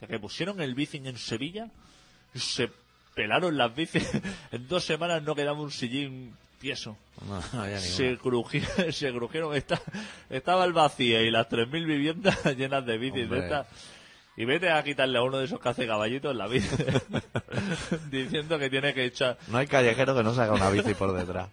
De 0.01 0.07
que 0.07 0.19
pusieron 0.21 0.61
el 0.61 0.75
bici 0.75 0.99
en 0.99 1.17
Sevilla 1.19 1.69
se 2.35 2.71
pelaron 3.15 3.57
las 3.57 3.75
bicis. 3.75 4.09
en 4.53 4.69
dos 4.69 4.85
semanas 4.85 5.23
no 5.23 5.35
quedaba 5.35 5.61
un 5.61 5.71
sillín 5.71 6.35
tieso. 6.61 6.97
No, 7.27 7.41
no 7.53 7.63
había 7.63 7.79
Se, 7.79 8.11
ninguna. 8.11 8.23
cruji- 8.23 8.91
se 8.93 9.13
crujieron. 9.13 9.55
Está, 9.55 9.81
estaba 10.31 10.65
el 10.65 10.73
vacío 10.73 11.21
y 11.23 11.31
las 11.31 11.49
3.000 11.49 11.87
viviendas 11.87 12.45
llenas 12.57 12.85
de 12.87 12.99
bicis 12.99 13.29
de. 13.31 13.65
Y 14.37 14.45
vete 14.47 14.69
a 14.71 14.83
quitarle 14.83 15.19
a 15.19 15.23
uno 15.23 15.39
de 15.39 15.45
esos 15.45 15.61
que 15.61 15.69
hace 15.69 15.87
caballitos 15.87 16.33
en 16.33 16.39
la 16.39 16.49
bici. 16.49 16.69
diciendo 18.11 18.59
que 18.59 18.71
tiene 18.71 18.93
que 18.95 19.05
echar. 19.05 19.39
No 19.49 19.59
hay 19.59 19.67
callejero 19.67 20.15
que 20.17 20.23
no 20.23 20.35
saca 20.35 20.53
una 20.53 20.71
bici 20.71 20.95
por 20.95 21.13
detrás. 21.13 21.49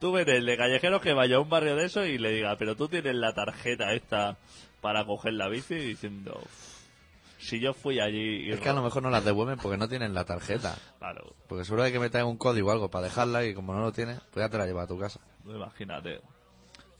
Tú 0.00 0.12
vete 0.12 0.36
el 0.36 0.44
de 0.46 0.56
callejeros 0.56 1.00
que 1.00 1.12
vaya 1.12 1.36
a 1.36 1.40
un 1.40 1.48
barrio 1.48 1.76
de 1.76 1.86
eso 1.86 2.04
y 2.04 2.18
le 2.18 2.30
diga, 2.32 2.56
pero 2.58 2.76
tú 2.76 2.88
tienes 2.88 3.14
la 3.14 3.32
tarjeta 3.34 3.92
esta 3.94 4.36
para 4.80 5.04
coger 5.06 5.34
la 5.34 5.48
bici 5.48 5.74
diciendo, 5.76 6.40
"Uf, 6.44 6.71
si 7.42 7.60
yo 7.60 7.74
fui 7.74 8.00
allí 8.00 8.46
y 8.46 8.52
Es 8.52 8.60
que 8.60 8.68
a 8.68 8.72
lo 8.72 8.82
mejor 8.82 9.02
no 9.02 9.10
las 9.10 9.24
devuelven 9.24 9.58
porque 9.58 9.76
no 9.76 9.88
tienen 9.88 10.14
la 10.14 10.24
tarjeta. 10.24 10.76
Claro, 10.98 11.34
Porque 11.48 11.64
seguro 11.64 11.82
hay 11.82 11.90
que 11.92 11.98
meter 11.98 12.22
un 12.24 12.36
código 12.36 12.68
o 12.68 12.72
algo 12.72 12.88
para 12.90 13.04
dejarla 13.04 13.44
y 13.44 13.54
como 13.54 13.74
no 13.74 13.80
lo 13.80 13.92
tienes, 13.92 14.20
pues 14.30 14.44
ya 14.44 14.48
te 14.48 14.56
la 14.58 14.66
lleva 14.66 14.82
a 14.84 14.86
tu 14.86 14.98
casa. 14.98 15.20
imagínate. 15.44 16.20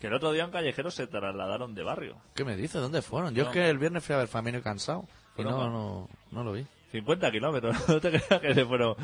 Que 0.00 0.08
el 0.08 0.14
otro 0.14 0.32
día 0.32 0.42
en 0.44 0.50
callejeros 0.50 0.94
se 0.94 1.06
trasladaron 1.06 1.74
de 1.76 1.84
barrio. 1.84 2.16
¿Qué 2.34 2.44
me 2.44 2.56
dices? 2.56 2.80
¿Dónde 2.82 3.00
fueron? 3.02 3.32
Yo 3.34 3.44
No. 3.44 3.48
es 3.50 3.54
que 3.54 3.70
el 3.70 3.78
viernes 3.78 4.04
fui 4.04 4.14
a 4.16 4.18
ver 4.18 4.26
Famino 4.26 4.58
y 4.58 4.62
Cansado 4.62 5.06
y 5.36 5.44
no, 5.44 5.70
no, 5.70 6.08
no 6.32 6.42
lo 6.44 6.52
vi. 6.52 6.66
50 6.90 7.30
kilómetros, 7.30 7.76
no 7.88 8.00
te 8.00 8.10
creas 8.10 8.40
que 8.40 8.52
se 8.54 8.66
fueron. 8.66 8.96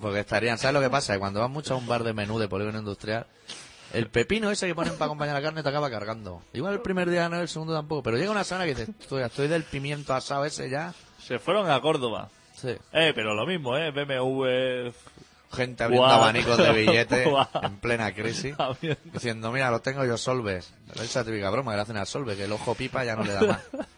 Porque 0.00 0.20
estarían, 0.20 0.56
¿sabes 0.56 0.74
lo 0.74 0.80
que 0.80 0.88
pasa? 0.90 1.12
Que 1.12 1.18
cuando 1.20 1.40
vas 1.40 1.50
mucho 1.50 1.74
a 1.74 1.76
un 1.76 1.86
bar 1.86 2.02
de 2.02 2.14
menú 2.14 2.38
de 2.38 2.48
polígono 2.48 2.78
industrial, 2.78 3.26
el 3.92 4.08
pepino 4.08 4.50
ese 4.50 4.66
que 4.66 4.74
ponen 4.74 4.94
para 4.94 5.06
acompañar 5.06 5.34
la 5.34 5.42
carne 5.42 5.62
te 5.62 5.68
acaba 5.68 5.90
cargando. 5.90 6.42
Igual 6.52 6.74
el 6.74 6.80
primer 6.80 7.10
día 7.10 7.28
no, 7.28 7.40
el 7.40 7.48
segundo 7.48 7.74
tampoco, 7.74 8.02
pero 8.02 8.16
llega 8.16 8.30
una 8.30 8.44
semana 8.44 8.64
que 8.64 8.74
dices, 8.74 8.88
estoy, 9.00 9.22
estoy 9.22 9.48
del 9.48 9.64
pimiento 9.64 10.14
asado 10.14 10.44
ese 10.44 10.68
ya. 10.68 10.94
Se 11.18 11.38
fueron 11.38 11.70
a 11.70 11.80
Córdoba. 11.80 12.28
Sí. 12.54 12.76
Eh, 12.92 13.12
pero 13.14 13.34
lo 13.34 13.46
mismo, 13.46 13.76
eh, 13.76 13.90
BMW. 13.90 14.92
Gente 15.52 15.84
abriendo 15.84 16.06
abanicos 16.06 16.58
de 16.58 16.72
billetes 16.84 17.28
en 17.62 17.76
plena 17.78 18.12
crisis. 18.12 18.54
Diciendo, 19.04 19.52
mira, 19.52 19.70
lo 19.70 19.80
tengo 19.80 20.04
yo 20.04 20.16
Solves. 20.16 20.72
Esa 21.00 21.24
típica 21.24 21.50
broma 21.50 21.72
que 21.72 21.76
le 21.76 21.82
hacen 21.82 21.96
al 21.96 22.06
Solves, 22.06 22.36
que 22.36 22.44
el 22.44 22.52
ojo 22.52 22.74
pipa 22.74 23.04
ya 23.04 23.16
no 23.16 23.24
le 23.24 23.32
da 23.32 23.42
más. 23.42 23.60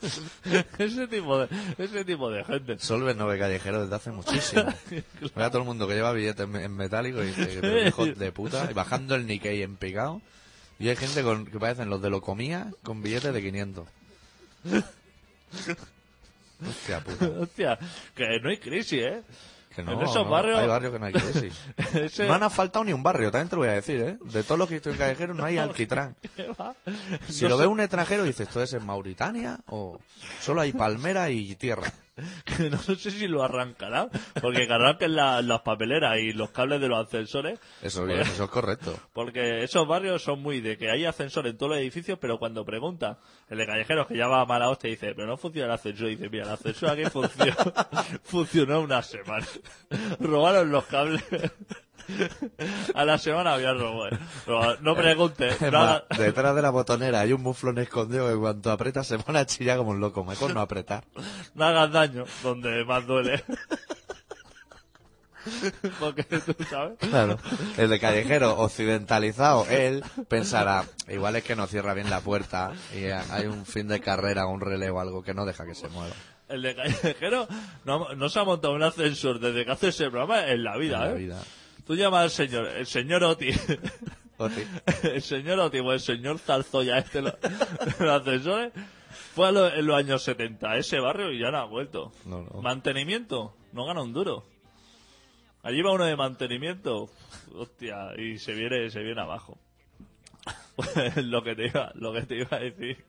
ese 0.78 1.06
tipo 1.08 1.38
de, 1.38 1.48
ese 1.78 2.04
tipo 2.04 2.30
de 2.30 2.44
gente. 2.44 2.78
Solves 2.78 3.16
no 3.16 3.26
ve 3.26 3.38
callejero 3.38 3.82
desde 3.82 3.94
hace 3.94 4.10
muchísimo. 4.10 4.64
Ve 5.36 5.44
a 5.44 5.50
todo 5.50 5.62
el 5.62 5.66
mundo 5.66 5.86
que 5.86 5.94
lleva 5.94 6.12
billetes 6.12 6.48
en 6.48 6.76
metálico 6.76 7.22
y 7.22 7.28
hijos 7.86 8.18
de 8.18 8.32
puta, 8.32 8.68
y 8.70 8.74
bajando 8.74 9.14
el 9.14 9.26
Nikkei 9.26 9.62
en 9.62 9.76
picado. 9.76 10.22
Y 10.78 10.88
hay 10.88 10.96
gente 10.96 11.22
con, 11.22 11.46
que 11.46 11.58
parecen 11.58 11.90
los 11.90 12.00
de 12.00 12.08
lo 12.10 12.22
comía 12.22 12.70
con 12.82 13.02
billetes 13.02 13.34
de 13.34 13.42
500. 13.42 13.88
Hostia 16.68 17.00
puta. 17.00 17.28
Hostia, 17.40 17.78
que 18.14 18.40
no 18.40 18.48
hay 18.48 18.58
crisis, 18.58 19.02
eh. 19.02 19.22
Que 19.84 19.90
no, 19.94 20.00
En 20.00 20.02
esos 20.02 20.24
no, 20.24 20.30
barrios- 20.30 20.58
Hay 20.60 20.66
barrios 20.66 20.92
que 20.92 20.98
no 20.98 21.06
hay 21.06 21.12
crisis. 21.12 21.54
Ese- 21.94 22.26
No 22.26 22.34
han 22.34 22.50
faltado 22.50 22.84
ni 22.84 22.92
un 22.92 23.02
barrio, 23.02 23.30
también 23.30 23.48
te 23.48 23.56
lo 23.56 23.60
voy 23.62 23.68
a 23.70 23.74
decir, 23.74 24.00
¿eh? 24.00 24.18
De 24.24 24.42
todos 24.42 24.58
los 24.58 24.68
que 24.68 24.76
estoy 24.76 24.92
en 24.92 24.98
callejero 24.98 25.34
no 25.34 25.44
hay 25.44 25.58
alquitrán. 25.58 26.16
Si 27.28 27.48
lo 27.48 27.56
ve 27.56 27.66
un 27.66 27.80
extranjero 27.80 28.24
dices, 28.24 28.48
¿esto 28.48 28.62
es 28.62 28.72
en 28.72 28.84
Mauritania? 28.84 29.58
¿O 29.68 29.98
solo 30.40 30.60
hay 30.60 30.72
palmera 30.72 31.30
y 31.30 31.54
tierra? 31.56 31.92
Que 32.44 32.70
no 32.70 32.78
sé 32.78 32.96
si 32.96 33.26
lo 33.28 33.42
arrancarán, 33.42 34.08
porque 34.40 34.66
que 34.66 34.72
arranquen 34.72 35.14
la- 35.16 35.42
las 35.42 35.60
papeleras 35.60 36.18
y 36.18 36.32
los 36.32 36.50
cables 36.50 36.80
de 36.80 36.88
los 36.88 37.06
ascensores, 37.06 37.58
Eso 37.82 38.04
bien, 38.04 38.20
eso 38.20 38.44
es 38.44 38.50
correcto. 38.50 38.98
porque 39.12 39.62
esos 39.62 39.86
barrios 39.86 40.22
son 40.22 40.40
muy 40.42 40.60
de 40.60 40.76
que 40.76 40.90
hay 40.90 41.04
ascensor 41.04 41.46
en 41.46 41.56
todos 41.56 41.70
los 41.70 41.78
edificios, 41.80 42.18
pero 42.20 42.38
cuando 42.38 42.64
pregunta 42.64 43.18
el 43.48 43.58
de 43.58 43.66
callejeros 43.66 44.06
que 44.06 44.16
ya 44.16 44.26
va 44.28 44.40
a 44.42 44.46
mala 44.46 44.68
hostia 44.70 44.90
dice, 44.90 45.14
pero 45.14 45.26
no 45.26 45.36
funciona 45.36 45.66
el 45.66 45.72
ascensor, 45.72 46.08
dice, 46.08 46.28
mira, 46.28 46.44
el 46.44 46.50
ascensor 46.50 46.90
aquí 46.90 47.04
funcionó, 47.10 47.54
funcionó 48.24 48.80
una 48.80 49.02
semana. 49.02 49.46
Robaron 50.20 50.70
los 50.70 50.84
cables. 50.86 51.22
A 52.94 53.04
la 53.04 53.18
semana 53.18 53.54
había 53.54 53.72
robado. 53.72 54.18
No, 54.80 54.94
preguntes. 54.94 55.60
Hagas- 55.62 56.02
detrás 56.18 56.54
de 56.54 56.62
la 56.62 56.70
botonera 56.70 57.20
hay 57.20 57.32
un 57.32 57.42
muflón 57.42 57.78
escondido 57.78 58.28
que 58.28 58.36
cuando 58.38 58.70
apretas 58.72 59.06
se 59.06 59.18
pone 59.18 59.38
a 59.38 59.46
chillar 59.46 59.78
como 59.78 59.90
un 59.90 60.00
loco. 60.00 60.24
Mejor 60.24 60.54
no 60.54 60.60
apretar. 60.60 61.04
no 61.54 61.64
hagas 61.64 61.92
daño 61.92 62.24
donde 62.42 62.84
más 62.84 63.06
duele. 63.06 63.42
Porque 65.98 66.22
tú 66.24 66.54
sabes. 66.68 66.98
Claro. 66.98 67.38
El 67.78 67.88
de 67.88 67.98
callejero 67.98 68.58
occidentalizado, 68.58 69.66
él 69.70 70.04
pensará, 70.28 70.84
igual 71.08 71.34
es 71.36 71.44
que 71.44 71.56
no 71.56 71.66
cierra 71.66 71.94
bien 71.94 72.10
la 72.10 72.20
puerta 72.20 72.72
y 72.94 73.04
hay 73.06 73.46
un 73.46 73.64
fin 73.64 73.88
de 73.88 74.00
carrera, 74.00 74.46
un 74.46 74.60
relevo, 74.60 75.00
algo 75.00 75.22
que 75.22 75.32
no 75.32 75.46
deja 75.46 75.64
que 75.64 75.74
se 75.74 75.88
mueva. 75.88 76.14
El 76.48 76.60
de 76.62 76.74
callejero 76.76 77.48
no, 77.84 78.12
no 78.14 78.28
se 78.28 78.38
ha 78.38 78.44
montado 78.44 78.74
un 78.74 78.82
ascensor 78.82 79.40
desde 79.40 79.64
que 79.64 79.70
hace 79.70 79.88
ese 79.88 80.10
programa 80.10 80.46
en 80.48 80.62
la 80.62 80.76
vida, 80.76 80.96
En 80.96 81.02
la 81.04 81.10
¿eh? 81.10 81.14
vida. 81.14 81.42
Tú 81.90 81.96
llamas 81.96 82.22
al 82.22 82.30
señor, 82.30 82.66
el 82.68 82.86
señor 82.86 83.24
Oti, 83.24 83.48
Oti. 84.38 84.62
el 85.02 85.20
señor 85.22 85.58
Oti 85.58 85.80
o 85.80 85.92
el 85.92 85.98
señor 85.98 86.38
Zarzoya 86.38 86.98
este 86.98 87.20
lo- 87.20 87.36
los 87.98 88.20
ascensores, 88.20 88.72
fue 89.34 89.48
a 89.48 89.50
lo- 89.50 89.74
en 89.74 89.84
los 89.84 89.96
años 89.96 90.22
70 90.22 90.70
a 90.70 90.76
ese 90.78 91.00
barrio 91.00 91.32
y 91.32 91.40
ya 91.40 91.50
no 91.50 91.58
ha 91.58 91.64
vuelto. 91.64 92.12
No, 92.26 92.42
no. 92.42 92.62
Mantenimiento, 92.62 93.56
no 93.72 93.86
gana 93.86 94.02
un 94.02 94.12
duro. 94.12 94.44
Allí 95.64 95.82
va 95.82 95.90
uno 95.90 96.04
de 96.04 96.14
mantenimiento, 96.14 97.10
hostia, 97.56 98.14
y 98.16 98.38
se 98.38 98.52
viene, 98.52 98.88
se 98.90 99.00
viene 99.02 99.20
abajo. 99.22 99.58
Pues 100.76 101.16
lo 101.24 101.42
que 101.42 101.56
te 101.56 101.66
iba, 101.66 101.90
lo 101.96 102.12
que 102.12 102.22
te 102.22 102.36
iba 102.36 102.56
a 102.56 102.60
decir, 102.60 103.04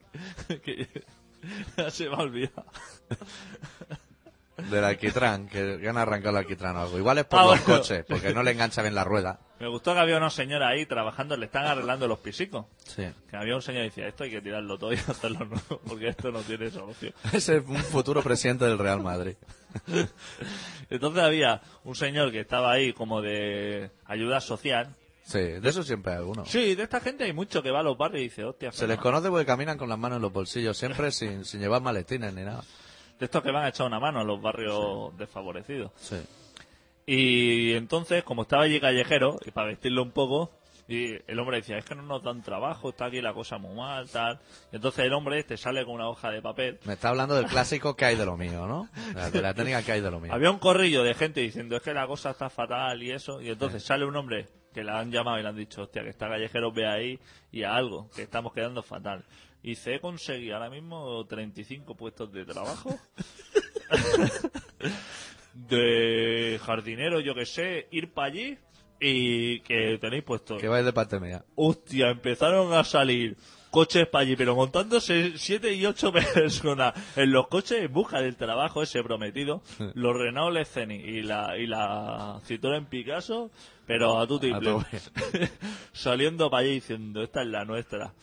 que 0.63 0.87
ya 1.77 1.91
se 1.91 2.09
me 2.09 2.15
ha 2.15 2.17
olvidado. 2.17 2.65
Del 4.69 4.83
alquitrán, 4.83 5.47
que, 5.47 5.79
han 5.87 5.97
arrancado 5.97 6.31
el 6.31 6.43
alquitrán 6.43 6.75
o 6.77 6.81
algo. 6.81 6.97
Igual 6.97 7.17
es 7.19 7.25
por 7.25 7.39
Ah, 7.39 7.43
los 7.45 7.65
bueno. 7.65 7.81
coches, 7.81 8.05
porque 8.07 8.33
no 8.33 8.43
le 8.43 8.51
engancha 8.51 8.81
bien 8.81 8.95
la 8.95 9.03
rueda. 9.03 9.39
Me 9.59 9.67
gustó 9.67 9.93
que 9.93 9.99
había 9.99 10.17
una 10.17 10.29
señora 10.29 10.69
ahí 10.69 10.85
trabajando, 10.85 11.37
le 11.37 11.45
están 11.45 11.65
arreglando 11.65 12.07
los 12.07 12.19
pisicos. 12.19 12.65
Sí. 12.83 13.03
Que 13.29 13.37
había 13.37 13.55
un 13.55 13.61
señor 13.61 13.81
que 13.83 13.89
decía, 13.89 14.07
esto 14.07 14.23
hay 14.23 14.31
que 14.31 14.41
tirarlo 14.41 14.77
todo 14.77 14.91
y 14.93 14.95
hacerlo 15.07 15.45
nuevo, 15.45 15.81
porque 15.87 16.07
esto 16.09 16.31
no 16.31 16.39
tiene 16.41 16.69
solución. 16.71 17.13
Ese 17.33 17.57
es 17.57 17.63
un 17.67 17.77
futuro 17.77 18.21
presidente 18.23 18.65
del 18.65 18.77
Real 18.79 19.01
Madrid. 19.01 19.35
Entonces 20.89 21.23
había 21.23 21.61
un 21.83 21.95
señor 21.95 22.31
que 22.31 22.41
estaba 22.41 22.71
ahí 22.71 22.93
como 22.93 23.21
de 23.21 23.91
ayuda 24.05 24.41
social. 24.41 24.95
Sí, 25.23 25.39
de 25.39 25.69
eso 25.69 25.83
siempre 25.83 26.11
hay 26.13 26.17
alguno. 26.17 26.45
Sí, 26.45 26.75
de 26.75 26.83
esta 26.83 26.99
gente 26.99 27.23
hay 27.23 27.31
mucho 27.31 27.61
que 27.63 27.71
va 27.71 27.79
a 27.79 27.83
los 27.83 27.97
barrios 27.97 28.21
y 28.21 28.23
dice, 28.25 28.43
hostia, 28.43 28.71
Se 28.71 28.79
les 28.87 28.97
Fernando". 28.97 29.03
conoce 29.03 29.29
porque 29.29 29.45
caminan 29.45 29.77
con 29.77 29.87
las 29.87 29.97
manos 29.97 30.17
en 30.17 30.23
los 30.23 30.33
bolsillos, 30.33 30.75
siempre 30.77 31.11
sin, 31.11 31.45
sin 31.45 31.61
llevar 31.61 31.81
maletines 31.81 32.33
ni 32.33 32.41
nada. 32.41 32.63
De 33.21 33.25
estos 33.25 33.43
que 33.43 33.51
van 33.51 33.63
a 33.65 33.67
echar 33.69 33.85
una 33.85 33.99
mano 33.99 34.19
a 34.19 34.23
los 34.23 34.41
barrios 34.41 35.15
desfavorecidos. 35.15 35.91
Sí. 35.95 36.17
Y 37.05 37.73
entonces, 37.73 38.23
como 38.23 38.41
estaba 38.41 38.63
allí 38.63 38.79
callejero, 38.79 39.37
y 39.45 39.51
para 39.51 39.67
vestirlo 39.67 40.01
un 40.01 40.09
poco, 40.11 40.49
y 40.87 41.13
el 41.27 41.37
hombre 41.39 41.57
decía, 41.57 41.77
es 41.77 41.85
que 41.85 41.93
no 41.93 42.01
nos 42.01 42.23
dan 42.23 42.41
trabajo, 42.41 42.89
está 42.89 43.05
aquí 43.05 43.21
la 43.21 43.33
cosa 43.33 43.59
muy 43.59 43.75
mal, 43.75 44.09
tal. 44.09 44.39
Y 44.71 44.77
entonces 44.77 45.05
el 45.05 45.13
hombre 45.13 45.37
este 45.39 45.55
sale 45.55 45.85
con 45.85 45.93
una 45.95 46.09
hoja 46.09 46.31
de 46.31 46.41
papel. 46.41 46.79
Me 46.85 46.93
está 46.93 47.09
hablando 47.09 47.35
del 47.35 47.45
clásico 47.45 47.95
que 47.95 48.05
hay 48.05 48.15
de 48.15 48.25
lo 48.25 48.37
mío, 48.37 48.65
¿no? 48.67 48.89
De 49.13 49.13
la- 49.39 49.49
la 49.49 49.53
técnica 49.53 49.83
que 49.83 49.91
hay 49.91 50.01
de 50.01 50.09
lo 50.11 50.19
mío. 50.19 50.33
Había 50.33 50.49
un 50.49 50.57
corrillo 50.59 51.03
de 51.03 51.13
gente 51.13 51.41
diciendo, 51.41 51.75
es 51.77 51.83
que 51.83 51.93
la 51.93 52.07
cosa 52.07 52.31
está 52.31 52.49
fatal 52.49 53.01
y 53.03 53.11
eso. 53.11 53.39
Y 53.39 53.49
entonces 53.49 53.83
sale 53.83 54.03
un 54.03 54.15
hombre 54.15 54.47
que 54.73 54.83
le 54.83 54.91
han 54.91 55.11
llamado 55.11 55.37
y 55.37 55.43
le 55.43 55.49
han 55.49 55.55
dicho, 55.55 55.83
hostia, 55.83 56.01
que 56.03 56.09
está 56.09 56.27
callejero, 56.27 56.71
ve 56.71 56.87
ahí 56.87 57.19
y 57.51 57.63
a 57.63 57.75
algo, 57.75 58.09
que 58.15 58.23
estamos 58.23 58.51
quedando 58.51 58.81
fatal. 58.81 59.23
Y 59.63 59.69
dice, 59.69 59.95
he 59.95 59.99
conseguido 59.99 60.55
ahora 60.55 60.69
mismo 60.69 61.25
35 61.25 61.95
puestos 61.95 62.31
de 62.31 62.45
trabajo. 62.45 62.97
de 65.53 66.59
jardinero, 66.63 67.19
yo 67.19 67.35
que 67.35 67.45
sé, 67.45 67.87
ir 67.91 68.11
para 68.11 68.27
allí 68.27 68.57
y 68.99 69.59
que 69.61 69.97
tenéis 69.99 70.23
puestos. 70.23 70.59
Que 70.61 70.67
vais 70.67 70.85
de 70.85 70.93
parte 70.93 71.19
mía. 71.19 71.43
Hostia, 71.55 72.09
empezaron 72.09 72.73
a 72.73 72.83
salir 72.83 73.37
coches 73.71 74.07
para 74.07 74.23
allí, 74.23 74.35
pero 74.35 74.55
montándose 74.55 75.33
siete 75.37 75.73
y 75.73 75.85
ocho 75.85 76.11
personas 76.33 76.93
en 77.15 77.31
los 77.31 77.47
coches 77.47 77.79
en 77.83 77.91
busca 77.91 78.21
del 78.21 78.35
trabajo 78.35 78.83
ese 78.83 79.01
prometido. 79.01 79.63
Los 79.95 80.15
Renault 80.15 80.63
Scenic 80.65 81.03
y 81.03 81.21
la, 81.21 81.57
y 81.57 81.65
la 81.65 82.39
Citroën 82.47 82.85
Picasso, 82.87 83.49
pero 83.87 84.19
a 84.19 84.27
tu 84.27 84.39
tope. 84.39 84.85
Saliendo 85.93 86.49
para 86.51 86.63
allí 86.63 86.73
diciendo, 86.73 87.23
esta 87.23 87.41
es 87.41 87.47
la 87.47 87.65
nuestra. 87.65 88.13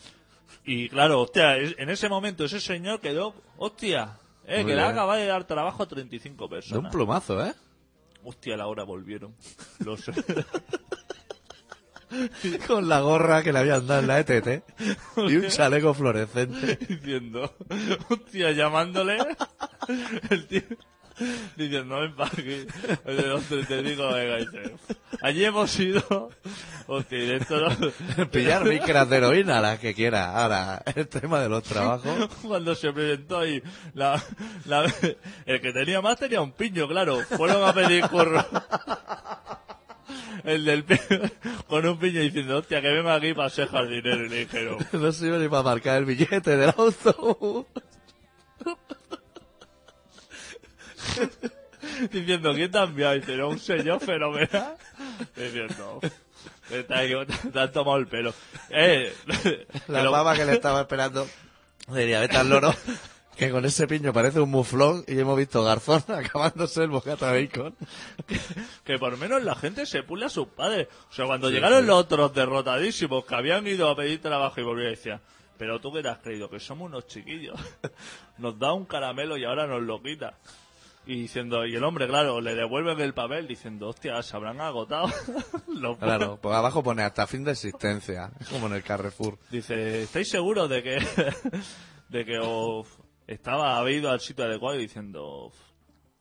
Y 0.65 0.89
claro, 0.89 1.21
hostia, 1.21 1.57
en 1.57 1.89
ese 1.89 2.09
momento 2.09 2.45
ese 2.45 2.59
señor 2.59 2.99
quedó, 2.99 3.33
hostia, 3.57 4.17
eh, 4.45 4.63
que 4.65 4.75
le 4.75 4.81
acaba 4.81 5.15
de 5.17 5.25
dar 5.25 5.45
trabajo 5.45 5.83
a 5.83 5.87
35 5.87 6.37
De 6.37 6.43
un 6.43 6.49
personas. 6.49 6.91
plumazo, 6.91 7.45
¿eh? 7.45 7.53
Hostia, 8.23 8.55
a 8.55 8.57
la 8.57 8.67
hora 8.67 8.83
volvieron. 8.83 9.35
Los, 9.79 10.03
Con 12.67 12.89
la 12.89 13.01
gorra 13.01 13.43
que 13.43 13.53
le 13.53 13.59
habían 13.59 13.85
dado 13.85 14.01
en 14.01 14.07
la 14.07 14.19
ETT 14.19 14.63
y 15.17 15.35
un 15.35 15.47
chaleco 15.47 15.93
fluorescente. 15.93 16.75
diciendo, 16.89 17.53
hostia, 18.09 18.51
llamándole, 18.51 19.19
el 20.31 20.47
tío, 20.47 20.61
para 22.15 22.29
aquí, 22.31 22.65
de 23.05 23.27
donde 23.27 23.63
te 23.65 23.83
digo, 23.83 24.11
venga, 24.13 24.37
dice, 24.37 24.75
allí 25.21 25.45
hemos 25.45 25.79
ido, 25.79 26.29
hostia, 26.87 27.35
esto 27.35 27.59
no- 27.59 28.25
Pillar 28.31 28.65
micras 28.65 29.09
de 29.09 29.17
heroína, 29.17 29.61
las 29.61 29.79
que 29.79 29.93
quiera. 29.93 30.31
Ahora, 30.35 30.81
el 30.95 31.07
tema 31.07 31.39
de 31.41 31.49
los 31.49 31.63
trabajos. 31.63 32.29
cuando 32.41 32.73
se 32.75 32.91
presentó 32.93 33.39
ahí, 33.39 33.61
la, 33.93 34.21
la- 34.65 34.91
el 35.45 35.61
que 35.61 35.71
tenía 35.73 36.01
más 36.01 36.17
tenía 36.17 36.41
un 36.41 36.51
piño, 36.53 36.87
claro, 36.87 37.19
fueron 37.37 37.63
a 37.63 37.73
pedir 37.73 38.07
curro. 38.07 38.45
El 40.43 40.63
del 40.65 40.85
con 41.67 41.85
un 41.85 41.99
piño 41.99 42.21
diciendo, 42.21 42.57
hostia, 42.57 42.81
que 42.81 42.87
vengo 42.89 43.09
aquí 43.11 43.33
para 43.33 43.49
ser 43.49 43.67
jardinero, 43.67 44.25
y 44.25 44.29
le 44.29 44.35
dijeron, 44.39 44.77
No 44.93 45.11
sirve 45.11 45.37
ni 45.37 45.49
para 45.49 45.63
marcar 45.63 45.97
el 45.97 46.05
billete 46.05 46.55
del 46.57 46.69
autobús. 46.75 47.65
diciendo, 52.11 52.53
¿quién 52.53 52.71
te 52.71 52.77
ha 52.77 52.83
enviado? 52.83 53.15
Y 53.15 53.19
dice, 53.19 53.37
"No, 53.37 53.49
un 53.49 53.59
señor 53.59 53.99
fenomenal. 54.01 54.75
Diciendo, 55.35 55.99
te, 56.69 56.93
ha- 56.93 57.25
te 57.51 57.59
han 57.59 57.71
tomado 57.71 57.97
el 57.97 58.07
pelo. 58.07 58.33
Eh, 58.69 59.13
La 59.87 60.01
pero- 60.01 60.33
que 60.35 60.45
le 60.45 60.53
estaba 60.53 60.81
esperando. 60.81 61.27
Le 61.91 62.01
diría, 62.01 62.19
vete 62.19 62.37
al 62.37 62.49
loro. 62.49 62.73
Que 63.35 63.51
con 63.51 63.63
ese 63.63 63.87
piño 63.87 64.11
parece 64.11 64.41
un 64.41 64.51
muflón 64.51 65.05
y 65.07 65.17
hemos 65.17 65.37
visto 65.37 65.63
Garzón 65.63 66.03
acabándose 66.09 66.83
el 66.83 66.89
bocata 66.89 67.31
de 67.31 67.45
bacon. 67.47 67.75
que 68.83 68.99
por 68.99 69.11
lo 69.13 69.17
menos 69.17 69.41
la 69.43 69.55
gente 69.55 69.85
se 69.85 70.03
pule 70.03 70.25
a 70.25 70.29
sus 70.29 70.49
padres. 70.49 70.87
O 71.09 71.13
sea, 71.13 71.25
cuando 71.25 71.49
llegaron 71.49 71.87
los 71.87 71.95
otros 71.99 72.33
derrotadísimos 72.33 73.23
que 73.23 73.35
habían 73.35 73.65
ido 73.65 73.89
a 73.89 73.95
pedir 73.95 74.21
trabajo 74.21 74.59
y 74.59 74.63
volvían 74.63 74.87
y 74.87 74.95
decían, 74.97 75.21
pero 75.57 75.79
tú 75.79 75.91
qué 75.93 76.01
te 76.03 76.09
has 76.09 76.17
creído, 76.19 76.49
que 76.49 76.59
somos 76.59 76.87
unos 76.87 77.07
chiquillos. 77.07 77.57
Nos 78.39 78.59
da 78.59 78.73
un 78.73 78.85
caramelo 78.85 79.37
y 79.37 79.45
ahora 79.45 79.67
nos 79.67 79.81
lo 79.83 80.01
quita. 80.01 80.37
Y 81.09 81.21
diciendo, 81.21 81.65
y 81.65 81.75
el 81.75 81.83
hombre, 81.83 82.07
claro, 82.07 82.39
le 82.39 82.53
devuelven 82.53 83.01
el 83.01 83.15
papel 83.15 83.47
diciendo, 83.47 83.87
hostia, 83.87 84.21
se 84.21 84.35
habrán 84.35 84.61
agotado. 84.61 85.07
los 85.67 85.97
Claro, 85.97 86.37
pues 86.41 86.55
abajo 86.55 86.83
pone 86.83 87.01
hasta 87.01 87.25
fin 87.25 87.43
de 87.43 87.53
existencia. 87.53 88.31
Es 88.39 88.47
como 88.49 88.67
en 88.67 88.73
el 88.73 88.83
Carrefour. 88.83 89.39
Dice, 89.49 90.03
¿estáis 90.03 90.29
seguros 90.29 90.69
de 90.69 90.83
que 90.83 90.99
de 92.09 92.25
que 92.25 92.37
os 92.39 92.87
estaba 93.25 93.79
habéis 93.79 94.01
ido 94.01 94.11
al 94.11 94.19
sitio 94.19 94.45
adecuado 94.45 94.77
y 94.77 94.81
diciendo 94.83 95.51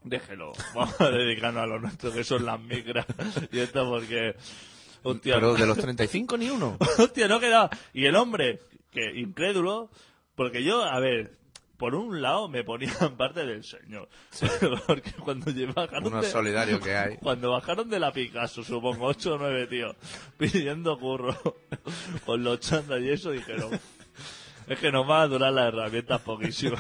déjelo, 0.05 0.53
vamos 0.75 0.99
a 1.03 1.11
dedicarnos 1.11 1.65
a 1.65 1.67
lo 1.67 1.81
nuestro 1.81 2.11
que 2.11 2.25
son 2.25 2.47
las 2.47 2.59
micras 2.59 3.05
y 3.53 3.59
esto 3.59 3.87
porque 3.91 4.37
hostia, 5.03 5.35
Pero 5.35 5.53
de 5.53 5.67
los 5.67 5.77
35 5.77 6.39
ni 6.39 6.49
uno. 6.49 6.79
hostia, 6.99 7.29
no 7.29 7.39
quedaba 7.41 7.69
y 7.93 8.07
el 8.07 8.17
hombre 8.17 8.61
que 8.91 9.21
incrédulo 9.21 9.91
porque 10.35 10.65
yo 10.65 10.83
a 10.83 10.99
ver 10.99 11.37
por 11.79 11.95
un 11.95 12.21
lado 12.21 12.49
me 12.49 12.65
ponía 12.65 12.93
en 13.01 13.17
parte 13.17 13.47
del 13.47 13.65
señor 13.65 14.09
porque 14.87 15.13
cuando 15.13 15.51
bajaron 15.75 16.07
Uno 16.09 16.21
de- 16.23 16.31
solidario 16.31 16.81
que 16.83 16.97
hay. 16.97 17.17
cuando 17.19 17.53
bajaron 17.53 17.89
de 17.89 17.99
la 18.01 18.13
Picasso, 18.13 18.63
supongo, 18.65 19.07
ocho 19.07 19.35
o 19.35 19.39
nueve 19.39 19.67
tíos, 19.69 19.97
pidiendo 20.37 20.99
curro 20.99 21.37
con 22.27 22.43
los 22.45 22.61
chandas 22.61 23.01
y 23.01 23.11
eso, 23.11 23.31
dijeron, 23.31 23.79
es 24.67 24.79
que 24.79 24.93
nos 24.93 25.07
van 25.07 25.23
a 25.23 25.27
durar 25.29 25.53
las 25.53 25.69
herramientas 25.69 26.21
poquísimo. 26.21 26.77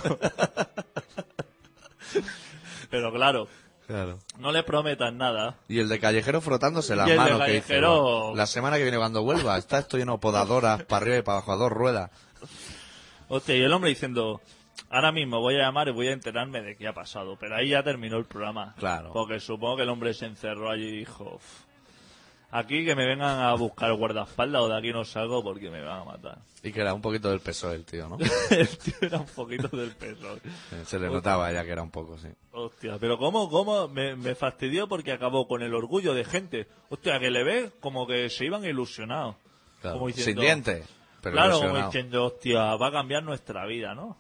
Pero 2.91 3.13
claro, 3.13 3.49
Claro. 3.87 4.19
no 4.39 4.53
le 4.53 4.63
prometan 4.63 5.17
nada. 5.17 5.57
Y 5.69 5.79
el 5.79 5.89
de 5.89 5.99
callejero 5.99 6.41
frotándose 6.41 6.95
las 6.97 7.09
Y 7.09 7.13
el 7.13 7.17
de 7.19 7.23
manos 7.25 7.47
que 7.47 7.53
dice, 7.53 7.67
callejero- 7.81 8.35
La 8.35 8.47
semana 8.47 8.77
que 8.77 8.83
viene 8.83 8.99
cuando 8.99 9.23
vuelva, 9.23 9.57
está 9.57 9.79
esto 9.79 9.97
lleno 9.97 10.13
de 10.13 10.19
podadoras 10.19 10.83
para 10.85 11.03
arriba 11.03 11.17
y 11.19 11.23
para 11.23 11.39
abajo 11.39 11.53
a 11.53 11.57
dos 11.57 11.73
ruedas. 11.73 12.11
Hostia, 13.29 13.57
y 13.57 13.63
el 13.63 13.73
hombre 13.73 13.91
diciendo, 13.91 14.41
ahora 14.91 15.13
mismo 15.13 15.41
voy 15.41 15.57
a 15.57 15.59
llamar 15.65 15.89
y 15.89 15.93
voy 15.93 16.09
a 16.09 16.13
enterarme 16.13 16.61
de 16.63 16.77
qué 16.77 16.89
ha 16.89 16.93
pasado. 16.95 17.37
Pero 17.39 17.57
ahí 17.57 17.71
ya 17.71 17.83
terminó 17.83 18.17
el 18.19 18.25
programa. 18.25 18.75
Claro. 18.79 19.13
Porque 19.13 19.41
supongo 19.41 19.77
que 19.77 19.83
el 19.83 19.89
hombre 19.89 20.15
se 20.15 20.27
encerró 20.27 20.71
allí 20.71 20.87
y 20.89 20.99
dijo, 20.99 21.35
"Uf, 21.37 21.45
aquí 22.51 22.85
que 22.85 22.95
me 22.95 23.07
vengan 23.07 23.41
a 23.41 23.53
buscar 23.55 23.93
guardaespaldas 23.93 24.63
o 24.63 24.69
de 24.69 24.79
aquí 24.79 24.93
no 24.93 25.05
salgo 25.05 25.43
porque 25.43 25.71
me 25.71 25.83
van 25.83 26.01
a 26.01 26.05
matar. 26.05 26.39
Y 26.63 26.73
que 26.73 26.81
era 26.81 26.93
un 26.95 27.01
poquito 27.03 27.31
del 27.31 27.41
peso 27.41 27.71
el 27.73 27.85
tío, 27.85 28.09
¿no? 28.09 28.17
el 28.51 28.79
tío 28.79 28.95
era 29.03 29.19
un 29.19 29.27
poquito 29.27 29.69
del 29.77 29.93
peso. 29.93 30.37
Eh, 30.37 30.83
Se 30.85 30.99
le 30.99 31.09
notaba 31.09 31.53
ya 31.53 31.65
que 31.65 31.71
era 31.71 31.83
un 31.83 31.91
poco, 31.91 32.19
sí. 32.19 32.29
Hostia, 32.53 32.97
pero 32.99 33.19
cómo, 33.19 33.49
cómo 33.51 33.87
me, 33.89 34.17
me 34.17 34.35
fastidió 34.35 34.89
porque 34.89 35.13
acabó 35.13 35.47
con 35.47 35.63
el 35.63 35.75
orgullo 35.75 36.15
de 36.15 36.25
gente. 36.25 36.67
Hostia, 36.89 37.21
que 37.21 37.31
le 37.31 37.45
ve 37.45 37.71
como 37.81 38.07
que 38.07 38.29
se 38.31 38.47
iban 38.47 38.65
ilusionados. 38.65 39.37
Claro. 39.81 39.97
Como 39.99 40.09
diciendo- 40.09 40.41
Sin 40.43 40.47
dientes. 40.47 40.89
Pero 41.23 41.35
claro, 41.35 41.51
como 41.53 41.65
ilusionado. 41.67 41.91
diciendo, 41.91 42.25
hostia, 42.27 42.75
va 42.77 42.87
a 42.89 42.93
cambiar 42.93 43.23
nuestra 43.25 43.67
vida, 43.67 43.95
¿no? 43.95 44.17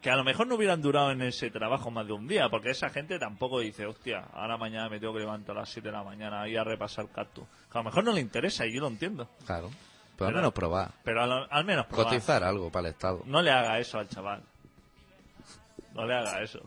Que, 0.00 0.10
a 0.10 0.16
lo 0.16 0.24
mejor 0.24 0.46
no 0.46 0.54
hubieran 0.54 0.80
durado 0.80 1.10
en 1.10 1.20
ese 1.20 1.50
trabajo 1.50 1.90
más 1.90 2.06
de 2.06 2.12
un 2.14 2.26
día, 2.26 2.48
porque 2.48 2.70
esa 2.70 2.88
gente 2.88 3.18
tampoco 3.18 3.60
dice, 3.60 3.84
hostia, 3.86 4.24
ahora 4.32 4.56
mañana 4.56 4.88
me 4.88 4.98
tengo 4.98 5.12
que 5.12 5.20
levantar 5.20 5.56
a 5.56 5.60
las 5.60 5.68
7 5.68 5.88
de 5.88 5.92
la 5.92 6.02
mañana 6.02 6.48
y 6.48 6.56
a 6.56 6.64
repasar 6.64 7.08
cactus. 7.10 7.44
Que 7.70 7.78
a 7.78 7.80
lo 7.80 7.84
mejor 7.84 8.04
no 8.04 8.12
le 8.12 8.20
interesa 8.20 8.64
y 8.66 8.72
yo 8.72 8.80
lo 8.80 8.88
entiendo. 8.88 9.28
Claro. 9.44 9.70
Pero 10.16 10.28
al 10.28 10.34
menos 10.34 10.52
probar. 10.52 10.90
Pero 11.04 11.22
al, 11.22 11.46
al 11.50 11.64
menos 11.64 11.86
probar. 11.86 12.06
Cotizar 12.06 12.42
algo 12.44 12.70
para 12.70 12.88
el 12.88 12.94
Estado. 12.94 13.22
No 13.26 13.42
le 13.42 13.50
haga 13.50 13.78
eso 13.78 13.98
al 13.98 14.08
chaval. 14.08 14.42
No 15.94 16.06
le 16.06 16.14
haga 16.14 16.42
eso. 16.42 16.60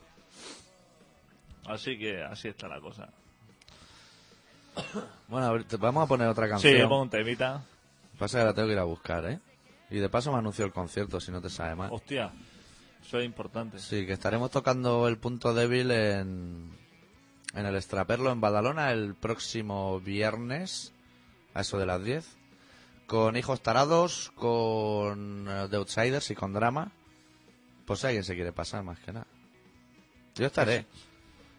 Así 1.68 1.98
que 1.98 2.22
así 2.22 2.50
está 2.50 2.68
la 2.68 2.80
cosa. 2.80 3.10
Bueno, 5.28 5.48
a 5.48 5.52
ver, 5.52 5.64
te- 5.66 5.78
vamos 5.78 6.04
a 6.04 6.08
poner 6.08 6.28
otra 6.28 6.46
Sí, 6.46 6.52
canción. 6.52 6.90
pongo 6.90 7.04
un 7.04 7.10
temita. 7.10 7.64
Pasa 8.18 8.40
que 8.40 8.46
la 8.46 8.54
tengo 8.54 8.68
que 8.68 8.74
ir 8.74 8.80
a 8.80 8.84
buscar, 8.84 9.26
¿eh? 9.26 9.40
Y 9.90 9.98
de 9.98 10.10
paso 10.10 10.32
me 10.32 10.40
anunció 10.40 10.66
el 10.66 10.72
concierto, 10.72 11.20
si 11.20 11.32
no 11.32 11.42
te 11.42 11.50
sabe 11.50 11.76
mal. 11.76 11.90
Hostia, 11.92 12.32
eso 13.06 13.20
es 13.20 13.26
importante. 13.26 13.80
Sí, 13.80 14.06
que 14.06 14.14
estaremos 14.14 14.52
tocando 14.52 15.08
el 15.08 15.18
punto 15.18 15.54
débil 15.54 15.92
en, 15.92 16.72
en 17.54 17.66
el 17.66 17.76
Extraperlo 17.76 18.32
en 18.32 18.42
Badalona 18.42 18.92
el 18.92 19.16
próximo 19.16 20.00
viernes, 20.00 20.94
a 21.54 21.62
eso 21.62 21.78
de 21.78 21.86
las 21.86 22.04
10, 22.04 22.26
con 23.06 23.36
Hijos 23.36 23.62
Tarados, 23.62 24.32
con 24.36 25.48
eh, 25.50 25.68
The 25.70 25.76
Outsiders 25.78 26.32
y 26.32 26.36
con 26.36 26.54
Drama. 26.54 26.92
Pues 27.86 28.00
si 28.00 28.08
alguien 28.08 28.24
se 28.24 28.36
quiere 28.36 28.54
pasar, 28.54 28.84
más 28.84 29.00
que 29.00 29.12
nada. 29.12 29.28
Yo 30.36 30.46
estaré. 30.46 30.86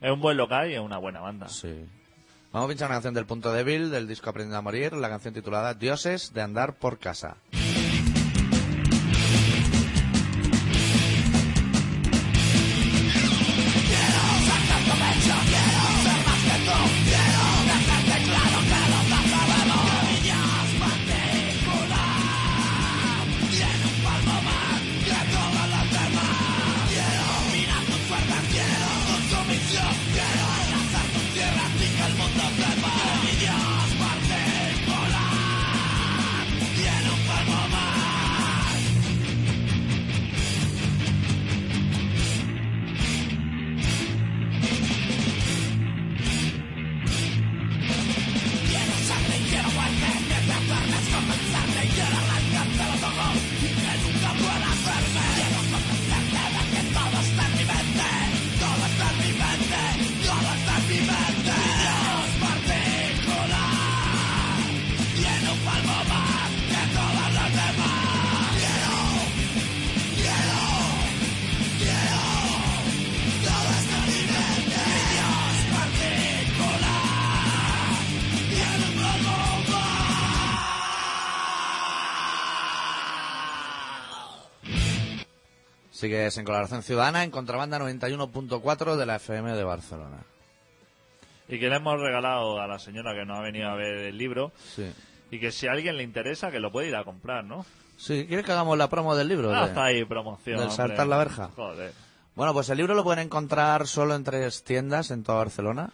Es 0.01 0.11
un 0.11 0.21
buen 0.21 0.37
local 0.37 0.71
y 0.71 0.75
es 0.75 0.81
una 0.81 0.99
buena 0.99 1.21
banda. 1.21 1.49
Sí. 1.49 1.87
Vamos 2.53 2.67
a 2.67 2.69
pinchar 2.69 2.89
una 2.89 2.97
canción 2.97 3.15
del 3.15 3.27
punto 3.27 3.53
débil 3.53 3.91
del 3.91 4.09
disco 4.09 4.31
Aprendiendo 4.31 4.59
a 4.59 4.63
Morir, 4.63 4.93
la 4.95 5.09
canción 5.09 5.35
titulada 5.35 5.75
Dioses 5.75 6.33
de 6.33 6.41
andar 6.41 6.79
por 6.79 6.99
casa. 6.99 7.37
Sigues 86.25 86.39
en 86.39 86.45
Colaboración 86.47 86.83
Ciudadana 86.83 87.23
en 87.23 87.31
Contrabanda 87.31 87.79
91.4 87.79 88.97
de 88.97 89.05
la 89.05 89.17
FM 89.17 89.53
de 89.53 89.63
Barcelona. 89.63 90.19
Y 91.49 91.59
que 91.61 91.69
le 91.69 91.77
hemos 91.77 92.01
regalado 92.01 92.59
a 92.63 92.67
la 92.67 92.79
señora 92.79 93.13
que 93.15 93.27
nos 93.27 93.39
ha 93.39 93.43
venido 93.43 93.69
a 93.69 93.75
ver 93.75 93.95
el 93.99 94.17
libro. 94.17 94.51
Sí. 94.75 94.91
Y 95.31 95.39
que 95.39 95.53
si 95.53 95.67
a 95.67 95.73
alguien 95.73 95.99
le 95.99 96.03
interesa, 96.03 96.51
que 96.51 96.61
lo 96.61 96.73
puede 96.73 96.89
ir 96.89 96.97
a 96.97 97.05
comprar, 97.05 97.45
¿no? 97.45 97.67
Sí, 97.99 98.25
¿quieres 98.27 98.47
que 98.47 98.53
hagamos 98.53 98.79
la 98.79 98.89
promo 98.89 99.15
del 99.15 99.29
libro? 99.29 99.55
Ah, 99.55 99.63
De- 99.65 99.67
está 99.69 99.85
ahí 99.85 100.03
promoción. 100.07 100.57
del 100.57 100.69
hombre. 100.71 100.77
saltar 100.77 101.07
la 101.07 101.19
verja. 101.19 101.51
Joder. 101.55 101.93
Bueno, 102.35 102.55
pues 102.55 102.71
el 102.71 102.79
libro 102.79 102.95
lo 102.95 103.05
pueden 103.05 103.27
encontrar 103.27 103.87
solo 103.87 104.15
en 104.15 104.25
tres 104.25 104.65
tiendas 104.65 105.11
en 105.11 105.25
toda 105.25 105.37
Barcelona. 105.39 105.91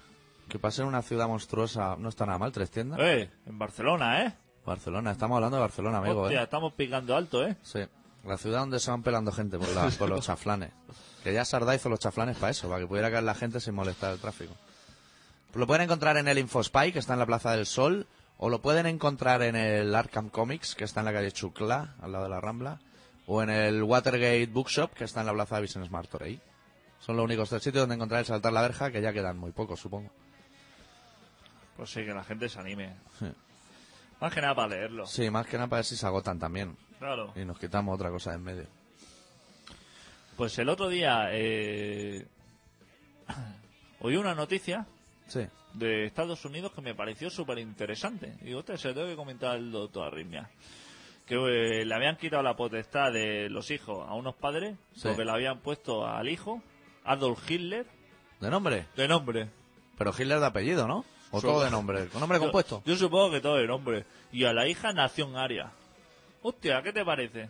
Que 0.48 0.60
pasa 0.60 0.82
en 0.82 0.88
una 0.88 1.02
ciudad 1.02 1.26
monstruosa, 1.26 1.96
no 1.98 2.08
está 2.08 2.24
nada 2.24 2.38
mal, 2.38 2.52
tres 2.52 2.70
tiendas. 2.70 3.00
Eh, 3.02 3.28
en 3.46 3.58
Barcelona, 3.58 4.24
¿eh? 4.26 4.32
Barcelona, 4.64 5.10
estamos 5.10 5.34
hablando 5.34 5.56
de 5.56 5.60
Barcelona, 5.62 5.98
amigo. 5.98 6.22
Hostia, 6.22 6.40
¿eh? 6.40 6.44
estamos 6.44 6.72
picando 6.74 7.16
alto, 7.16 7.44
¿eh? 7.44 7.56
Sí, 7.62 7.80
la 8.24 8.36
ciudad 8.36 8.60
donde 8.60 8.80
se 8.80 8.90
van 8.90 9.02
pelando 9.02 9.32
gente 9.32 9.58
por, 9.58 9.68
la- 9.68 9.90
los 10.08 10.24
chaflanes. 10.26 10.70
Que 11.24 11.32
ya 11.32 11.44
Sardá 11.44 11.74
hizo 11.74 11.88
los 11.88 11.98
chaflanes 12.00 12.36
para 12.38 12.50
eso, 12.50 12.68
para 12.68 12.80
que 12.80 12.86
pudiera 12.86 13.10
caer 13.10 13.24
la 13.24 13.34
gente 13.34 13.60
sin 13.60 13.74
molestar 13.74 14.12
el 14.12 14.18
tráfico. 14.18 14.54
Lo 15.54 15.66
pueden 15.66 15.82
encontrar 15.82 16.16
en 16.16 16.28
el 16.28 16.38
Infospy, 16.38 16.92
que 16.92 16.98
está 16.98 17.14
en 17.14 17.18
la 17.18 17.26
Plaza 17.26 17.50
del 17.52 17.66
Sol, 17.66 18.06
o 18.38 18.48
lo 18.48 18.62
pueden 18.62 18.86
encontrar 18.86 19.42
en 19.42 19.56
el 19.56 19.94
Arkham 19.94 20.28
Comics, 20.30 20.74
que 20.74 20.84
está 20.84 21.00
en 21.00 21.06
la 21.06 21.12
calle 21.12 21.32
Chuclá, 21.32 21.94
al 22.00 22.12
lado 22.12 22.24
de 22.24 22.30
la 22.30 22.40
Rambla, 22.40 22.80
o 23.26 23.42
en 23.42 23.50
el 23.50 23.82
Watergate 23.82 24.46
Bookshop, 24.46 24.92
que 24.94 25.04
está 25.04 25.20
en 25.20 25.26
la 25.26 25.32
Plaza 25.34 25.56
de 25.56 25.62
Vicente. 25.62 25.90
Son 27.00 27.16
los 27.16 27.24
únicos 27.24 27.48
tres 27.48 27.62
sitios 27.62 27.82
donde 27.82 27.96
encontrar 27.96 28.20
el 28.20 28.26
saltar 28.26 28.52
la 28.52 28.62
verja, 28.62 28.90
que 28.90 29.00
ya 29.02 29.12
quedan 29.12 29.36
muy 29.38 29.50
pocos, 29.52 29.80
supongo. 29.80 30.10
Pues 31.76 31.90
sí, 31.90 32.04
que 32.04 32.14
la 32.14 32.24
gente 32.24 32.48
se 32.48 32.58
anime. 32.60 32.94
Sí. 33.18 33.26
Más 34.20 34.32
que 34.34 34.40
nada 34.40 34.54
para 34.54 34.68
leerlo. 34.68 35.06
Sí, 35.06 35.30
más 35.30 35.46
que 35.46 35.56
nada 35.56 35.68
para 35.68 35.78
ver 35.78 35.84
si 35.86 35.96
se 35.96 36.06
agotan 36.06 36.38
también. 36.38 36.76
Claro. 37.00 37.32
Y 37.34 37.44
nos 37.44 37.58
quitamos 37.58 37.92
otra 37.96 38.10
cosa 38.10 38.30
de 38.30 38.36
en 38.36 38.42
medio. 38.44 38.66
Pues 40.36 40.56
el 40.58 40.68
otro 40.68 40.88
día 40.88 41.28
eh, 41.32 42.26
oí 44.00 44.16
una 44.16 44.34
noticia 44.34 44.86
Sí. 45.26 45.46
de 45.74 46.06
Estados 46.06 46.44
Unidos 46.44 46.72
que 46.72 46.80
me 46.80 46.94
pareció 46.94 47.30
súper 47.30 47.58
interesante. 47.58 48.36
Digo, 48.42 48.60
"Hostia, 48.60 48.76
se 48.76 48.88
lo 48.88 48.94
tengo 48.94 49.08
que 49.08 49.16
comentar 49.16 49.50
al 49.56 49.70
doctor 49.72 50.06
Arritmia. 50.08 50.48
Que 51.26 51.36
eh, 51.36 51.84
le 51.84 51.94
habían 51.94 52.16
quitado 52.16 52.42
la 52.42 52.56
potestad 52.56 53.12
de 53.12 53.48
los 53.50 53.70
hijos 53.70 54.06
a 54.08 54.14
unos 54.14 54.34
padres 54.34 54.76
Sí. 54.94 55.02
porque 55.08 55.24
le 55.24 55.30
habían 55.30 55.58
puesto 55.60 56.06
al 56.06 56.28
hijo 56.28 56.62
Adolf 57.04 57.48
Hitler 57.50 57.86
¿De 58.40 58.50
nombre? 58.50 58.86
de 58.96 59.06
nombre. 59.08 59.48
Pero 59.96 60.10
Hitler 60.12 60.40
de 60.40 60.46
apellido, 60.46 60.88
¿no? 60.88 61.04
O 61.30 61.40
todo 61.40 61.62
de 61.62 61.70
nombre. 61.70 62.08
¿Con 62.08 62.20
nombre 62.20 62.38
Yo- 62.38 62.42
compuesto? 62.44 62.82
Yo, 62.84 62.96
supongo 62.96 63.30
que 63.30 63.40
todo 63.40 63.56
de 63.56 63.66
nombre. 63.68 64.04
Y 64.32 64.44
a 64.46 64.52
la 64.52 64.66
hija 64.66 64.92
Nación 64.92 65.36
Aria. 65.36 65.70
Hostia, 66.42 66.82
¿qué 66.82 66.92
te 66.92 67.04
parece? 67.04 67.48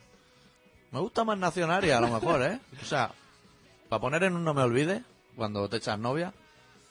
Me 0.90 0.98
gusta 1.00 1.22
más 1.24 1.38
Nacionaria, 1.38 1.98
a 1.98 2.00
lo 2.00 2.08
mejor, 2.08 2.42
¿eh? 2.42 2.58
O 2.82 2.84
sea, 2.84 3.12
para 3.88 4.00
poner 4.00 4.24
en 4.24 4.34
un 4.34 4.44
no 4.44 4.54
me 4.54 4.62
olvide, 4.62 5.02
cuando 5.36 5.68
te 5.68 5.76
echas 5.76 5.98
novia, 5.98 6.32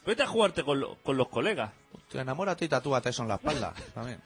Vete 0.05 0.23
a 0.23 0.27
jugarte 0.27 0.63
con, 0.63 0.79
lo- 0.79 0.95
con 1.03 1.17
los 1.17 1.27
colegas. 1.27 1.71
te 2.09 2.19
enamórate 2.19 2.65
y 2.65 2.69
tatúate 2.69 3.09
eso 3.09 3.21
en 3.23 3.27
la 3.27 3.35
espalda. 3.35 3.73
También. 3.93 4.19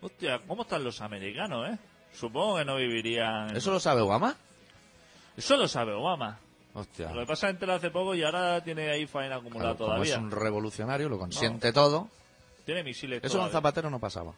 Hostia, 0.00 0.40
¿cómo 0.46 0.62
están 0.62 0.84
los 0.84 1.00
americanos, 1.00 1.68
eh? 1.70 1.78
Supongo 2.12 2.56
que 2.58 2.64
no 2.64 2.76
vivirían... 2.76 3.54
¿Eso 3.56 3.72
lo 3.72 3.80
sabe 3.80 4.00
Obama? 4.00 4.36
Eso 5.36 5.56
lo 5.56 5.66
sabe 5.66 5.92
Obama. 5.92 6.38
Hostia. 6.72 7.10
Lo 7.12 7.20
que 7.22 7.26
pasa 7.26 7.50
es 7.50 7.58
que 7.58 7.70
hace 7.70 7.90
poco 7.90 8.14
y 8.14 8.22
ahora 8.22 8.62
tiene 8.62 8.88
ahí 8.90 9.06
faena 9.06 9.36
acumulada 9.36 9.74
Claro, 9.76 9.92
como 9.92 10.02
es 10.04 10.16
un 10.16 10.30
revolucionario, 10.30 11.08
lo 11.08 11.18
consiente 11.18 11.72
todo. 11.72 12.08
Tiene 12.64 12.84
misiles 12.84 13.22
Eso 13.24 13.38
con. 13.38 13.50
Zapatero 13.50 13.90
no 13.90 13.98
pasaba. 13.98 14.32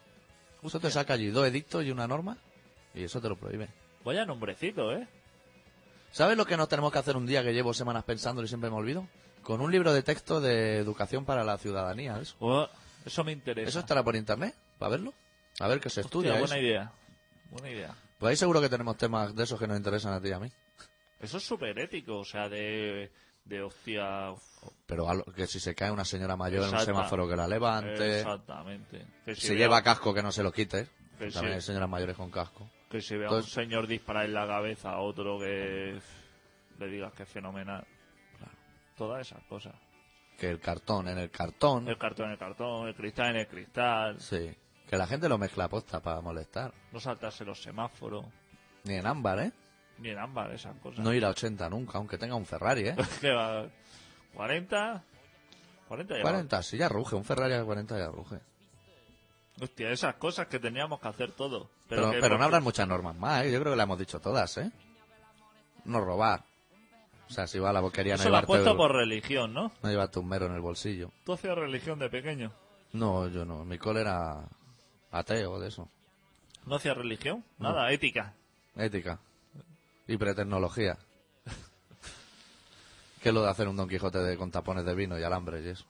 Eso 0.63 0.81
te 0.81 0.91
saca 0.91 1.15
allí 1.15 1.29
dos 1.31 1.47
edictos 1.47 1.85
y 1.85 1.91
una 1.91 2.07
norma 2.09 2.37
y 2.95 3.05
eso 3.05 3.21
te 3.21 3.29
lo 3.29 3.37
prohíbe. 3.37 3.69
Vaya 4.05 4.25
nombrecito, 4.25 4.93
¿eh? 4.93 5.07
¿Sabes 6.13 6.37
lo 6.37 6.47
que 6.47 6.57
nos 6.57 6.69
tenemos 6.69 6.93
que 6.93 6.99
hacer 6.99 7.17
un 7.17 7.27
día 7.27 7.43
que 7.43 7.53
llevo 7.53 7.75
semanas 7.75 8.05
pensando 8.05 8.43
y 8.43 8.49
siempre 8.49 8.71
me 8.71 8.77
olvido? 8.77 9.07
Con 9.43 9.61
un 9.61 9.71
libro 9.71 9.93
de 9.93 10.03
texto 10.03 10.41
de 10.41 10.79
educación 10.79 11.25
para 11.25 11.45
la 11.45 11.59
ciudadanía. 11.59 12.19
Eso, 12.21 12.35
Oh, 12.41 12.69
eso 13.05 13.23
me 13.23 13.33
interesa. 13.33 13.69
¿Eso 13.69 13.81
estará 13.81 14.03
por 14.03 14.17
internet, 14.17 14.55
para 14.79 14.91
verlo. 14.91 15.13
A 15.61 15.69
ver 15.69 15.79
qué 15.81 15.91
se 15.91 16.01
Hostia, 16.01 16.09
estudia. 16.09 16.31
eso. 16.35 16.41
buena 16.47 16.59
idea. 16.59 16.93
Buena 17.51 17.71
idea. 17.71 17.95
Pues 18.19 18.31
ahí 18.31 18.37
seguro 18.37 18.61
que 18.61 18.69
tenemos 18.69 18.97
temas 18.97 19.35
de 19.37 19.45
esos 19.45 19.59
que 19.59 19.67
nos 19.67 19.77
interesan 19.77 20.13
a 20.15 20.21
ti 20.21 20.29
y 20.29 20.33
a 20.33 20.39
mí. 20.41 20.51
Eso 21.21 21.37
es 21.37 21.45
súper 21.45 21.79
ético, 21.79 22.19
o 22.19 22.25
sea, 22.25 22.49
de... 22.49 23.11
De 23.47 23.63
hostia... 23.63 24.35
Pero 24.87 25.09
a 25.09 25.15
lo- 25.15 25.25
que 25.25 25.47
si 25.47 25.61
se 25.61 25.75
cae 25.75 25.91
una 25.91 26.05
señora 26.05 26.37
mayor 26.37 26.65
en 26.69 26.75
un 26.75 26.81
semáforo 26.81 27.29
que 27.29 27.37
la 27.37 27.47
levante, 27.47 28.19
Exactamente. 28.21 29.07
Que 29.25 29.35
si 29.37 29.43
se 29.43 29.55
vea- 29.55 29.59
lleva 29.67 29.83
casco 29.83 30.13
que 30.13 30.23
no 30.23 30.33
se 30.33 30.43
lo 30.43 30.53
quite. 30.53 30.89
Que 31.19 31.31
También 31.31 31.55
hay 31.55 31.61
señoras 31.63 31.89
mayores 31.89 32.17
con 32.17 32.31
casco. 32.31 32.69
Que 32.91 33.01
si 33.01 33.15
vea 33.17 33.27
Entonces- 33.29 33.57
un 33.57 33.63
señor 33.65 33.87
disparar 33.87 34.25
en 34.27 34.35
la 34.35 34.47
cabeza 34.47 34.91
a 34.91 34.99
otro 35.01 35.39
que 35.39 35.99
le 36.79 36.87
digas 36.89 37.13
que 37.15 37.23
es 37.23 37.29
fenomenal. 37.29 37.87
Todas 38.97 39.27
esas 39.27 39.43
cosas. 39.45 39.75
Que 40.39 40.49
el 40.51 40.59
cartón 40.61 41.09
en 41.09 41.19
el 41.19 41.31
cartón. 41.31 41.87
El 41.89 41.99
cartón 41.99 42.27
en 42.27 42.33
el 42.33 42.39
cartón, 42.39 42.89
el 42.89 42.95
cristal 42.95 43.31
en 43.31 43.37
el 43.37 43.47
cristal. 43.49 44.21
Sí. 44.21 44.55
Que 44.89 44.97
la 44.97 45.07
gente 45.07 45.29
lo 45.29 45.39
mezcla 45.39 45.65
a 45.65 45.69
posta 45.69 46.01
para 46.01 46.21
molestar. 46.21 46.73
No 46.93 47.01
saltarse 47.01 47.45
los 47.45 47.61
semáforos. 47.63 48.25
Ni 48.85 48.95
en 48.95 49.07
ámbar, 49.07 49.41
¿eh? 49.41 49.53
Ni 49.99 50.11
en 50.11 50.19
ámbar, 50.19 50.53
esas 50.53 50.77
cosas. 50.79 51.01
No 51.05 51.13
ir 51.15 51.25
a 51.25 51.31
80 51.31 51.69
nunca, 51.71 51.99
aunque 51.99 52.19
tenga 52.19 52.35
un 52.35 52.45
Ferrari, 52.47 52.89
¿eh? 52.89 52.97
¿Qué 53.21 53.31
va? 53.31 53.65
¿40? 54.35 55.03
40 55.89 56.17
ya. 56.17 56.23
40, 56.23 56.63
sí, 56.63 56.77
ya 56.77 56.89
ruge. 56.89 57.17
Un 57.17 57.25
Ferrari 57.25 57.55
a 57.55 57.65
40 57.65 57.99
ya 57.99 58.09
ruge. 58.09 58.41
Hostia, 59.61 59.91
esas 59.91 60.17
cosas 60.17 60.49
que 60.49 60.59
teníamos 60.59 61.01
que 61.01 61.09
hacer 61.09 61.33
todo. 61.33 61.71
Pero, 61.89 62.11
que- 62.11 62.19
pero 62.21 62.37
no 62.37 62.45
habrán 62.45 62.63
muchas 62.63 62.87
normas 62.87 63.17
más, 63.17 63.45
¿eh? 63.45 63.53
Yo 63.53 63.61
creo 63.61 63.73
que 63.73 63.77
le 63.77 63.83
hemos 63.85 63.99
dicho 63.99 64.21
todas, 64.21 64.59
¿eh? 64.59 64.71
No 65.87 66.01
robar. 66.01 66.45
O 67.29 67.33
sea, 67.33 67.47
si 67.47 67.59
va 67.59 67.71
a 67.71 67.73
la 67.73 67.81
boquería 67.81 68.15
no 68.17 68.21
Eso 68.21 68.29
lo 68.31 68.37
has 68.37 68.43
llevarte, 68.43 68.65
puesto 68.65 68.77
por 68.77 68.93
religión, 68.93 69.53
¿no? 69.55 69.73
no 69.83 69.89
llevarte 69.89 70.19
un 70.19 70.29
mero 70.29 70.47
en 70.47 70.53
el 70.55 70.61
bolsillo. 70.61 71.11
Tú 71.25 71.33
hacías 71.33 71.57
religión 71.57 71.99
de 71.99 72.09
pequeño. 72.11 72.53
No, 72.93 73.27
yo 73.29 73.45
no. 73.45 73.65
Mi 73.65 73.79
cole 73.79 74.03
era 74.03 74.45
ateo 75.11 75.59
de 75.59 75.69
eso. 75.69 75.89
¿No 76.67 76.77
hacías 76.77 76.97
religión? 76.97 77.45
Nada, 77.59 77.91
ética. 77.93 78.35
Ética. 78.77 79.19
Y 80.07 80.17
pretecnología. 80.17 80.97
¿Qué 83.23 83.31
es 83.31 83.35
lo 83.35 83.43
de 83.43 83.51
hacer 83.51 83.67
un 83.69 83.77
Don 83.77 83.89
Quijote 83.89 84.19
de, 84.19 84.37
con 84.37 84.51
tapones 84.51 84.85
de 84.85 84.95
vino 84.95 85.19
y 85.19 85.23
alambres 85.25 85.65
y 85.65 85.71
eso? 85.71 85.85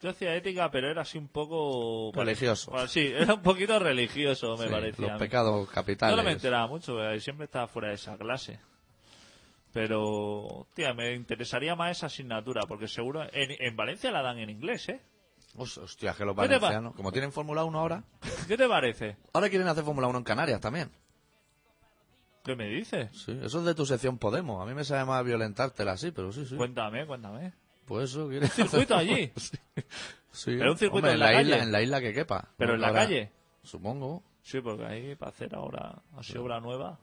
Yo 0.00 0.10
hacía 0.10 0.34
ética, 0.34 0.70
pero 0.70 0.90
era 0.90 1.02
así 1.02 1.16
un 1.18 1.28
poco... 1.28 2.10
Religioso. 2.14 2.70
Bueno, 2.72 2.88
sí, 2.88 3.06
era 3.16 3.34
un 3.34 3.42
poquito 3.42 3.78
religioso, 3.78 4.56
me 4.56 4.66
Sí, 4.66 4.70
parecía. 4.72 5.08
Los 5.08 5.18
pecados 5.18 5.68
capitales. 5.70 6.12
Yo 6.12 6.16
no 6.22 6.26
me 6.26 6.32
enteraba 6.32 6.66
mucho, 6.66 6.96
siempre 7.20 7.44
estaba 7.44 7.68
fuera 7.68 7.88
de 7.88 7.94
esa 7.94 8.16
clase. 8.16 8.58
Pero, 9.72 10.66
tía, 10.74 10.92
me 10.92 11.14
interesaría 11.14 11.74
más 11.76 11.92
esa 11.96 12.06
asignatura, 12.06 12.62
porque 12.68 12.88
seguro... 12.88 13.22
En, 13.32 13.50
en 13.58 13.76
Valencia 13.76 14.10
la 14.10 14.22
dan 14.22 14.38
en 14.38 14.50
inglés, 14.50 14.88
¿eh? 14.90 15.00
Hos- 15.56 15.78
Hostia, 15.78 16.14
que 16.14 16.24
los 16.24 16.34
¿Qué 16.36 16.42
te 16.42 16.48
pa- 16.54 16.58
valencianos, 16.58 16.94
como 16.94 17.10
tienen 17.12 17.32
Fórmula 17.32 17.64
1 17.64 17.78
ahora, 17.78 18.04
¿Qué 18.48 18.56
te 18.56 18.68
parece? 18.68 19.16
ahora 19.32 19.48
quieren 19.48 19.68
hacer 19.68 19.84
Fórmula 19.84 20.08
1 20.08 20.18
en 20.18 20.24
Canarias 20.24 20.60
también. 20.60 20.90
¿Qué 22.44 22.56
me 22.56 22.66
dices? 22.68 23.08
Sí, 23.12 23.38
eso 23.42 23.60
es 23.60 23.64
de 23.64 23.74
tu 23.74 23.86
sección 23.86 24.18
Podemos. 24.18 24.60
A 24.60 24.66
mí 24.66 24.74
me 24.74 24.84
sabe 24.84 25.04
más 25.04 25.24
violentártela 25.24 25.92
así, 25.92 26.10
pero 26.10 26.32
sí, 26.32 26.44
sí. 26.46 26.56
Cuéntame, 26.56 27.06
cuéntame. 27.06 27.52
Pues 27.86 28.10
eso, 28.10 28.28
quiere 28.28 28.48
circuito 28.48 28.94
allí? 28.96 29.30
sí. 29.36 29.56
sí. 30.32 30.56
Pero 30.58 30.72
un 30.72 30.78
circuito 30.78 31.06
Hombre, 31.08 31.12
en 31.12 31.18
la 31.20 31.40
isla, 31.40 31.56
calle. 31.56 31.62
en 31.66 31.72
la 31.72 31.82
isla 31.82 32.00
que 32.00 32.12
quepa. 32.12 32.48
¿Pero 32.56 32.74
en 32.74 32.80
la 32.80 32.88
ahora- 32.88 33.02
calle? 33.04 33.30
Supongo. 33.62 34.22
Sí, 34.42 34.60
porque 34.60 34.84
ahí 34.84 35.14
para 35.14 35.30
hacer 35.30 35.54
ahora 35.54 36.02
así 36.16 36.36
obra 36.36 36.58
nueva. 36.60 36.98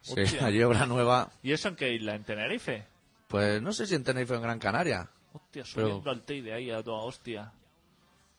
Sí, 0.00 0.20
Hostia. 0.20 0.44
allí 0.46 0.62
obra 0.62 0.86
nueva. 0.86 1.30
¿Y 1.42 1.52
eso 1.52 1.68
en 1.68 1.76
qué 1.76 1.92
isla? 1.94 2.16
¿En 2.16 2.24
Tenerife? 2.24 2.84
Pues 3.28 3.62
no 3.62 3.72
sé 3.72 3.86
si 3.86 3.94
en 3.94 4.02
Tenerife 4.02 4.32
o 4.34 4.36
en 4.36 4.42
Gran 4.42 4.58
Canaria. 4.58 5.08
Hostia, 5.32 5.62
Pero- 5.74 5.86
subiendo 5.88 6.10
al 6.10 6.22
Teide 6.22 6.52
ahí 6.52 6.70
a 6.70 6.82
toda 6.82 7.04
hostia. 7.04 7.52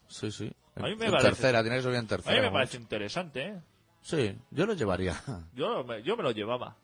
Sí, 0.10 0.30
sí. 0.32 0.52
A 0.76 0.82
mí 0.84 0.96
me 0.96 1.06
en 1.06 1.12
parece- 1.12 1.30
tercera, 1.30 1.62
tiene 1.62 1.78
que 1.78 1.84
subir 1.84 1.96
en 1.96 2.00
A 2.00 2.02
mí 2.04 2.08
tercera. 2.10 2.42
me 2.42 2.52
parece 2.52 2.78
interesante, 2.78 3.42
¿eh? 3.48 3.60
Sí, 4.06 4.38
yo 4.52 4.68
lo 4.68 4.74
llevaría. 4.76 5.20
Yo, 5.56 5.84
me- 5.84 6.04
yo 6.04 6.16
me 6.16 6.22
lo 6.22 6.30
llevaba. 6.30 6.76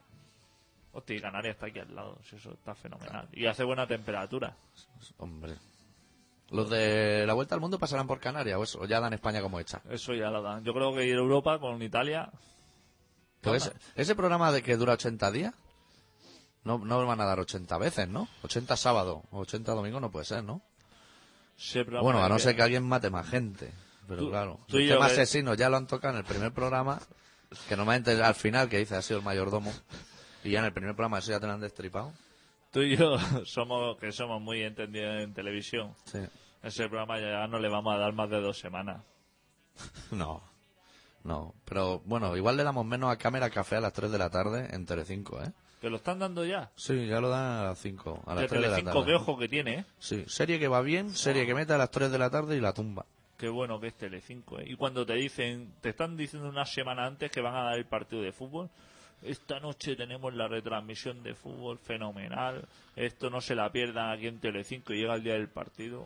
Hostia, 0.91 1.15
y 1.17 1.22
Canarias 1.22 1.53
está 1.53 1.67
aquí 1.67 1.78
al 1.78 1.93
lado. 1.93 2.17
si 2.28 2.36
Eso 2.36 2.51
está 2.51 2.74
fenomenal. 2.74 3.30
Y 3.32 3.45
hace 3.45 3.63
buena 3.63 3.86
temperatura. 3.86 4.57
Hombre. 5.19 5.55
Los 6.49 6.67
de 6.72 7.24
la 7.28 7.34
Vuelta 7.34 7.53
al 7.53 7.61
Mundo 7.61 7.78
pasarán 7.78 8.07
por 8.07 8.19
Canarias 8.19 8.57
o, 8.57 8.63
eso, 8.63 8.80
o 8.82 8.86
ya 8.86 8.99
dan 8.99 9.13
España 9.13 9.39
como 9.39 9.59
hecha. 9.59 9.82
Eso 9.88 10.15
ya 10.15 10.32
lo 10.32 10.41
dan. 10.41 10.63
Yo 10.63 10.74
creo 10.74 10.93
que 10.95 11.05
ir 11.05 11.15
a 11.15 11.19
Europa 11.19 11.59
con 11.59 11.80
Italia. 11.84 12.32
Pues 13.41 13.67
ese, 13.67 13.76
ese 13.95 14.15
programa 14.15 14.51
de 14.51 14.63
que 14.63 14.76
dura 14.76 14.93
80 14.93 15.32
días, 15.32 15.53
no, 16.63 16.80
no 16.80 17.05
van 17.05 17.22
a 17.22 17.26
dar 17.26 17.39
80 17.39 17.78
veces, 17.78 18.07
¿no? 18.09 18.28
80 18.43 18.76
sábado 18.78 19.24
o 19.32 19.41
80 19.41 19.72
domingo 19.74 19.99
no 19.99 20.09
puede 20.11 20.26
ser, 20.26 20.43
¿no? 20.43 20.61
Bueno, 22.01 22.19
a 22.26 22.30
no 22.30 22.39
ser 22.39 22.55
que 22.55 22.63
alguien 22.63 22.84
mate 22.84 23.09
más 23.11 23.30
gente. 23.30 23.72
Pero 24.12 24.24
Tú- 24.24 24.30
claro, 24.30 24.59
tú 24.68 24.78
el 24.78 24.89
tema 24.89 25.07
que- 25.07 25.14
asesino 25.14 25.53
ya 25.53 25.70
lo 25.70 25.78
han 25.78 25.88
tocado 25.88 26.14
en 26.14 26.20
el 26.20 26.26
primer 26.26 26.51
programa, 26.51 26.99
que 27.70 27.78
normalmente 27.78 28.12
al 28.22 28.36
final, 28.36 28.68
que 28.68 28.78
dice 28.80 28.95
ha 28.95 29.01
sido 29.01 29.20
el 29.20 29.26
mayordomo, 29.26 29.72
y 30.43 30.51
ya 30.51 30.59
en 30.59 30.66
el 30.66 30.74
primer 30.74 30.93
programa 30.95 31.20
eso 31.20 31.32
ya 31.32 31.39
te 31.39 31.47
lo 31.47 31.53
han 31.53 31.62
destripado. 31.62 32.12
Tú 32.72 32.82
y 32.82 32.97
yo 32.97 33.16
somos, 33.45 33.97
que 33.97 34.12
somos 34.12 34.41
muy 34.41 34.64
entendidos 34.64 35.22
en 35.22 35.34
televisión. 35.34 35.95
Sí. 36.03 36.20
Ese 36.62 36.89
programa 36.89 37.20
ya 37.22 37.47
no 37.47 37.57
le 37.59 37.70
vamos 37.70 37.95
a 37.95 37.99
dar 37.99 38.12
más 38.12 38.30
de 38.30 38.41
dos 38.41 38.59
semanas. 38.59 39.01
No, 40.12 40.43
no. 41.24 41.53
Pero 41.66 42.01
bueno, 42.05 42.36
igual 42.36 42.57
le 42.57 42.64
damos 42.64 42.86
menos 42.86 43.09
a 43.12 43.18
Cámara 43.18 43.49
Café 43.49 43.78
a 43.78 43.82
las 43.82 43.93
3 43.93 44.12
de 44.12 44.18
la 44.18 44.30
tarde 44.30 44.68
en 44.76 44.86
Telecinco, 44.86 45.41
¿eh? 45.41 45.51
¿Que 45.80 45.89
lo 45.89 45.95
están 45.97 46.20
dando 46.20 46.45
ya? 46.45 46.70
Sí, 46.76 47.07
ya 47.07 47.20
lo 47.22 47.30
dan 47.30 47.59
a 47.59 47.64
las 47.64 47.80
5, 47.80 48.24
a 48.28 48.36
las 48.36 48.41
De 48.43 48.47
3 48.49 48.62
de 48.62 48.68
la 48.68 48.76
Telecinco, 48.76 48.99
tarde. 48.99 49.05
qué 49.12 49.16
ojo 49.16 49.38
que 49.39 49.47
tiene, 49.47 49.74
¿eh? 49.80 49.86
Sí, 49.99 50.26
serie 50.28 50.59
que 50.59 50.68
va 50.68 50.82
bien, 50.82 51.09
serie 51.16 51.45
que 51.45 51.55
mete 51.55 51.74
a 51.74 51.78
las 51.78 51.89
3 51.89 52.12
de 52.12 52.18
la 52.20 52.30
tarde 52.30 52.55
y 52.57 52.59
la 52.59 52.74
tumba. 52.74 53.05
Qué 53.42 53.50
bueno 53.50 53.80
que 53.80 53.88
es 53.88 53.96
Telecinco, 53.96 54.60
¿eh? 54.60 54.66
Y 54.68 54.76
cuando 54.76 55.04
te 55.04 55.16
dicen, 55.16 55.74
te 55.82 55.89
están 55.89 56.16
diciendo 56.16 56.48
una 56.48 56.64
semana 56.64 57.08
antes 57.08 57.32
que 57.32 57.42
van 57.42 57.56
a 57.56 57.64
dar 57.64 57.76
el 57.76 57.86
partido 57.86 58.22
de 58.22 58.32
fútbol, 58.32 58.70
esta 59.24 59.60
noche 59.60 59.96
tenemos 59.96 60.32
la 60.36 60.48
retransmisión 60.48 61.24
de 61.24 61.34
fútbol 61.34 61.80
fenomenal, 61.80 62.68
esto 62.96 63.32
no 63.32 63.42
se 63.42 63.56
la 63.56 63.72
pierdan 63.72 64.12
aquí 64.12 64.28
en 64.28 64.39
Telecinco 64.39 64.94
y 64.94 64.98
llega 65.00 65.16
el 65.16 65.24
día 65.24 65.34
del 65.34 65.50
partido. 65.50 66.06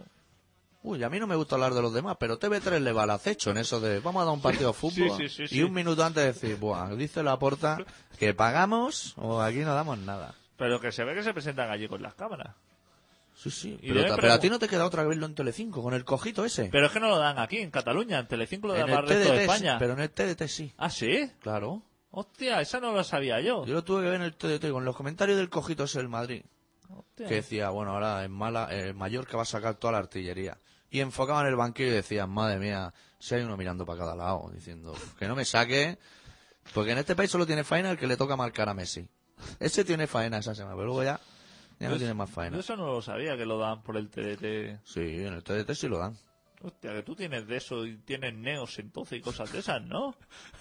Uy, 0.81 1.03
a 1.03 1.09
mí 1.09 1.19
no 1.19 1.27
me 1.27 1.35
gusta 1.35 1.55
hablar 1.55 1.73
de 1.73 1.81
los 1.81 1.93
demás, 1.93 2.15
pero 2.17 2.39
TV3 2.39 2.79
le 2.79 2.93
va 2.93 3.03
al 3.03 3.09
acecho 3.09 3.51
en 3.51 3.57
eso 3.57 3.81
de 3.81 3.99
vamos 3.99 4.21
a 4.21 4.25
dar 4.27 4.33
un 4.33 4.41
partido 4.41 4.69
de 4.69 4.73
fútbol. 4.73 5.17
sí, 5.17 5.45
sí, 5.45 5.57
y 5.57 5.61
un 5.61 5.73
minuto 5.73 6.05
antes 6.05 6.23
decir, 6.23 6.55
buah, 6.55 6.95
dice 6.95 7.21
la 7.21 7.37
porta 7.37 7.79
que 8.17 8.33
pagamos 8.33 9.13
o 9.17 9.41
aquí 9.41 9.57
no 9.57 9.75
damos 9.75 9.97
nada. 9.97 10.35
Pero 10.55 10.79
que 10.79 10.93
se 10.93 11.03
ve 11.03 11.13
que 11.13 11.23
se 11.23 11.33
presentan 11.33 11.69
allí 11.69 11.89
con 11.89 12.01
las 12.01 12.13
cámaras. 12.13 12.55
Sí, 13.45 13.51
sí. 13.51 13.79
Pero, 13.81 14.33
a 14.33 14.39
ti 14.39 14.49
no 14.49 14.57
te 14.57 14.67
queda 14.67 14.85
otra 14.85 15.03
que 15.03 15.09
verlo 15.09 15.27
en 15.27 15.35
Telecinco, 15.35 15.83
con 15.83 15.93
el 15.93 16.03
cojito 16.03 16.43
ese. 16.45 16.69
Pero 16.71 16.87
es 16.87 16.91
que 16.91 16.99
no 16.99 17.09
lo 17.09 17.19
dan 17.19 17.37
aquí, 17.37 17.57
en 17.57 17.69
Cataluña, 17.69 18.17
en 18.17 18.27
Telecinco 18.27 18.67
lo 18.67 18.73
dan 18.73 18.89
en 18.89 18.95
para 18.95 19.01
el 19.01 19.07
resto 19.07 19.33
de 19.33 19.41
España. 19.43 19.77
pero 19.77 19.93
en 19.93 19.99
el 19.99 20.09
TDT 20.09 20.47
sí. 20.47 20.73
¿Ah, 20.77 20.89
sí? 20.89 21.31
Claro. 21.41 21.83
Hostia, 22.09 22.61
esa 22.61 22.79
no 22.79 22.91
lo 22.91 23.03
sabía 23.03 23.39
yo. 23.41 23.65
Yo 23.65 23.73
lo 23.73 23.83
tuve 23.83 24.01
que 24.01 24.09
ver 24.09 24.15
en 24.15 24.23
el 24.23 24.35
TDT 24.35 24.71
con 24.71 24.83
los 24.83 24.95
comentarios 24.95 25.37
del 25.37 25.49
cojito 25.49 25.83
ese 25.83 25.99
del 25.99 26.07
Madrid. 26.07 26.43
Hostia. 26.89 27.27
Que 27.27 27.35
decía, 27.35 27.69
bueno, 27.69 27.91
ahora 27.91 28.23
en 28.23 28.31
Mala, 28.31 28.67
eh, 28.71 28.93
Mallorca 28.93 29.37
va 29.37 29.43
a 29.43 29.45
sacar 29.45 29.75
toda 29.75 29.93
la 29.93 29.99
artillería. 29.99 30.57
Y 30.89 31.01
enfocaban 31.01 31.45
el 31.45 31.55
banquillo 31.55 31.89
y 31.89 31.93
decían, 31.93 32.29
madre 32.29 32.57
mía, 32.57 32.93
si 33.19 33.35
hay 33.35 33.43
uno 33.43 33.57
mirando 33.57 33.85
para 33.85 33.99
cada 33.99 34.15
lado, 34.15 34.49
diciendo, 34.53 34.95
que 35.19 35.27
no 35.27 35.35
me 35.35 35.45
saque, 35.45 35.97
porque 36.73 36.93
en 36.93 36.99
este 36.99 37.15
país 37.15 37.29
solo 37.29 37.45
tiene 37.45 37.63
faena 37.63 37.91
el 37.91 37.97
que 37.97 38.07
le 38.07 38.17
toca 38.17 38.35
marcar 38.35 38.69
a 38.69 38.73
Messi. 38.73 39.05
Ese 39.59 39.83
tiene 39.83 40.07
faena 40.07 40.37
esa 40.37 40.55
semana, 40.55 40.75
pero 40.75 40.87
luego 40.87 41.03
ya, 41.03 41.19
ya 41.79 41.87
no 41.87 41.93
Yo- 41.95 41.99
tiene 41.99 42.13
más 42.13 42.29
Yo 42.29 42.35
faena. 42.35 42.59
eso 42.59 42.75
no 42.75 42.85
lo 42.87 43.01
sabía, 43.01 43.35
que 43.37 43.45
lo 43.45 43.57
dan 43.57 43.81
por 43.83 43.97
el 43.97 44.09
TDT. 44.09 44.79
Sí, 44.83 44.99
en 45.01 45.33
el 45.33 45.43
TDT 45.43 45.73
sí 45.75 45.87
lo 45.87 45.97
dan. 45.99 46.17
Hostia, 46.61 46.93
que 46.93 47.03
tú 47.03 47.15
tienes 47.15 47.45
de 47.47 47.57
eso 47.57 47.85
y 47.85 47.97
tienes 47.97 48.33
neos 48.33 48.79
entonces 48.79 49.19
y 49.19 49.21
cosas 49.21 49.51
de 49.51 49.59
esas, 49.59 49.81
¿no? 49.83 50.15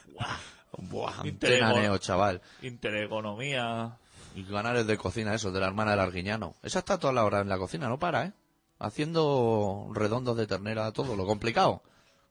Buah, 0.78 1.22
Interego- 1.24 1.64
antena 1.64 1.72
neo, 1.72 1.98
chaval. 1.98 2.42
Intereconomía. 2.62 3.96
Y 4.34 4.42
canales 4.44 4.86
de 4.86 4.96
cocina, 4.98 5.34
eso, 5.34 5.52
de 5.52 5.60
la 5.60 5.66
hermana 5.68 5.92
del 5.92 6.00
Arguiñano. 6.00 6.56
Esa 6.62 6.80
está 6.80 6.98
toda 6.98 7.12
la 7.12 7.24
hora 7.24 7.40
en 7.40 7.48
la 7.48 7.58
cocina, 7.58 7.88
no 7.88 7.98
para, 7.98 8.24
¿eh? 8.26 8.32
Haciendo 8.80 9.88
redondos 9.94 10.36
de 10.36 10.46
ternera, 10.48 10.90
todo, 10.92 11.14
lo 11.16 11.24
complicado. 11.26 11.82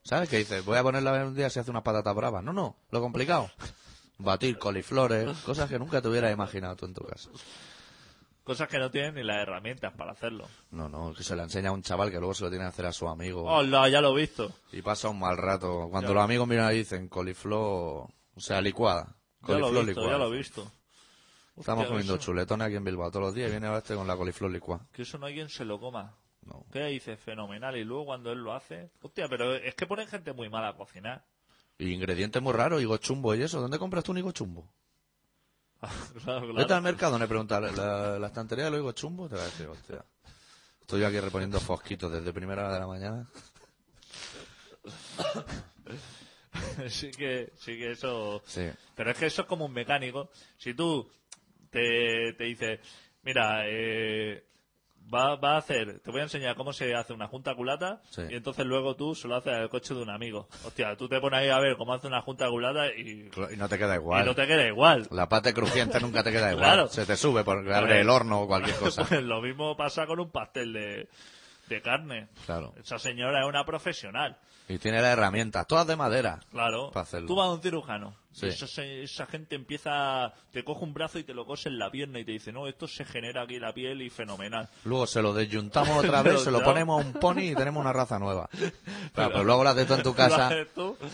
¿Sabes? 0.03 0.27
Que 0.27 0.37
dices, 0.39 0.65
voy 0.65 0.77
a 0.77 0.83
ponerla 0.83 1.25
un 1.25 1.33
día 1.33 1.49
si 1.49 1.59
hace 1.59 1.71
unas 1.71 1.83
patatas 1.83 2.13
bravas. 2.13 2.43
No, 2.43 2.51
no, 2.51 2.75
lo 2.91 2.99
complicado. 2.99 3.49
Batir 4.17 4.57
coliflores, 4.59 5.37
cosas 5.39 5.69
que 5.69 5.79
nunca 5.79 6.01
te 6.01 6.09
hubieras 6.09 6.33
imaginado 6.33 6.75
tú 6.75 6.85
en 6.85 6.93
tu 6.93 7.03
casa. 7.05 7.29
Cosas 8.43 8.67
que 8.67 8.77
no 8.77 8.91
tienen 8.91 9.15
ni 9.15 9.23
las 9.23 9.37
herramientas 9.41 9.93
para 9.93 10.11
hacerlo. 10.11 10.47
No, 10.71 10.89
no, 10.89 11.13
que 11.13 11.23
se 11.23 11.35
la 11.35 11.43
enseña 11.43 11.69
a 11.69 11.71
un 11.71 11.81
chaval 11.81 12.11
que 12.11 12.17
luego 12.17 12.33
se 12.33 12.43
lo 12.43 12.49
tiene 12.49 12.65
que 12.65 12.69
hacer 12.69 12.85
a 12.85 12.91
su 12.91 13.07
amigo. 13.07 13.43
Hola, 13.45 13.87
ya 13.87 14.01
lo 14.01 14.17
he 14.17 14.21
visto. 14.21 14.51
Y 14.73 14.81
pasa 14.81 15.07
un 15.09 15.19
mal 15.19 15.37
rato. 15.37 15.87
Cuando 15.89 16.09
Ya. 16.09 16.15
los 16.15 16.23
amigos 16.25 16.47
miran 16.47 16.73
y 16.73 16.79
dicen 16.79 17.07
coliflor, 17.07 17.61
o 18.35 18.39
sea, 18.39 18.59
licuada. 18.61 19.15
Ya 19.47 19.55
lo 19.57 19.67
Coliflor 19.67 19.83
he 19.83 19.85
visto, 19.85 20.01
licuada. 20.01 20.11
ya 20.11 20.17
lo 20.25 20.33
he 20.33 20.37
visto. 20.37 20.71
Estamos 21.55 21.83
Hostia, 21.83 21.87
comiendo 21.87 22.15
eso- 22.15 22.23
chuletones 22.23 22.67
aquí 22.67 22.75
en 22.75 22.83
Bilbao 22.83 23.11
todos 23.11 23.27
los 23.27 23.35
días 23.35 23.47
y 23.47 23.51
viene 23.51 23.77
este 23.77 23.95
con 23.95 24.07
la 24.07 24.17
coliflor 24.17 24.51
licuada. 24.51 24.85
Que 24.91 25.03
eso 25.03 25.17
no 25.17 25.27
hay 25.27 25.35
quien 25.35 25.49
se 25.49 25.63
lo 25.63 25.79
coma. 25.79 26.17
No. 26.41 26.65
¿Qué 26.73 26.83
dice? 26.87 27.15
Fenomenal. 27.15 27.77
Y 27.77 27.85
luego 27.85 28.05
cuando 28.07 28.31
él 28.33 28.39
lo 28.39 28.53
hace... 28.53 28.91
Hostia, 29.01 29.29
pero 29.29 29.53
es 29.55 29.73
que 29.75 29.85
ponen 29.87 30.07
gente 30.09 30.33
muy 30.33 30.49
mala 30.49 30.69
a 30.69 30.75
cocinar. 30.75 31.23
Y 31.77 31.91
ingredientes 31.93 32.41
muy 32.41 32.51
raros, 32.51 32.81
higo 32.81 32.97
chumbo 32.97 33.33
y 33.35 33.41
eso. 33.43 33.61
¿Dónde 33.61 33.79
compras 33.79 34.03
tú 34.03 34.11
un 34.11 34.17
higo 34.17 34.31
chumbo? 34.33 34.67
Claro, 36.23 36.53
Vete 36.53 36.73
al 36.73 36.81
mercado, 36.81 37.19
le 37.19 37.27
preguntas, 37.27 37.75
¿la, 37.75 38.19
la 38.19 38.27
estantería 38.27 38.65
de 38.65 38.71
los 38.71 38.79
higos 38.79 38.95
chumbo? 38.95 39.29
Te 39.29 39.35
va 39.35 39.41
a 39.41 39.45
decir, 39.45 39.67
hostia. 39.67 40.03
Estoy 40.81 41.01
yo 41.01 41.07
aquí 41.07 41.19
reponiendo 41.19 41.59
fosquitos 41.59 42.11
desde 42.11 42.33
primera 42.33 42.63
hora 42.65 42.73
de 42.73 42.79
la 42.79 42.87
mañana. 42.87 43.29
sí 46.89 47.11
que, 47.11 47.53
sí 47.57 47.77
que 47.77 47.91
eso... 47.91 48.41
Sí. 48.45 48.69
Pero 48.95 49.11
es 49.11 49.17
que 49.17 49.25
eso 49.27 49.43
es 49.43 49.47
como 49.47 49.65
un 49.65 49.73
mecánico. 49.73 50.29
Si 50.57 50.73
tú 50.73 51.09
te, 51.69 52.33
te 52.37 52.43
dices, 52.43 52.79
mira, 53.23 53.63
eh, 53.65 54.43
va, 55.11 55.35
va 55.35 55.55
a 55.55 55.57
hacer, 55.57 55.99
te 56.01 56.11
voy 56.11 56.19
a 56.19 56.23
enseñar 56.23 56.55
cómo 56.55 56.73
se 56.73 56.93
hace 56.95 57.13
una 57.13 57.27
junta 57.27 57.55
culata 57.55 58.01
Sí. 58.09 58.21
y 58.29 58.35
entonces 58.35 58.65
luego 58.65 58.95
tú 58.95 59.15
solo 59.15 59.35
haces 59.37 59.53
el 59.53 59.69
coche 59.69 59.93
de 59.93 60.01
un 60.01 60.09
amigo. 60.09 60.47
Hostia, 60.65 60.95
tú 60.95 61.07
te 61.09 61.19
pones 61.19 61.39
ahí 61.39 61.49
a 61.49 61.59
ver 61.59 61.75
cómo 61.77 61.93
hace 61.93 62.07
una 62.07 62.21
junta 62.21 62.49
culata 62.49 62.87
y, 62.93 63.29
Y 63.53 63.57
no 63.57 63.67
te 63.69 63.77
queda 63.77 63.95
igual. 63.95 64.23
y 64.23 64.25
no 64.25 64.35
te 64.35 64.45
queda 64.47 64.67
igual. 64.67 65.07
La 65.11 65.27
parte 65.29 65.53
crujiente 65.53 65.99
nunca 65.99 66.23
te 66.23 66.31
queda 66.31 66.51
igual. 66.51 66.65
Claro. 66.65 66.87
Se 66.89 67.05
te 67.05 67.15
sube 67.15 67.43
porque 67.43 67.73
abre 67.73 68.01
el 68.01 68.09
horno 68.09 68.41
o 68.41 68.47
cualquier 68.47 68.75
cosa. 68.77 69.05
Pues 69.05 69.23
lo 69.23 69.41
mismo 69.41 69.75
pasa 69.77 70.05
con 70.05 70.19
un 70.19 70.29
pastel 70.31 70.73
de, 70.73 71.07
de 71.69 71.81
carne. 71.81 72.27
Claro. 72.45 72.73
Esa 72.81 72.99
señora 72.99 73.41
es 73.41 73.47
una 73.47 73.65
profesional. 73.65 74.37
Y 74.73 74.79
tiene 74.79 75.03
las 75.03 75.13
herramientas, 75.13 75.67
todas 75.67 75.85
de 75.85 75.95
madera. 75.95 76.39
Claro. 76.49 76.89
Para 76.89 77.03
hacerlo. 77.03 77.27
Tú 77.27 77.35
vas 77.35 77.47
a 77.47 77.51
un 77.51 77.61
cirujano. 77.61 78.15
Sí. 78.31 78.47
Esa, 78.47 79.27
gente 79.27 79.53
empieza, 79.53 80.33
te 80.51 80.63
coge 80.63 80.83
un 80.83 80.95
brazo 80.95 81.19
y 81.19 81.23
te 81.23 81.35
lo 81.35 81.45
cose 81.45 81.69
en 81.69 81.77
la 81.77 81.91
pierna 81.91 82.19
y 82.19 82.25
te 82.25 82.31
dice, 82.31 82.51
no, 82.51 82.65
esto 82.65 82.87
se 82.87 83.05
genera 83.05 83.43
aquí 83.43 83.59
la 83.59 83.71
piel 83.71 84.01
y 84.01 84.09
fenomenal. 84.09 84.67
Luego 84.85 85.05
se 85.05 85.21
lo 85.21 85.31
desyuntamos 85.35 85.95
otra 86.03 86.23
vez, 86.23 86.41
se 86.41 86.49
lo 86.49 86.63
ponemos 86.63 86.99
a 86.99 87.05
un 87.05 87.13
pony 87.13 87.51
y 87.51 87.55
tenemos 87.55 87.79
una 87.81 87.93
raza 87.93 88.17
nueva. 88.17 88.49
Claro, 89.13 89.33
pues 89.33 89.45
luego 89.45 89.63
lo 89.63 89.69
haces 89.69 89.85
tú 89.85 89.93
en 89.93 90.01
tu 90.01 90.15
casa. 90.15 90.49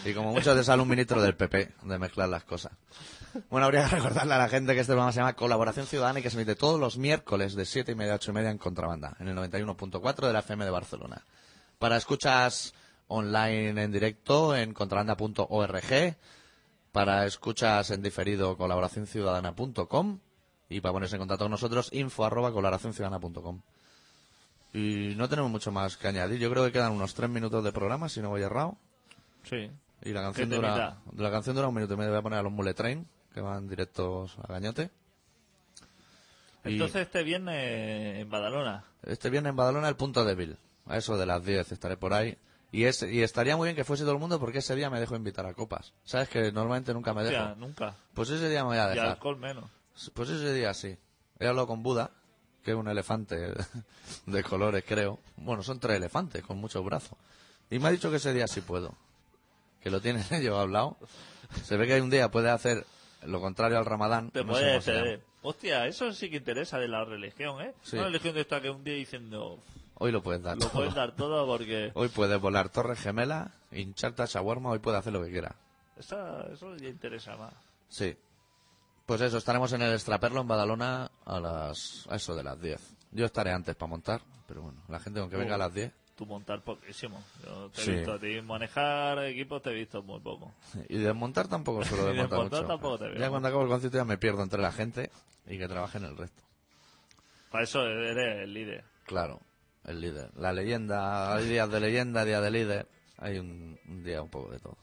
Y 0.06 0.14
como 0.14 0.32
mucho 0.32 0.56
te 0.56 0.64
sale 0.64 0.82
un 0.82 0.88
ministro 0.88 1.22
del 1.22 1.36
PP 1.36 1.74
de 1.84 2.00
mezclar 2.00 2.30
las 2.30 2.46
cosas. 2.46 2.72
Bueno, 3.50 3.66
habría 3.66 3.90
que 3.90 3.96
recordarle 3.96 4.36
a 4.36 4.38
la 4.38 4.48
gente 4.48 4.74
que 4.74 4.80
este 4.80 4.94
programa 4.94 5.12
se 5.12 5.20
llama 5.20 5.34
Colaboración 5.34 5.86
Ciudadana 5.86 6.20
y 6.20 6.24
que 6.24 6.30
se 6.30 6.38
emite 6.38 6.56
todos 6.56 6.80
los 6.80 6.98
miércoles 6.98 7.56
de 7.56 7.66
7 7.66 7.92
y 7.92 7.96
media 7.96 8.14
a 8.14 8.16
8 8.16 8.32
y 8.32 8.34
media 8.34 8.52
en 8.52 8.58
contrabanda, 8.58 9.18
en 9.20 9.28
el 9.28 9.36
91.4 9.36 10.28
de 10.28 10.32
la 10.34 10.40
FM 10.40 10.64
de 10.64 10.72
Barcelona. 10.72 11.22
Para 11.78 11.98
escuchas 11.98 12.74
online 13.10 13.84
en 13.84 13.92
directo 13.92 14.56
en 14.56 14.74
contrabanda.org, 14.74 16.16
para 16.92 17.26
escuchas 17.26 17.92
en 17.92 18.02
diferido 18.02 18.58
colaboracionciudadana.com 18.58 20.20
y 20.70 20.82
para 20.82 20.94
ponerse 20.94 21.16
en 21.16 21.20
contacto 21.20 21.44
con 21.46 21.52
nosotros 21.52 21.90
info 21.92 22.26
arroba 22.26 22.52
colaboracionciudadana.com. 22.52 23.62
Y 24.74 25.14
no 25.18 25.28
tenemos 25.28 25.52
mucho 25.52 25.72
más 25.72 25.98
que 25.98 26.08
añadir. 26.08 26.40
Yo 26.40 26.50
creo 26.52 26.64
que 26.66 26.72
quedan 26.72 26.92
unos 26.92 27.14
tres 27.16 27.30
minutos 27.30 27.64
de 27.64 27.72
programa, 27.72 28.08
si 28.08 28.22
no 28.22 28.30
voy 28.30 28.44
errado. 28.44 28.78
Sí. 29.44 29.70
Y 30.04 30.14
la 30.14 30.22
canción 30.22 30.50
¿Qué 30.50 30.56
dura, 30.56 30.98
la 31.18 31.32
canción 31.32 31.56
dura 31.56 31.68
un 31.68 31.76
minuto 31.76 31.96
y 31.96 31.98
medio. 31.98 32.12
Voy 32.12 32.20
a 32.20 32.24
poner 32.24 32.40
a 32.40 32.44
los 32.44 32.52
Mule 32.52 32.74
Train, 32.74 33.08
que 33.34 33.42
van 33.42 33.68
directos 33.68 34.38
a 34.38 34.54
Gañote. 34.54 34.92
Y 36.66 36.74
Entonces 36.74 37.04
este 37.04 37.24
viernes 37.24 38.20
en 38.20 38.30
Badalona. 38.30 38.84
este 39.04 39.30
viernes 39.30 39.50
en 39.52 39.56
Badalona 39.56 39.90
el 39.90 39.96
punto 39.96 40.24
débil. 40.24 40.58
A 40.86 40.98
eso 40.98 41.18
de 41.18 41.26
las 41.26 41.44
10 41.44 41.72
estaré 41.72 41.98
por 41.98 42.14
ahí. 42.14 42.38
Y, 42.72 42.84
es, 42.86 43.02
y 43.04 43.24
estaría 43.24 43.58
muy 43.58 43.68
bien 43.68 43.76
que 43.76 43.84
fuese 43.84 44.04
todo 44.04 44.14
el 44.14 44.20
mundo 44.20 44.40
porque 44.40 44.60
ese 44.60 44.76
día 44.76 44.90
me 44.90 45.00
dejo 45.00 45.16
invitar 45.16 45.46
a 45.46 45.54
copas. 45.54 45.94
¿Sabes 46.04 46.30
que 46.30 46.52
normalmente 46.52 46.94
nunca 46.94 47.14
me 47.14 47.24
Hostia, 47.24 47.48
dejo? 47.48 47.56
nunca. 47.56 47.96
Pues 48.14 48.30
ese 48.30 48.48
día 48.50 48.62
me 48.64 48.70
voy 48.70 48.78
a 48.78 48.86
Y 48.88 48.90
dejar. 48.96 49.08
alcohol 49.10 49.38
menos. 49.38 49.66
Pues 50.14 50.30
ese 50.30 50.54
día 50.54 50.74
sí. 50.74 50.96
He 51.40 51.48
hablado 51.48 51.66
con 51.68 51.82
Buda, 51.82 52.12
que 52.64 52.72
es 52.72 52.78
un 52.78 52.88
elefante 52.88 53.54
de 54.28 54.44
colores, 54.44 54.84
creo. 54.88 55.20
Bueno, 55.38 55.64
son 55.64 55.80
tres 55.80 55.98
elefantes 55.98 56.44
con 56.44 56.58
muchos 56.58 56.84
brazos. 56.86 57.18
Y 57.72 57.80
me 57.80 57.88
ha 57.88 57.92
dicho 57.92 58.10
que 58.12 58.18
ese 58.18 58.34
día 58.34 58.48
sí 58.48 58.62
puedo. 58.62 58.96
Que 59.82 59.90
lo 59.90 60.00
tienen 60.02 60.24
ellos 60.32 60.58
hablado. 60.60 60.98
Se 61.64 61.76
ve 61.78 61.88
que 61.88 61.94
hay 61.94 62.02
un 62.02 62.10
día 62.12 62.30
puede 62.30 62.50
hacer 62.52 62.86
lo 63.24 63.42
contrario 63.42 63.80
al 63.80 63.86
ramadán. 63.86 64.30
Te 64.32 64.44
no 64.44 64.52
puede 64.52 64.80
ceder. 64.82 65.22
Hostia, 65.42 65.88
eso 65.88 66.12
sí 66.14 66.30
que 66.30 66.38
interesa 66.38 66.78
de 66.80 66.88
la 66.90 67.04
religión, 67.06 67.62
¿eh? 67.62 67.74
Sí. 67.82 67.96
Una 67.96 68.06
religión 68.08 68.36
de 68.36 68.42
esta 68.42 68.62
que 68.62 68.70
un 68.70 68.84
día 68.84 68.94
diciendo, 68.96 69.58
Hoy 70.00 70.12
lo 70.12 70.24
puedes 70.24 70.42
dar. 70.42 70.56
lo 70.56 70.64
todo. 70.64 70.72
puedes 70.72 70.96
dar 70.96 71.16
todo 71.16 71.46
porque... 71.46 71.92
Hoy 71.94 72.08
puedes 72.08 72.40
volar 72.40 72.70
torres 72.70 73.00
gemelas, 73.00 73.52
hincharte 73.72 74.24
a 74.24 74.26
shawarma, 74.26 74.70
hoy 74.70 74.80
puede 74.80 74.98
hacer 74.98 75.14
lo 75.14 75.24
que 75.24 75.30
quiera. 75.30 75.56
Esa, 75.98 76.48
eso 76.54 76.76
ya 76.78 76.88
interesa 76.88 77.36
más. 77.36 77.54
Sí. 77.90 78.16
Pues 79.06 79.22
eso, 79.22 79.38
estaremos 79.38 79.74
en 79.74 79.82
el 79.82 79.94
Extraperlo 79.94 80.42
en 80.42 80.48
Badalona 80.48 81.12
a 81.26 81.40
las 81.40 82.08
a 82.10 82.16
eso 82.16 82.34
de 82.36 82.44
las 82.44 82.62
10. 82.62 82.96
Yo 83.12 83.26
estaré 83.26 83.52
antes 83.52 83.76
para 83.76 83.90
montar, 83.90 84.22
pero 84.48 84.62
bueno, 84.62 84.82
la 84.88 85.00
gente 85.00 85.20
con 85.20 85.30
que 85.30 85.36
venga 85.36 85.56
a 85.56 85.58
las 85.58 85.74
10. 85.74 85.92
Tú 86.16 86.26
montar 86.26 86.62
poquísimo. 86.62 87.22
Yo 87.44 87.70
te 87.70 87.82
he 87.84 87.96
visto 87.96 88.14
a 88.14 88.20
ti 88.20 88.42
manejar 88.42 89.24
equipos, 89.26 89.62
te 89.62 89.72
he 89.72 89.74
visto 89.74 90.02
muy 90.04 90.20
poco. 90.20 90.54
Y 90.88 90.98
desmontar 90.98 91.48
tampoco 91.48 91.84
suelo 91.84 92.04
Y 92.14 92.18
desmontar 92.18 92.30
desmontar 92.30 92.62
mucho. 92.62 92.68
tampoco 92.68 93.00
te 93.00 93.08
veo. 93.10 93.20
Ya 93.20 93.30
cuando 93.30 93.48
acabo 93.48 93.64
el 93.64 93.70
concierto 93.70 93.98
ya 93.98 94.06
me 94.06 94.18
pierdo 94.18 94.44
entre 94.44 94.62
la 94.62 94.72
gente 94.72 95.12
y 95.48 95.58
que 95.58 95.68
trabajen 95.68 96.06
el 96.06 96.16
resto. 96.16 96.42
Para 97.52 97.64
eso 97.64 97.86
eres 97.86 98.44
el 98.44 98.54
líder. 98.54 98.84
Claro, 99.06 99.40
el 99.90 100.02
líder. 100.02 100.32
La 100.36 100.54
leyenda, 100.54 101.34
hay 101.36 101.48
días 101.48 101.70
de 101.70 101.80
leyenda, 101.80 102.26
día 102.26 102.42
de 102.42 102.52
líder. 102.52 102.88
Hay 103.18 103.38
un, 103.40 103.78
un 103.88 104.04
día 104.04 104.22
un 104.22 104.30
poco 104.30 104.52
de 104.52 104.60
todo. 104.60 104.78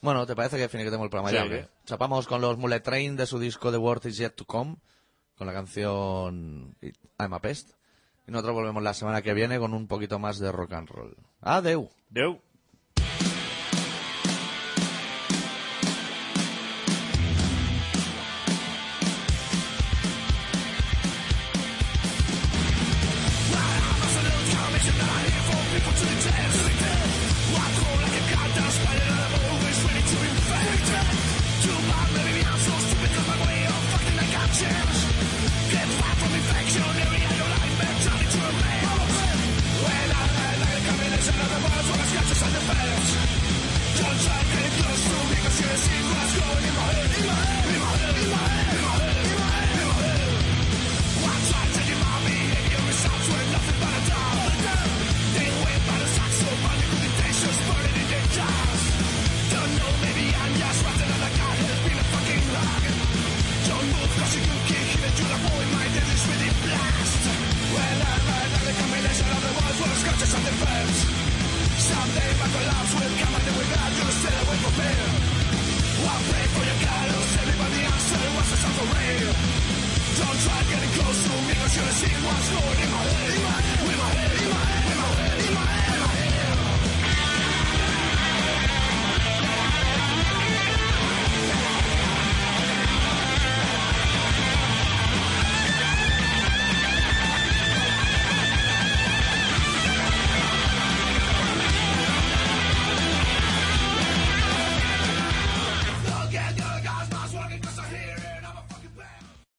Bueno, 0.00 0.26
¿te 0.26 0.34
parece 0.36 0.56
que 0.56 0.68
finiquitemos 0.68 1.04
el 1.04 1.10
programa 1.10 1.30
Sí. 1.30 1.36
ya? 1.36 1.48
qué? 1.48 1.68
Chapamos 1.86 2.26
con 2.26 2.40
los 2.40 2.58
Mullet 2.58 2.80
Train 2.80 3.16
de 3.16 3.26
su 3.26 3.38
disco 3.38 3.70
The 3.70 3.78
World 3.78 4.06
Is 4.06 4.16
Yet 4.18 4.34
To 4.36 4.44
Come, 4.44 4.76
con 5.36 5.46
la 5.46 5.52
canción 5.52 6.76
I'm 7.18 7.32
a 7.34 7.40
Pest. 7.40 7.70
Y 8.26 8.30
nosotros 8.32 8.54
volvemos 8.54 8.82
la 8.82 8.94
semana 8.94 9.20
que 9.22 9.34
viene 9.34 9.58
con 9.58 9.74
un 9.74 9.86
poquito 9.86 10.18
más 10.18 10.38
de 10.38 10.50
rock 10.52 10.72
and 10.72 10.88
roll. 10.88 11.16
Adeu. 11.42 11.90
Deu. 12.08 12.40